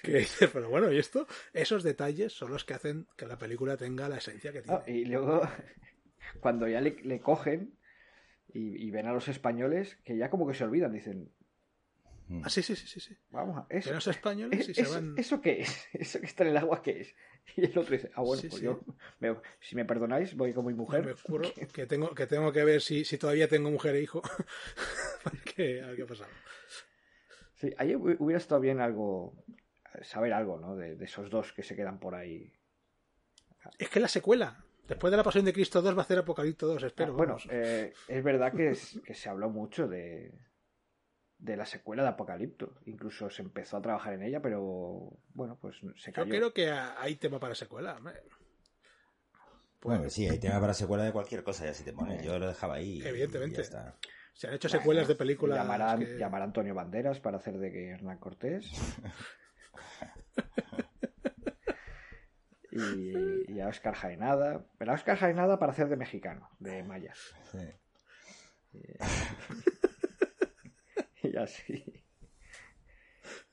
Pero 0.01 0.69
bueno, 0.69 0.91
¿y 0.91 0.97
esto? 0.97 1.27
Esos 1.53 1.84
detalles 1.84 2.34
son 2.34 2.51
los 2.51 2.65
que 2.65 2.73
hacen 2.73 3.07
que 3.15 3.25
la 3.25 3.38
película 3.38 3.77
tenga 3.77 4.09
la 4.09 4.17
esencia 4.17 4.51
que 4.51 4.61
tiene. 4.61 4.79
Ah, 4.79 4.89
y 4.89 5.05
luego, 5.05 5.41
cuando 6.41 6.67
ya 6.67 6.81
le, 6.81 7.21
cogen 7.21 7.77
y 8.49 8.91
ven 8.91 9.07
a 9.07 9.13
los 9.13 9.29
españoles, 9.29 9.97
que 10.03 10.17
ya 10.17 10.29
como 10.29 10.45
que 10.45 10.53
se 10.53 10.65
olvidan, 10.65 10.91
dicen, 10.91 11.31
Ah, 12.43 12.49
sí, 12.49 12.61
sí, 12.63 12.75
sí, 12.75 12.88
sí. 12.88 12.99
sí. 12.99 13.17
vamos 13.29 13.57
a... 13.57 13.65
Eso, 13.69 13.89
Que 13.89 13.95
los 13.95 14.07
españoles 14.07 14.59
es- 14.61 14.69
y 14.69 14.73
se 14.73 14.81
eso, 14.81 14.93
van... 14.93 15.13
¿Eso 15.17 15.41
qué 15.41 15.61
es? 15.61 15.88
¿Eso 15.93 16.19
que 16.19 16.25
está 16.25 16.43
en 16.43 16.49
el 16.51 16.57
agua 16.57 16.81
qué 16.81 17.01
es? 17.01 17.15
Y 17.57 17.65
el 17.65 17.77
otro 17.77 17.91
dice, 17.91 18.09
ah, 18.15 18.21
bueno, 18.21 18.41
Sí, 18.41 18.47
pues 18.47 18.59
sí. 18.61 18.65
yo, 18.65 18.79
me- 19.19 19.36
si 19.59 19.75
me 19.75 19.84
perdonáis, 19.86 20.36
voy 20.36 20.53
con 20.53 20.65
mi 20.65 20.73
mujer. 20.73 21.05
Me 21.05 21.13
curro 21.15 21.49
que 21.73 21.86
tengo 21.86 22.15
que 22.15 22.25
tengo 22.27 22.51
que 22.51 22.63
ver 22.63 22.81
si, 22.81 23.03
si 23.05 23.17
todavía 23.17 23.47
tengo 23.47 23.69
mujer 23.69 23.95
e 23.95 24.01
hijo. 24.01 24.21
Para 25.23 25.38
que- 25.43 25.81
a 25.81 25.88
ver 25.88 25.95
qué 25.97 26.01
ha 26.03 26.07
pasado. 26.07 26.29
Sí, 27.55 27.73
ahí 27.77 27.93
hu- 27.93 28.15
hubiera 28.19 28.38
estado 28.38 28.61
bien 28.61 28.79
algo, 28.81 29.34
saber 30.01 30.34
algo, 30.34 30.59
¿no? 30.59 30.75
De, 30.75 30.95
de 30.95 31.05
esos 31.05 31.29
dos 31.29 31.53
que 31.53 31.63
se 31.63 31.75
quedan 31.75 31.99
por 31.99 32.15
ahí. 32.15 32.53
Es 33.77 33.89
que 33.89 33.99
la 33.99 34.07
secuela, 34.09 34.63
después 34.88 35.11
de 35.11 35.17
la 35.17 35.23
Pasión 35.23 35.45
de 35.45 35.53
Cristo 35.53 35.81
2, 35.81 35.95
va 35.95 35.99
a 35.99 36.03
hacer 36.03 36.17
Apocalipto 36.19 36.67
2, 36.67 36.84
espero. 36.84 37.13
Ah, 37.13 37.15
bueno, 37.15 37.38
eh, 37.49 37.93
es 38.07 38.23
verdad 38.23 38.53
que, 38.53 38.69
es- 38.71 38.99
que 39.05 39.13
se 39.13 39.29
habló 39.29 39.49
mucho 39.49 39.88
de, 39.88 40.31
de 41.43 41.57
la 41.57 41.65
secuela 41.65 42.03
de 42.03 42.09
Apocalipto. 42.09 42.73
Incluso 42.85 43.29
se 43.29 43.41
empezó 43.41 43.75
a 43.77 43.81
trabajar 43.81 44.13
en 44.13 44.23
ella, 44.23 44.41
pero 44.41 45.11
bueno, 45.33 45.57
pues 45.61 45.75
se 45.97 46.11
Yo 46.11 46.13
cayó. 46.13 46.29
creo 46.29 46.53
que 46.53 46.71
hay 46.71 47.15
tema 47.17 47.39
para 47.39 47.53
secuela. 47.53 47.97
hombre. 47.97 48.21
Bueno, 49.81 50.09
sí, 50.09 50.25
hay 50.27 50.39
tema 50.39 50.61
para 50.61 50.73
secuela 50.73 51.03
de 51.03 51.11
cualquier 51.11 51.43
cosa, 51.43 51.65
ya 51.65 51.73
si 51.73 51.83
te 51.83 51.91
pones. 51.91 52.23
Yo 52.23 52.39
lo 52.39 52.47
dejaba 52.47 52.75
ahí. 52.75 53.01
y 53.01 53.05
Evidentemente. 53.05 53.57
ya 53.57 53.61
está. 53.63 53.97
Se 54.33 54.47
han 54.47 54.53
hecho 54.53 54.69
secuelas 54.69 55.07
de 55.09 55.15
películas. 55.15 55.57
Llamarán, 55.59 55.99
que- 55.99 56.17
llamará 56.17 56.45
a 56.45 56.47
Antonio 56.47 56.73
Banderas 56.73 57.19
para 57.19 57.37
hacer 57.37 57.57
de 57.57 57.71
que 57.71 57.89
Hernán 57.89 58.17
Cortés. 58.19 58.71
y, 62.71 63.51
y 63.51 63.59
a 63.59 63.67
Oscar 63.67 63.95
Jaenada. 63.95 64.65
Pero 64.77 64.91
a 64.91 64.95
Oscar 64.95 65.17
Jaenada 65.17 65.59
para 65.59 65.73
hacer 65.73 65.89
de 65.89 65.97
mexicano, 65.97 66.49
de 66.59 66.83
mayas. 66.83 67.19
Sí. 67.51 67.59
Y 71.34 71.38
así. 71.38 71.84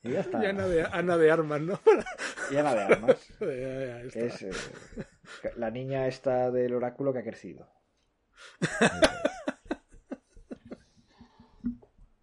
Y 0.02 0.10
ya 0.12 0.20
está. 0.20 0.42
Y 0.42 0.46
Ana 0.46 0.66
de, 0.66 0.82
Ana 0.82 1.16
de 1.16 1.30
Armas, 1.30 1.60
¿no? 1.62 1.80
Y 2.50 2.56
Ana 2.56 2.74
de 2.74 2.80
Armas. 2.82 3.16
Ya, 3.40 3.46
ya, 3.46 4.00
está. 4.02 4.18
que 4.20 4.26
es 4.26 4.42
eh, 4.42 4.50
la 5.56 5.70
niña 5.70 6.06
esta 6.06 6.50
del 6.50 6.74
oráculo 6.74 7.12
que 7.12 7.20
ha 7.20 7.24
crecido. 7.24 7.68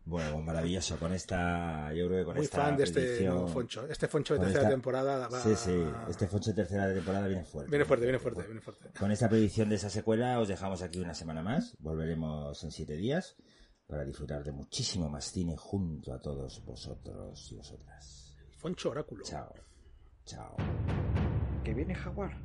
Bueno, 0.06 0.32
pues 0.36 0.46
maravilloso. 0.46 0.98
Con 0.98 1.12
esta, 1.12 1.92
yo 1.94 2.08
creo 2.08 2.20
que 2.20 2.24
con 2.24 2.36
Muy 2.36 2.46
esta 2.46 2.62
fan 2.64 2.78
de 2.78 2.86
este 2.86 3.26
nuevo 3.26 3.46
Foncho. 3.50 3.86
Este 3.90 4.08
Foncho 4.08 4.36
de 4.36 4.40
tercera 4.40 4.60
esta- 4.62 4.72
temporada 4.72 5.28
va... 5.28 5.40
Sí, 5.42 5.54
sí. 5.54 5.84
Este 6.10 6.28
Foncho 6.28 6.52
de 6.52 6.56
tercera 6.56 6.94
temporada 6.94 7.28
viene 7.28 7.44
fuerte. 7.44 7.70
Viene 7.70 7.84
fuerte, 7.84 8.06
viene 8.06 8.18
fuerte, 8.20 8.44
viene 8.44 8.62
fuerte. 8.62 8.90
Con 8.98 9.12
esta 9.12 9.28
predicción 9.28 9.68
de 9.68 9.76
esa 9.76 9.90
secuela 9.90 10.40
os 10.40 10.48
dejamos 10.48 10.82
aquí 10.82 11.02
una 11.02 11.14
semana 11.14 11.42
más. 11.44 11.76
Volveremos 11.80 12.64
en 12.64 12.72
siete 12.72 12.96
días 12.96 13.36
para 13.88 14.04
disfrutar 14.04 14.44
de 14.44 14.52
muchísimo 14.52 15.10
más 15.10 15.32
cine 15.32 15.56
junto 15.58 16.14
a 16.14 16.20
todos 16.20 16.64
vosotros 16.66 17.52
y 17.52 17.56
vosotras. 17.56 18.38
Foncho 18.58 18.90
Oráculo. 18.92 19.24
Chao. 19.24 19.54
Chao. 20.26 20.56
Que 21.64 21.74
viene 21.74 21.96
Jaguar. 21.96 22.38